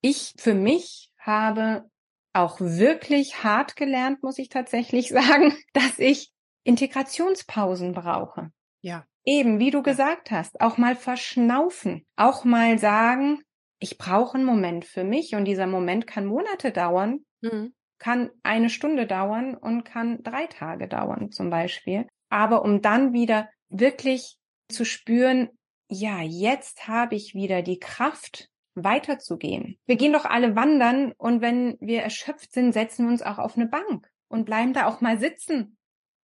Ich 0.00 0.34
für 0.38 0.54
mich 0.54 1.10
habe 1.18 1.84
auch 2.32 2.60
wirklich 2.60 3.44
hart 3.44 3.76
gelernt, 3.76 4.22
muss 4.22 4.38
ich 4.38 4.48
tatsächlich 4.48 5.08
sagen, 5.10 5.54
dass 5.72 5.98
ich 5.98 6.32
Integrationspausen 6.64 7.92
brauche. 7.92 8.50
Ja. 8.80 9.04
Eben, 9.24 9.58
wie 9.58 9.70
du 9.70 9.82
gesagt 9.82 10.30
hast, 10.30 10.60
auch 10.60 10.76
mal 10.76 10.96
verschnaufen, 10.96 12.06
auch 12.16 12.44
mal 12.44 12.78
sagen, 12.78 13.40
ich 13.78 13.96
brauche 13.96 14.36
einen 14.36 14.44
Moment 14.44 14.84
für 14.84 15.04
mich 15.04 15.34
und 15.34 15.46
dieser 15.46 15.66
Moment 15.66 16.06
kann 16.06 16.26
Monate 16.26 16.72
dauern, 16.72 17.20
mhm. 17.40 17.74
kann 17.98 18.30
eine 18.42 18.68
Stunde 18.68 19.06
dauern 19.06 19.54
und 19.54 19.84
kann 19.84 20.22
drei 20.22 20.46
Tage 20.46 20.88
dauern 20.88 21.30
zum 21.30 21.50
Beispiel. 21.50 22.06
Aber 22.28 22.62
um 22.62 22.82
dann 22.82 23.12
wieder 23.12 23.48
wirklich 23.68 24.36
zu 24.74 24.84
spüren, 24.84 25.48
ja, 25.88 26.20
jetzt 26.22 26.88
habe 26.88 27.14
ich 27.14 27.34
wieder 27.34 27.62
die 27.62 27.78
Kraft, 27.78 28.50
weiterzugehen. 28.74 29.78
Wir 29.86 29.96
gehen 29.96 30.12
doch 30.12 30.24
alle 30.24 30.56
wandern 30.56 31.12
und 31.16 31.40
wenn 31.40 31.76
wir 31.80 32.02
erschöpft 32.02 32.52
sind, 32.52 32.72
setzen 32.72 33.06
wir 33.06 33.12
uns 33.12 33.22
auch 33.22 33.38
auf 33.38 33.56
eine 33.56 33.66
Bank 33.66 34.10
und 34.28 34.44
bleiben 34.44 34.72
da 34.72 34.86
auch 34.86 35.00
mal 35.00 35.18
sitzen. 35.18 35.76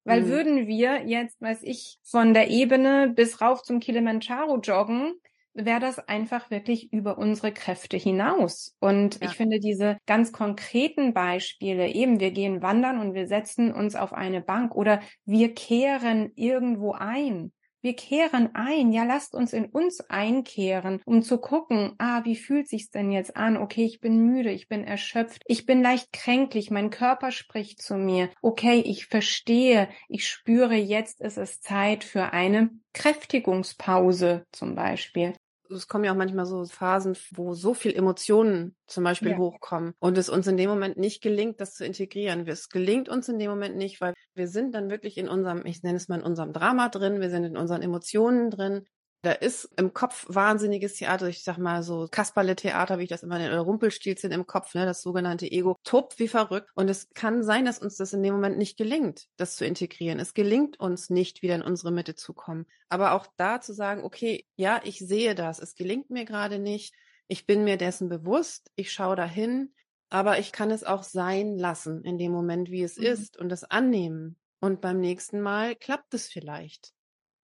Weil 0.04 0.22
mhm. 0.22 0.28
würden 0.28 0.66
wir 0.66 1.06
jetzt, 1.06 1.40
weiß 1.40 1.62
ich, 1.62 1.98
von 2.02 2.34
der 2.34 2.48
Ebene 2.48 3.12
bis 3.14 3.40
rauf 3.40 3.62
zum 3.62 3.80
Kilimanjaro 3.80 4.58
joggen, 4.60 5.12
wäre 5.52 5.80
das 5.80 5.98
einfach 5.98 6.50
wirklich 6.50 6.92
über 6.92 7.18
unsere 7.18 7.52
Kräfte 7.52 7.96
hinaus. 7.96 8.76
Und 8.80 9.20
ja. 9.20 9.28
ich 9.28 9.36
finde 9.36 9.60
diese 9.60 9.98
ganz 10.06 10.32
konkreten 10.32 11.12
Beispiele, 11.12 11.88
eben 11.88 12.18
wir 12.18 12.30
gehen 12.30 12.62
wandern 12.62 12.98
und 12.98 13.14
wir 13.14 13.26
setzen 13.26 13.72
uns 13.72 13.94
auf 13.94 14.12
eine 14.12 14.40
Bank 14.40 14.74
oder 14.74 15.00
wir 15.24 15.54
kehren 15.54 16.32
irgendwo 16.34 16.92
ein 16.92 17.52
Wir 17.82 17.94
kehren 17.94 18.54
ein. 18.54 18.92
Ja, 18.92 19.04
lasst 19.04 19.34
uns 19.34 19.52
in 19.52 19.66
uns 19.66 20.00
einkehren, 20.10 21.00
um 21.06 21.22
zu 21.22 21.38
gucken, 21.38 21.94
ah, 21.98 22.24
wie 22.24 22.36
fühlt 22.36 22.68
sich's 22.68 22.90
denn 22.90 23.10
jetzt 23.10 23.36
an? 23.36 23.56
Okay, 23.56 23.84
ich 23.84 24.00
bin 24.00 24.24
müde, 24.26 24.50
ich 24.50 24.68
bin 24.68 24.84
erschöpft, 24.84 25.42
ich 25.46 25.64
bin 25.64 25.82
leicht 25.82 26.12
kränklich, 26.12 26.70
mein 26.70 26.90
Körper 26.90 27.30
spricht 27.30 27.80
zu 27.80 27.96
mir. 27.96 28.28
Okay, 28.42 28.80
ich 28.80 29.06
verstehe, 29.06 29.88
ich 30.08 30.28
spüre, 30.28 30.74
jetzt 30.74 31.20
ist 31.20 31.38
es 31.38 31.60
Zeit 31.60 32.04
für 32.04 32.32
eine 32.32 32.70
Kräftigungspause 32.92 34.46
zum 34.52 34.74
Beispiel 34.74 35.34
es 35.76 35.88
kommen 35.88 36.04
ja 36.04 36.12
auch 36.12 36.16
manchmal 36.16 36.46
so 36.46 36.64
Phasen, 36.64 37.16
wo 37.32 37.54
so 37.54 37.74
viel 37.74 37.94
Emotionen 37.94 38.76
zum 38.86 39.04
Beispiel 39.04 39.32
ja. 39.32 39.38
hochkommen 39.38 39.94
und 39.98 40.18
es 40.18 40.28
uns 40.28 40.46
in 40.46 40.56
dem 40.56 40.70
Moment 40.70 40.96
nicht 40.96 41.22
gelingt, 41.22 41.60
das 41.60 41.74
zu 41.74 41.84
integrieren. 41.84 42.46
Es 42.46 42.68
gelingt 42.68 43.08
uns 43.08 43.28
in 43.28 43.38
dem 43.38 43.50
Moment 43.50 43.76
nicht, 43.76 44.00
weil 44.00 44.14
wir 44.34 44.48
sind 44.48 44.74
dann 44.74 44.90
wirklich 44.90 45.18
in 45.18 45.28
unserem, 45.28 45.64
ich 45.66 45.82
nenne 45.82 45.96
es 45.96 46.08
mal 46.08 46.18
in 46.18 46.24
unserem 46.24 46.52
Drama 46.52 46.88
drin, 46.88 47.20
wir 47.20 47.30
sind 47.30 47.44
in 47.44 47.56
unseren 47.56 47.82
Emotionen 47.82 48.50
drin 48.50 48.86
da 49.22 49.32
ist 49.32 49.68
im 49.76 49.92
Kopf 49.92 50.24
wahnsinniges 50.28 50.94
Theater. 50.94 51.28
Ich 51.28 51.44
sag 51.44 51.58
mal 51.58 51.82
so 51.82 52.08
Kasperle-Theater, 52.10 52.98
wie 52.98 53.04
ich 53.04 53.08
das 53.08 53.22
immer 53.22 53.38
nenne, 53.38 53.52
oder 53.52 53.62
Rumpelstilzchen 53.62 54.32
im 54.32 54.46
Kopf, 54.46 54.74
ne, 54.74 54.86
das 54.86 55.02
sogenannte 55.02 55.50
Ego, 55.50 55.76
tobt 55.84 56.18
wie 56.18 56.28
verrückt. 56.28 56.70
Und 56.74 56.88
es 56.88 57.10
kann 57.10 57.42
sein, 57.42 57.66
dass 57.66 57.78
uns 57.78 57.96
das 57.96 58.12
in 58.12 58.22
dem 58.22 58.34
Moment 58.34 58.56
nicht 58.56 58.78
gelingt, 58.78 59.26
das 59.36 59.56
zu 59.56 59.66
integrieren. 59.66 60.18
Es 60.18 60.32
gelingt 60.32 60.80
uns 60.80 61.10
nicht, 61.10 61.42
wieder 61.42 61.54
in 61.54 61.62
unsere 61.62 61.92
Mitte 61.92 62.14
zu 62.14 62.32
kommen. 62.32 62.66
Aber 62.88 63.12
auch 63.12 63.26
da 63.36 63.60
zu 63.60 63.74
sagen, 63.74 64.04
okay, 64.04 64.46
ja, 64.56 64.80
ich 64.84 64.98
sehe 64.98 65.34
das, 65.34 65.58
es 65.58 65.74
gelingt 65.74 66.10
mir 66.10 66.24
gerade 66.24 66.58
nicht. 66.58 66.94
Ich 67.28 67.46
bin 67.46 67.62
mir 67.62 67.76
dessen 67.76 68.08
bewusst, 68.08 68.70
ich 68.74 68.90
schaue 68.90 69.16
dahin, 69.16 69.72
aber 70.08 70.38
ich 70.38 70.50
kann 70.50 70.70
es 70.70 70.82
auch 70.82 71.04
sein 71.04 71.56
lassen 71.56 72.02
in 72.04 72.18
dem 72.18 72.32
Moment, 72.32 72.70
wie 72.70 72.82
es 72.82 72.96
mhm. 72.96 73.04
ist 73.04 73.36
und 73.36 73.52
es 73.52 73.64
annehmen. 73.64 74.36
Und 74.60 74.80
beim 74.80 74.98
nächsten 74.98 75.40
Mal 75.40 75.76
klappt 75.76 76.12
es 76.14 76.28
vielleicht. 76.28 76.92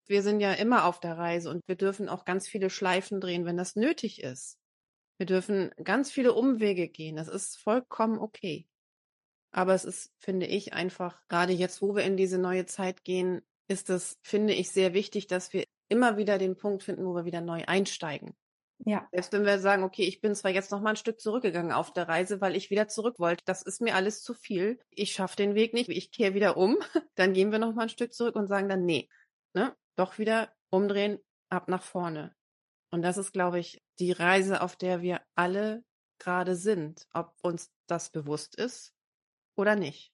Wir 0.07 0.23
sind 0.23 0.41
ja 0.41 0.53
immer 0.53 0.85
auf 0.85 1.01
der 1.01 1.17
Reise 1.17 1.51
und 1.51 1.63
wir 1.67 1.77
dürfen 1.77 2.09
auch 2.09 2.25
ganz 2.25 2.47
viele 2.47 2.71
Schleifen 2.71 3.21
drehen, 3.21 3.45
wenn 3.45 3.57
das 3.57 3.77
nötig 3.77 4.23
ist. 4.23 4.59
Wir 5.19 5.27
dürfen 5.27 5.71
ganz 5.83 6.11
viele 6.11 6.33
Umwege 6.33 6.89
gehen. 6.89 7.17
Das 7.17 7.29
ist 7.29 7.57
vollkommen 7.57 8.19
okay. 8.19 8.67
Aber 9.53 9.75
es 9.75 9.85
ist, 9.85 10.13
finde 10.19 10.47
ich, 10.47 10.73
einfach, 10.73 11.21
gerade 11.29 11.53
jetzt, 11.53 11.81
wo 11.81 11.95
wir 11.95 12.03
in 12.03 12.17
diese 12.17 12.39
neue 12.39 12.67
Zeit 12.67 13.05
gehen, 13.05 13.41
ist 13.69 13.89
es, 13.89 14.19
finde 14.23 14.53
ich, 14.53 14.71
sehr 14.71 14.95
wichtig, 14.95 15.29
dass 15.29 15.53
wir 15.53 15.65
immer 15.89 16.17
wieder 16.17 16.39
den 16.39 16.57
Punkt 16.57 16.83
finden, 16.83 17.07
wo 17.07 17.15
wir 17.15 17.25
wieder 17.25 17.41
neu 17.41 17.63
einsteigen. 17.67 18.35
Ja. 18.79 19.09
Selbst 19.13 19.33
wenn 19.33 19.47
wir 19.47 19.59
sagen, 19.61 19.85
okay, 19.85 20.03
ich 20.03 20.21
bin 20.21 20.35
zwar 20.35 20.51
jetzt 20.51 20.73
noch 20.73 20.81
mal 20.81 20.91
ein 20.91 20.97
Stück 20.97 21.21
zurückgegangen 21.21 21.73
auf 21.73 21.93
der 21.93 22.09
Reise, 22.09 22.41
weil 22.41 22.57
ich 22.57 22.71
wieder 22.71 22.89
zurück 22.89 23.19
wollte. 23.19 23.45
Das 23.47 23.63
ist 23.63 23.81
mir 23.81 23.95
alles 23.95 24.23
zu 24.23 24.35
viel. 24.35 24.81
Ich 24.91 25.13
schaffe 25.13 25.37
den 25.37 25.55
Weg 25.55 25.73
nicht. 25.73 25.89
Ich 25.89 26.11
kehre 26.11 26.35
wieder 26.35 26.57
um. 26.57 26.77
Dann 27.15 27.33
gehen 27.33 27.53
wir 27.53 27.59
noch 27.59 27.75
mal 27.75 27.83
ein 27.83 27.89
Stück 27.89 28.13
zurück 28.13 28.35
und 28.35 28.49
sagen 28.49 28.69
dann, 28.69 28.85
nee, 28.85 29.09
ne? 29.55 29.75
Doch 29.97 30.19
wieder 30.19 30.55
umdrehen, 30.71 31.19
ab 31.49 31.69
nach 31.69 31.83
vorne. 31.83 32.35
Und 32.91 33.03
das 33.03 33.17
ist, 33.17 33.33
glaube 33.33 33.59
ich, 33.59 33.83
die 33.99 34.13
Reise, 34.13 34.61
auf 34.61 34.77
der 34.77 35.03
wir 35.03 35.21
alle 35.35 35.85
gerade 36.19 36.57
sind, 36.57 37.07
ob 37.13 37.35
uns 37.43 37.73
das 37.87 38.11
bewusst 38.11 38.57
ist 38.57 38.95
oder 39.57 39.77
nicht. 39.77 40.13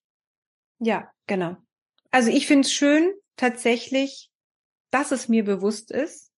Ja, 0.79 1.13
genau. 1.27 1.57
Also 2.11 2.31
ich 2.31 2.47
finde 2.47 2.67
es 2.67 2.73
schön, 2.73 3.13
tatsächlich, 3.37 4.31
dass 4.91 5.13
es 5.13 5.29
mir 5.29 5.45
bewusst 5.45 5.91
ist. 5.91 6.33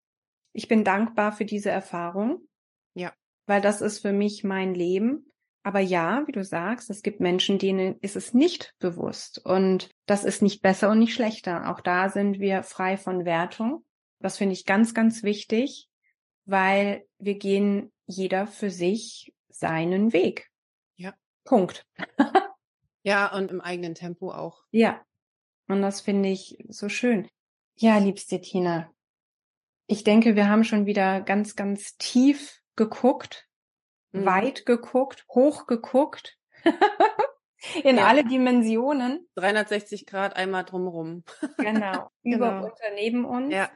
Ich 0.53 0.69
bin 0.69 0.85
dankbar 0.85 1.33
für 1.33 1.45
diese 1.45 1.71
Erfahrung. 1.71 2.49
Ja. 2.95 3.13
Weil 3.47 3.61
das 3.61 3.81
ist 3.81 4.01
für 4.01 4.13
mich 4.13 4.45
mein 4.45 4.75
Leben. 4.75 5.32
Aber 5.65 5.81
ja, 5.81 6.25
wie 6.27 6.33
du 6.33 6.43
sagst, 6.43 6.91
es 6.91 7.03
gibt 7.03 7.21
Menschen, 7.21 7.59
denen 7.59 7.97
ist 8.01 8.17
es 8.17 8.35
nicht 8.35 8.75
bewusst. 8.79 9.39
Und 9.45 9.91
das 10.07 10.25
ist 10.25 10.43
nicht 10.43 10.61
besser 10.61 10.91
und 10.91 10.99
nicht 10.99 11.15
schlechter. 11.15 11.71
Auch 11.71 11.81
da 11.81 12.09
sind 12.09 12.41
wir 12.41 12.63
frei 12.65 12.97
von 12.97 13.25
Wertung. 13.25 13.85
Das 14.19 14.39
finde 14.39 14.55
ich 14.55 14.67
ganz, 14.67 14.93
ganz 14.93 15.23
wichtig, 15.23 15.89
weil 16.45 17.07
wir 17.19 17.39
gehen 17.39 17.93
jeder 18.07 18.47
für 18.47 18.71
sich 18.71 19.33
seinen 19.49 20.13
Weg. 20.13 20.51
Ja. 20.97 21.15
Punkt. 21.45 21.87
ja, 23.05 23.33
und 23.33 23.51
im 23.51 23.61
eigenen 23.61 23.95
Tempo 23.95 24.33
auch. 24.33 24.65
Ja. 24.71 25.05
Und 25.69 25.83
das 25.83 26.01
finde 26.01 26.29
ich 26.29 26.59
so 26.69 26.89
schön. 26.89 27.29
Ja, 27.77 27.99
liebste 27.99 28.41
Tina. 28.41 28.91
Ich 29.87 30.03
denke, 30.03 30.35
wir 30.35 30.49
haben 30.49 30.65
schon 30.65 30.87
wieder 30.87 31.21
ganz, 31.21 31.55
ganz 31.55 31.97
tief 31.99 32.61
geguckt 32.75 33.49
mhm. 34.13 34.27
weit 34.27 34.67
geguckt, 34.67 35.27
hoch 35.29 35.67
geguckt, 35.67 36.39
in 37.85 37.97
ja. 37.97 38.07
alle 38.07 38.25
Dimensionen. 38.25 39.29
360 39.37 40.07
Grad 40.07 40.37
einmal 40.37 40.65
drumherum. 40.65 41.25
genau. 41.59 42.11
Über, 42.23 42.51
genau. 42.51 42.65
unter, 42.65 42.91
neben 42.95 43.25
uns. 43.25 43.53
Ja. 43.53 43.71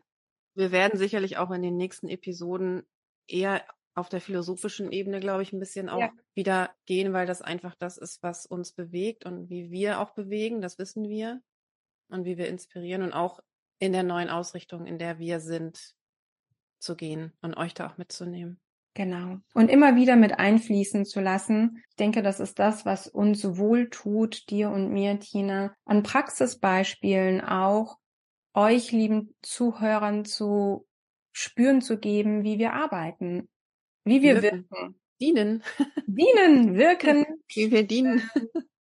Wir 0.55 0.72
werden 0.72 0.99
sicherlich 0.99 1.37
auch 1.37 1.51
in 1.51 1.62
den 1.62 1.76
nächsten 1.76 2.09
Episoden 2.09 2.87
eher 3.28 3.62
auf 3.95 4.09
der 4.09 4.20
philosophischen 4.20 4.93
Ebene, 4.93 5.20
glaube 5.20 5.43
ich, 5.43 5.53
ein 5.53 5.59
bisschen 5.59 5.89
auch 5.89 6.01
ja. 6.01 6.11
wieder 6.34 6.70
gehen, 6.84 7.12
weil 7.12 7.26
das 7.26 7.43
einfach 7.43 7.74
das 7.78 7.97
ist, 7.97 8.22
was 8.22 8.47
uns 8.47 8.72
bewegt 8.72 9.24
und 9.24 9.49
wie 9.49 9.70
wir 9.70 10.01
auch 10.01 10.11
bewegen, 10.11 10.61
das 10.61 10.78
wissen 10.78 11.09
wir 11.09 11.41
und 12.09 12.24
wie 12.24 12.37
wir 12.37 12.49
inspirieren 12.49 13.03
und 13.03 13.12
auch 13.12 13.41
in 13.78 13.93
der 13.93 14.03
neuen 14.03 14.28
Ausrichtung, 14.28 14.87
in 14.87 14.99
der 14.99 15.18
wir 15.18 15.41
sind, 15.41 15.95
zu 16.78 16.95
gehen 16.95 17.32
und 17.41 17.57
euch 17.57 17.72
da 17.74 17.87
auch 17.89 17.97
mitzunehmen. 17.97 18.61
Genau. 18.97 19.37
Und 19.53 19.71
immer 19.71 19.95
wieder 19.95 20.17
mit 20.17 20.39
einfließen 20.39 21.05
zu 21.05 21.21
lassen. 21.21 21.83
Ich 21.91 21.97
denke, 21.97 22.23
das 22.23 22.41
ist 22.41 22.59
das, 22.59 22.87
was 22.87 23.07
uns 23.07 23.59
wohl 23.59 23.91
tut, 23.91 24.49
dir 24.49 24.71
und 24.71 24.91
mir, 24.91 25.21
Tina, 25.21 25.77
an 25.85 26.03
Praxisbeispielen 26.03 27.43
auch 27.43 27.99
euch, 28.55 28.93
lieben 28.93 29.35
Zuhörern, 29.43 30.25
zu 30.25 30.87
spüren 31.33 31.83
zu 31.83 31.99
geben, 31.99 32.43
wie 32.43 32.59
wir 32.59 32.73
arbeiten, 32.73 33.51
wie 34.05 34.23
wir 34.23 34.41
wirken. 34.41 34.67
wirken. 34.71 35.01
Dienen. 35.21 35.63
Dienen, 36.07 36.75
wirken. 36.77 37.27
wie 37.55 37.71
wir 37.71 37.87
dienen. 37.87 38.31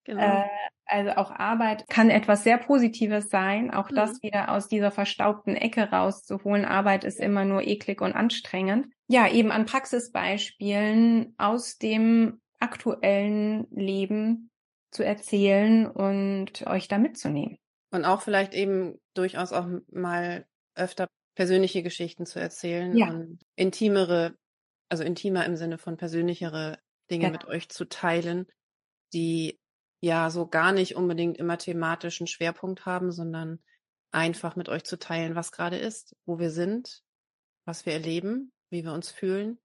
Genau. 0.04 0.22
Äh, 0.22 0.44
also 0.86 1.12
auch 1.12 1.30
Arbeit 1.30 1.88
kann 1.88 2.10
etwas 2.10 2.44
sehr 2.44 2.58
Positives 2.58 3.30
sein, 3.30 3.72
auch 3.72 3.90
mhm. 3.90 3.94
das 3.96 4.22
wieder 4.22 4.50
aus 4.50 4.68
dieser 4.68 4.90
verstaubten 4.90 5.56
Ecke 5.56 5.90
rauszuholen. 5.90 6.64
Arbeit 6.64 7.04
ist 7.04 7.20
immer 7.20 7.44
nur 7.44 7.62
eklig 7.62 8.00
und 8.00 8.12
anstrengend. 8.12 8.86
Ja, 9.08 9.28
eben 9.28 9.50
an 9.50 9.66
Praxisbeispielen 9.66 11.34
aus 11.38 11.78
dem 11.78 12.40
aktuellen 12.60 13.66
Leben 13.70 14.50
zu 14.90 15.04
erzählen 15.04 15.86
und 15.86 16.66
euch 16.66 16.88
da 16.88 16.98
mitzunehmen. 16.98 17.58
Und 17.90 18.04
auch 18.04 18.22
vielleicht 18.22 18.54
eben 18.54 18.98
durchaus 19.14 19.52
auch 19.52 19.66
mal 19.90 20.46
öfter 20.74 21.06
persönliche 21.34 21.82
Geschichten 21.82 22.26
zu 22.26 22.38
erzählen 22.38 22.96
ja. 22.96 23.08
und 23.08 23.38
intimere, 23.56 24.36
also 24.88 25.04
intimer 25.04 25.44
im 25.44 25.56
Sinne 25.56 25.78
von 25.78 25.96
persönlichere 25.96 26.78
Dinge 27.10 27.24
ja. 27.24 27.30
mit 27.30 27.44
euch 27.44 27.68
zu 27.68 27.84
teilen, 27.86 28.46
die 29.12 29.58
ja 30.04 30.30
so 30.30 30.46
gar 30.46 30.72
nicht 30.72 30.96
unbedingt 30.96 31.38
immer 31.38 31.58
thematischen 31.58 32.26
Schwerpunkt 32.26 32.86
haben, 32.86 33.10
sondern 33.10 33.60
einfach 34.12 34.54
mit 34.54 34.68
euch 34.68 34.84
zu 34.84 34.98
teilen, 34.98 35.34
was 35.34 35.50
gerade 35.50 35.76
ist, 35.76 36.14
wo 36.26 36.38
wir 36.38 36.50
sind, 36.50 37.02
was 37.64 37.86
wir 37.86 37.94
erleben, 37.94 38.52
wie 38.70 38.84
wir 38.84 38.92
uns 38.92 39.10
fühlen. 39.10 39.58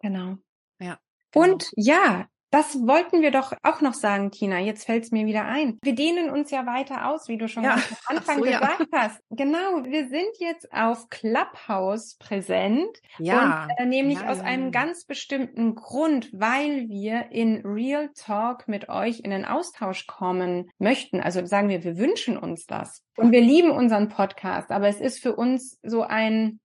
Genau. 0.00 0.38
Ja. 0.80 0.98
Genau. 1.30 1.52
Und 1.52 1.70
ja, 1.76 2.28
das 2.50 2.74
wollten 2.86 3.22
wir 3.22 3.30
doch 3.30 3.52
auch 3.62 3.80
noch 3.80 3.94
sagen, 3.94 4.30
Tina. 4.30 4.58
Jetzt 4.58 4.84
fällt 4.84 5.04
es 5.04 5.12
mir 5.12 5.26
wieder 5.26 5.44
ein. 5.44 5.78
Wir 5.82 5.94
dehnen 5.94 6.30
uns 6.30 6.50
ja 6.50 6.66
weiter 6.66 7.08
aus, 7.08 7.28
wie 7.28 7.38
du 7.38 7.48
schon 7.48 7.64
ja. 7.64 7.74
am 7.74 8.16
Anfang 8.16 8.38
so, 8.38 8.44
gesagt 8.44 8.86
ja. 8.92 8.98
hast. 8.98 9.20
Genau, 9.30 9.84
wir 9.84 10.08
sind 10.08 10.38
jetzt 10.38 10.72
auf 10.72 11.08
Clubhouse 11.10 12.16
präsent. 12.18 13.00
Ja. 13.18 13.64
Und, 13.64 13.70
äh, 13.78 13.86
nämlich 13.86 14.20
ja, 14.20 14.28
aus 14.28 14.40
einem 14.40 14.72
ganz 14.72 15.04
bestimmten 15.04 15.74
Grund, 15.76 16.30
weil 16.32 16.88
wir 16.88 17.30
in 17.30 17.62
Real 17.64 18.10
Talk 18.14 18.66
mit 18.66 18.88
euch 18.88 19.20
in 19.20 19.30
den 19.30 19.44
Austausch 19.44 20.06
kommen 20.06 20.70
möchten. 20.78 21.20
Also 21.20 21.44
sagen 21.46 21.68
wir, 21.68 21.84
wir 21.84 21.98
wünschen 21.98 22.36
uns 22.36 22.66
das. 22.66 23.04
Und 23.16 23.32
wir 23.32 23.40
lieben 23.40 23.70
unseren 23.70 24.08
Podcast, 24.08 24.70
aber 24.70 24.88
es 24.88 25.00
ist 25.00 25.20
für 25.20 25.36
uns 25.36 25.78
so 25.82 26.02
ein 26.02 26.58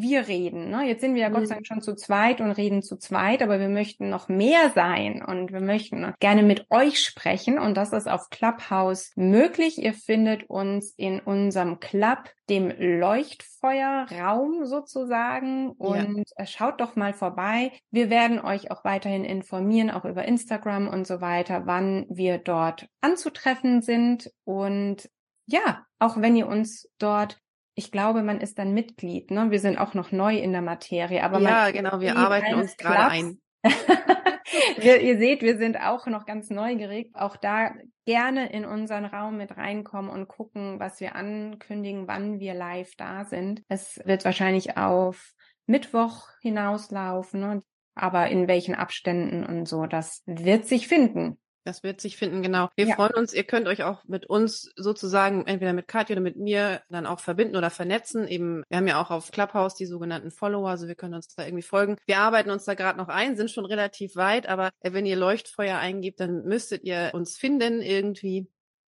wir 0.00 0.28
reden. 0.28 0.70
Ne? 0.70 0.86
Jetzt 0.86 1.00
sind 1.00 1.14
wir 1.14 1.22
ja 1.22 1.28
Gott 1.28 1.46
sei 1.46 1.54
mhm. 1.54 1.58
Dank 1.58 1.66
schon 1.66 1.82
zu 1.82 1.94
zweit 1.94 2.40
und 2.40 2.50
reden 2.50 2.82
zu 2.82 2.96
zweit, 2.96 3.42
aber 3.42 3.60
wir 3.60 3.68
möchten 3.68 4.08
noch 4.08 4.28
mehr 4.28 4.70
sein 4.74 5.22
und 5.22 5.52
wir 5.52 5.60
möchten 5.60 6.12
gerne 6.20 6.42
mit 6.42 6.66
euch 6.70 7.00
sprechen 7.00 7.58
und 7.58 7.76
das 7.76 7.92
ist 7.92 8.08
auf 8.08 8.30
Clubhouse 8.30 9.12
möglich. 9.16 9.78
Ihr 9.82 9.94
findet 9.94 10.48
uns 10.50 10.92
in 10.96 11.20
unserem 11.20 11.80
Club, 11.80 12.30
dem 12.48 12.72
Leuchtfeuerraum 12.78 14.66
sozusagen 14.66 15.70
und 15.72 16.24
ja. 16.38 16.46
schaut 16.46 16.80
doch 16.80 16.94
mal 16.96 17.12
vorbei. 17.12 17.72
Wir 17.90 18.10
werden 18.10 18.40
euch 18.40 18.70
auch 18.70 18.84
weiterhin 18.84 19.24
informieren, 19.24 19.90
auch 19.90 20.04
über 20.04 20.24
Instagram 20.24 20.88
und 20.88 21.06
so 21.06 21.20
weiter, 21.20 21.62
wann 21.66 22.06
wir 22.08 22.38
dort 22.38 22.88
anzutreffen 23.00 23.82
sind 23.82 24.30
und 24.44 25.08
ja, 25.46 25.86
auch 25.98 26.20
wenn 26.20 26.36
ihr 26.36 26.48
uns 26.48 26.88
dort 26.98 27.40
ich 27.78 27.92
glaube, 27.92 28.22
man 28.22 28.40
ist 28.40 28.58
dann 28.58 28.72
Mitglied. 28.72 29.30
Ne? 29.30 29.50
Wir 29.50 29.60
sind 29.60 29.76
auch 29.76 29.92
noch 29.92 30.10
neu 30.10 30.36
in 30.36 30.52
der 30.52 30.62
Materie. 30.62 31.22
Aber 31.22 31.38
ja, 31.40 31.70
genau, 31.70 32.00
wir 32.00 32.16
arbeiten 32.16 32.54
uns 32.54 32.76
gerade 32.78 33.12
ein. 33.12 33.40
wir, 34.78 35.02
ihr 35.02 35.18
seht, 35.18 35.42
wir 35.42 35.58
sind 35.58 35.76
auch 35.76 36.06
noch 36.06 36.24
ganz 36.24 36.48
neugierig. 36.48 37.10
Auch 37.12 37.36
da 37.36 37.72
gerne 38.06 38.50
in 38.50 38.64
unseren 38.64 39.04
Raum 39.04 39.36
mit 39.36 39.58
reinkommen 39.58 40.10
und 40.10 40.26
gucken, 40.26 40.80
was 40.80 41.00
wir 41.00 41.14
ankündigen, 41.14 42.08
wann 42.08 42.40
wir 42.40 42.54
live 42.54 42.94
da 42.96 43.26
sind. 43.26 43.62
Es 43.68 44.00
wird 44.06 44.24
wahrscheinlich 44.24 44.78
auf 44.78 45.34
Mittwoch 45.66 46.28
hinauslaufen, 46.40 47.40
ne? 47.40 47.62
aber 47.94 48.28
in 48.28 48.48
welchen 48.48 48.74
Abständen 48.74 49.44
und 49.44 49.68
so, 49.68 49.84
das 49.84 50.22
wird 50.24 50.64
sich 50.64 50.88
finden. 50.88 51.38
Das 51.66 51.82
wird 51.82 52.00
sich 52.00 52.16
finden, 52.16 52.42
genau. 52.42 52.68
Wir 52.76 52.86
ja. 52.86 52.94
freuen 52.94 53.14
uns, 53.14 53.34
ihr 53.34 53.42
könnt 53.42 53.66
euch 53.66 53.82
auch 53.82 54.04
mit 54.04 54.26
uns 54.26 54.70
sozusagen, 54.76 55.48
entweder 55.48 55.72
mit 55.72 55.88
Katja 55.88 56.14
oder 56.14 56.22
mit 56.22 56.36
mir, 56.36 56.80
dann 56.90 57.06
auch 57.06 57.18
verbinden 57.18 57.56
oder 57.56 57.70
vernetzen. 57.70 58.28
Eben, 58.28 58.62
wir 58.68 58.76
haben 58.76 58.86
ja 58.86 59.02
auch 59.02 59.10
auf 59.10 59.32
Clubhouse 59.32 59.74
die 59.74 59.86
sogenannten 59.86 60.30
Follower, 60.30 60.68
also 60.68 60.86
wir 60.86 60.94
können 60.94 61.14
uns 61.14 61.26
da 61.34 61.44
irgendwie 61.44 61.64
folgen. 61.64 61.96
Wir 62.06 62.18
arbeiten 62.18 62.50
uns 62.50 62.66
da 62.66 62.74
gerade 62.74 62.98
noch 62.98 63.08
ein, 63.08 63.36
sind 63.36 63.50
schon 63.50 63.66
relativ 63.66 64.14
weit, 64.14 64.48
aber 64.48 64.70
wenn 64.80 65.06
ihr 65.06 65.16
Leuchtfeuer 65.16 65.76
eingibt, 65.76 66.20
dann 66.20 66.44
müsstet 66.44 66.84
ihr 66.84 67.10
uns 67.14 67.36
finden 67.36 67.82
irgendwie 67.82 68.48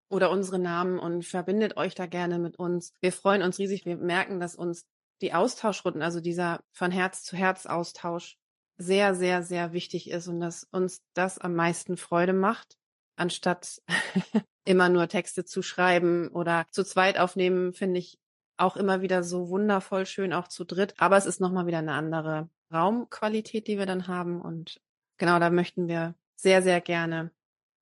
oder 0.10 0.30
unsere 0.30 0.60
Namen 0.60 1.00
und 1.00 1.26
verbindet 1.26 1.78
euch 1.78 1.96
da 1.96 2.08
gerne 2.08 2.40
mit 2.40 2.60
uns. 2.60 2.92
Wir 3.00 3.14
freuen 3.14 3.42
uns 3.42 3.58
riesig. 3.58 3.86
Wir 3.86 3.96
merken, 3.96 4.42
dass 4.42 4.54
uns 4.54 4.86
die 5.22 5.34
Austauschrunden, 5.34 6.02
also 6.02 6.20
dieser 6.20 6.60
von 6.74 6.92
Herz 6.92 7.24
zu 7.24 7.38
Herz 7.38 7.66
Austausch 7.68 8.38
sehr, 8.78 9.16
sehr, 9.16 9.44
sehr 9.44 9.74
wichtig 9.74 10.10
ist 10.10 10.28
und 10.28 10.40
dass 10.40 10.64
uns 10.66 11.02
das 11.14 11.38
am 11.38 11.56
meisten 11.56 11.98
Freude 11.98 12.34
macht, 12.34 12.78
anstatt 13.16 13.82
immer 14.66 14.90
nur 14.90 15.08
Texte 15.08 15.46
zu 15.46 15.62
schreiben 15.62 16.28
oder 16.30 16.66
zu 16.72 16.84
zweit 16.84 17.18
aufnehmen, 17.18 17.74
finde 17.74 18.00
ich 18.00 18.20
auch 18.58 18.78
immer 18.78 19.02
wieder 19.02 19.24
so 19.24 19.50
wundervoll 19.50 20.06
schön, 20.06 20.34
auch 20.34 20.48
zu 20.48 20.64
dritt. 20.64 20.94
Aber 20.98 21.18
es 21.18 21.26
ist 21.26 21.42
nochmal 21.42 21.68
wieder 21.68 21.80
eine 21.80 21.94
andere 21.94 22.50
Raumqualität, 22.74 23.68
die 23.68 23.78
wir 23.78 23.86
dann 23.86 24.08
haben. 24.08 24.42
Und 24.42 24.82
genau 25.18 25.40
da 25.40 25.50
möchten 25.50 25.88
wir 25.88 26.16
sehr, 26.36 26.62
sehr 26.62 26.82
gerne 26.82 27.32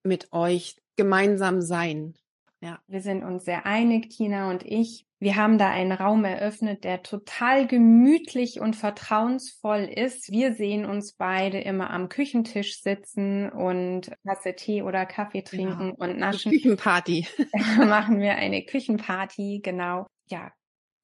mit 0.04 0.32
euch 0.34 0.82
gemeinsam 0.96 1.62
sein. 1.62 2.16
Ja. 2.62 2.82
Wir 2.88 3.02
sind 3.02 3.24
uns 3.24 3.46
sehr 3.46 3.66
einig, 3.66 4.10
Tina 4.10 4.50
und 4.50 4.64
ich. 4.64 5.06
Wir 5.24 5.38
haben 5.38 5.57
da 5.57 5.69
einen 5.69 5.93
Raum 5.93 6.26
eröffnet, 6.26 6.84
der 6.84 7.01
total 7.01 7.65
gemütlich 7.65 8.59
und 8.59 8.76
vertrauensvoll 8.76 9.86
ist. 9.86 10.30
Wir 10.34 10.53
sehen 10.53 10.86
uns 10.86 11.13
beide 11.13 11.61
immer 11.61 11.91
am 11.91 12.09
Küchentisch 12.09 12.82
sitzen 12.82 13.49
und 13.49 14.11
Tasse 14.28 14.53
Tee 14.53 14.82
oder 14.82 15.05
Kaffee 15.05 15.41
trinken 15.41 15.91
genau. 15.91 15.95
und 15.97 16.17
naschen. 16.17 16.51
Die 16.51 16.57
Küchenparty. 16.57 17.26
machen 17.78 18.19
wir 18.19 18.36
eine 18.36 18.65
Küchenparty, 18.65 19.61
genau. 19.63 20.07
Ja, 20.28 20.51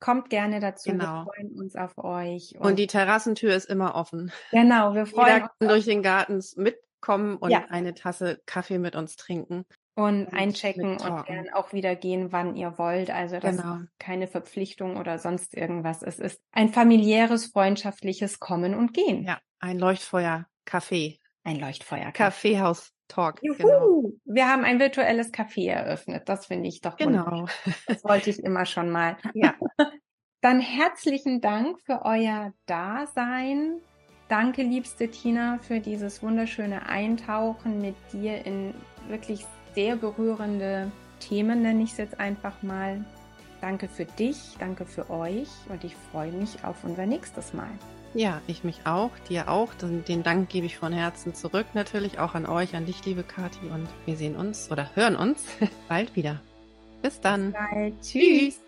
kommt 0.02 0.30
gerne 0.30 0.60
dazu. 0.60 0.92
Genau. 0.92 1.24
Wir 1.24 1.24
freuen 1.24 1.58
uns 1.58 1.78
auf 1.78 1.98
euch. 1.98 2.56
Und, 2.56 2.72
und 2.72 2.76
die 2.78 2.88
Terrassentür 2.88 3.56
ist 3.56 3.70
immer 3.70 3.96
offen. 3.96 4.34
Genau, 4.52 4.96
wir 4.96 5.06
freuen 5.06 5.34
Jeder 5.34 5.52
uns. 5.62 5.70
durch 5.72 5.86
den 5.86 6.04
Garten 6.04 6.44
mitkommen 6.58 7.38
und 7.38 7.52
ja. 7.52 7.68
eine 7.70 7.94
Tasse 7.94 8.42
Kaffee 8.46 8.80
mit 8.80 8.98
uns 8.98 9.16
trinken 9.16 9.64
und 10.00 10.34
einchecken 10.34 10.94
und 10.94 11.30
dann 11.30 11.50
auch 11.54 11.74
wieder 11.74 11.96
gehen, 11.96 12.32
wann 12.32 12.56
ihr 12.56 12.78
wollt. 12.78 13.10
Also 13.10 13.40
das 13.40 13.58
genau. 13.58 13.76
ist 13.76 14.00
keine 14.00 14.28
Verpflichtung 14.28 14.98
oder 14.98 15.20
sonst 15.20 15.54
irgendwas. 15.54 16.02
Es 16.02 16.20
ist 16.20 16.42
ein 16.52 16.70
familiäres, 16.70 17.48
freundschaftliches 17.48 18.40
Kommen 18.40 18.76
und 18.76 18.94
Gehen. 18.94 19.24
Ja, 19.24 19.40
ein 19.60 19.78
Leuchtfeuer-Café. 19.78 21.20
Ein 21.44 21.60
Leuchtfeuer. 21.60 22.12
Kaffeehaus. 22.12 22.94
Talk. 23.08 23.40
Juhu. 23.42 23.58
Genau. 23.58 24.12
Wir 24.26 24.48
haben 24.48 24.64
ein 24.64 24.80
virtuelles 24.80 25.34
Café 25.34 25.72
eröffnet. 25.72 26.30
Das 26.30 26.46
finde 26.46 26.70
ich 26.70 26.82
doch 26.82 26.96
Genau. 26.96 27.48
Das 27.88 28.04
wollte 28.04 28.30
ich 28.30 28.40
immer 28.40 28.66
schon 28.66 28.90
mal. 28.90 29.18
Ja. 29.34 29.56
Dann 30.42 30.62
herzlichen 30.62 31.42
Dank 31.42 31.82
für 31.82 32.04
euer 32.06 32.54
Dasein. 32.66 33.82
Danke, 34.30 34.62
liebste 34.62 35.10
Tina, 35.10 35.58
für 35.60 35.80
dieses 35.80 36.24
wunderschöne 36.24 36.88
Eintauchen 36.88 37.82
mit 37.82 37.96
dir 38.14 38.46
in 38.46 38.74
wirklich 39.10 39.44
sehr 39.80 39.96
berührende 39.96 40.92
Themen, 41.22 41.62
nenne 41.62 41.84
ich 41.84 41.92
es 41.92 41.98
jetzt 41.98 42.20
einfach 42.20 42.62
mal. 42.64 43.06
Danke 43.62 43.88
für 43.88 44.04
dich, 44.04 44.36
danke 44.60 44.86
für 44.86 45.10
euch 45.10 45.48
und 45.70 45.86
ich 45.86 45.96
freue 46.12 46.34
mich 46.34 46.66
auf 46.66 46.84
unser 46.84 47.06
nächstes 47.06 47.54
Mal. 47.54 47.70
Ja, 48.14 48.42
ich 48.48 48.66
mich 48.66 48.82
auch, 48.84 49.12
dir 49.30 49.48
auch. 49.48 49.70
Den 49.82 50.22
Dank 50.22 50.50
gebe 50.50 50.66
ich 50.66 50.78
von 50.78 50.92
Herzen 50.92 51.34
zurück 51.34 51.68
natürlich 51.76 52.20
auch 52.20 52.36
an 52.36 52.46
euch, 52.46 52.76
an 52.76 52.88
dich, 52.88 53.06
liebe 53.06 53.24
Kathi. 53.24 53.68
Und 53.68 53.88
wir 54.06 54.18
sehen 54.18 54.36
uns 54.36 54.70
oder 54.70 54.90
hören 54.96 55.16
uns 55.16 55.46
bald 55.88 56.14
wieder. 56.18 56.42
Bis 57.02 57.22
dann. 57.22 57.54
Bis 57.54 57.62
bald. 57.72 58.02
Tschüss. 58.02 58.60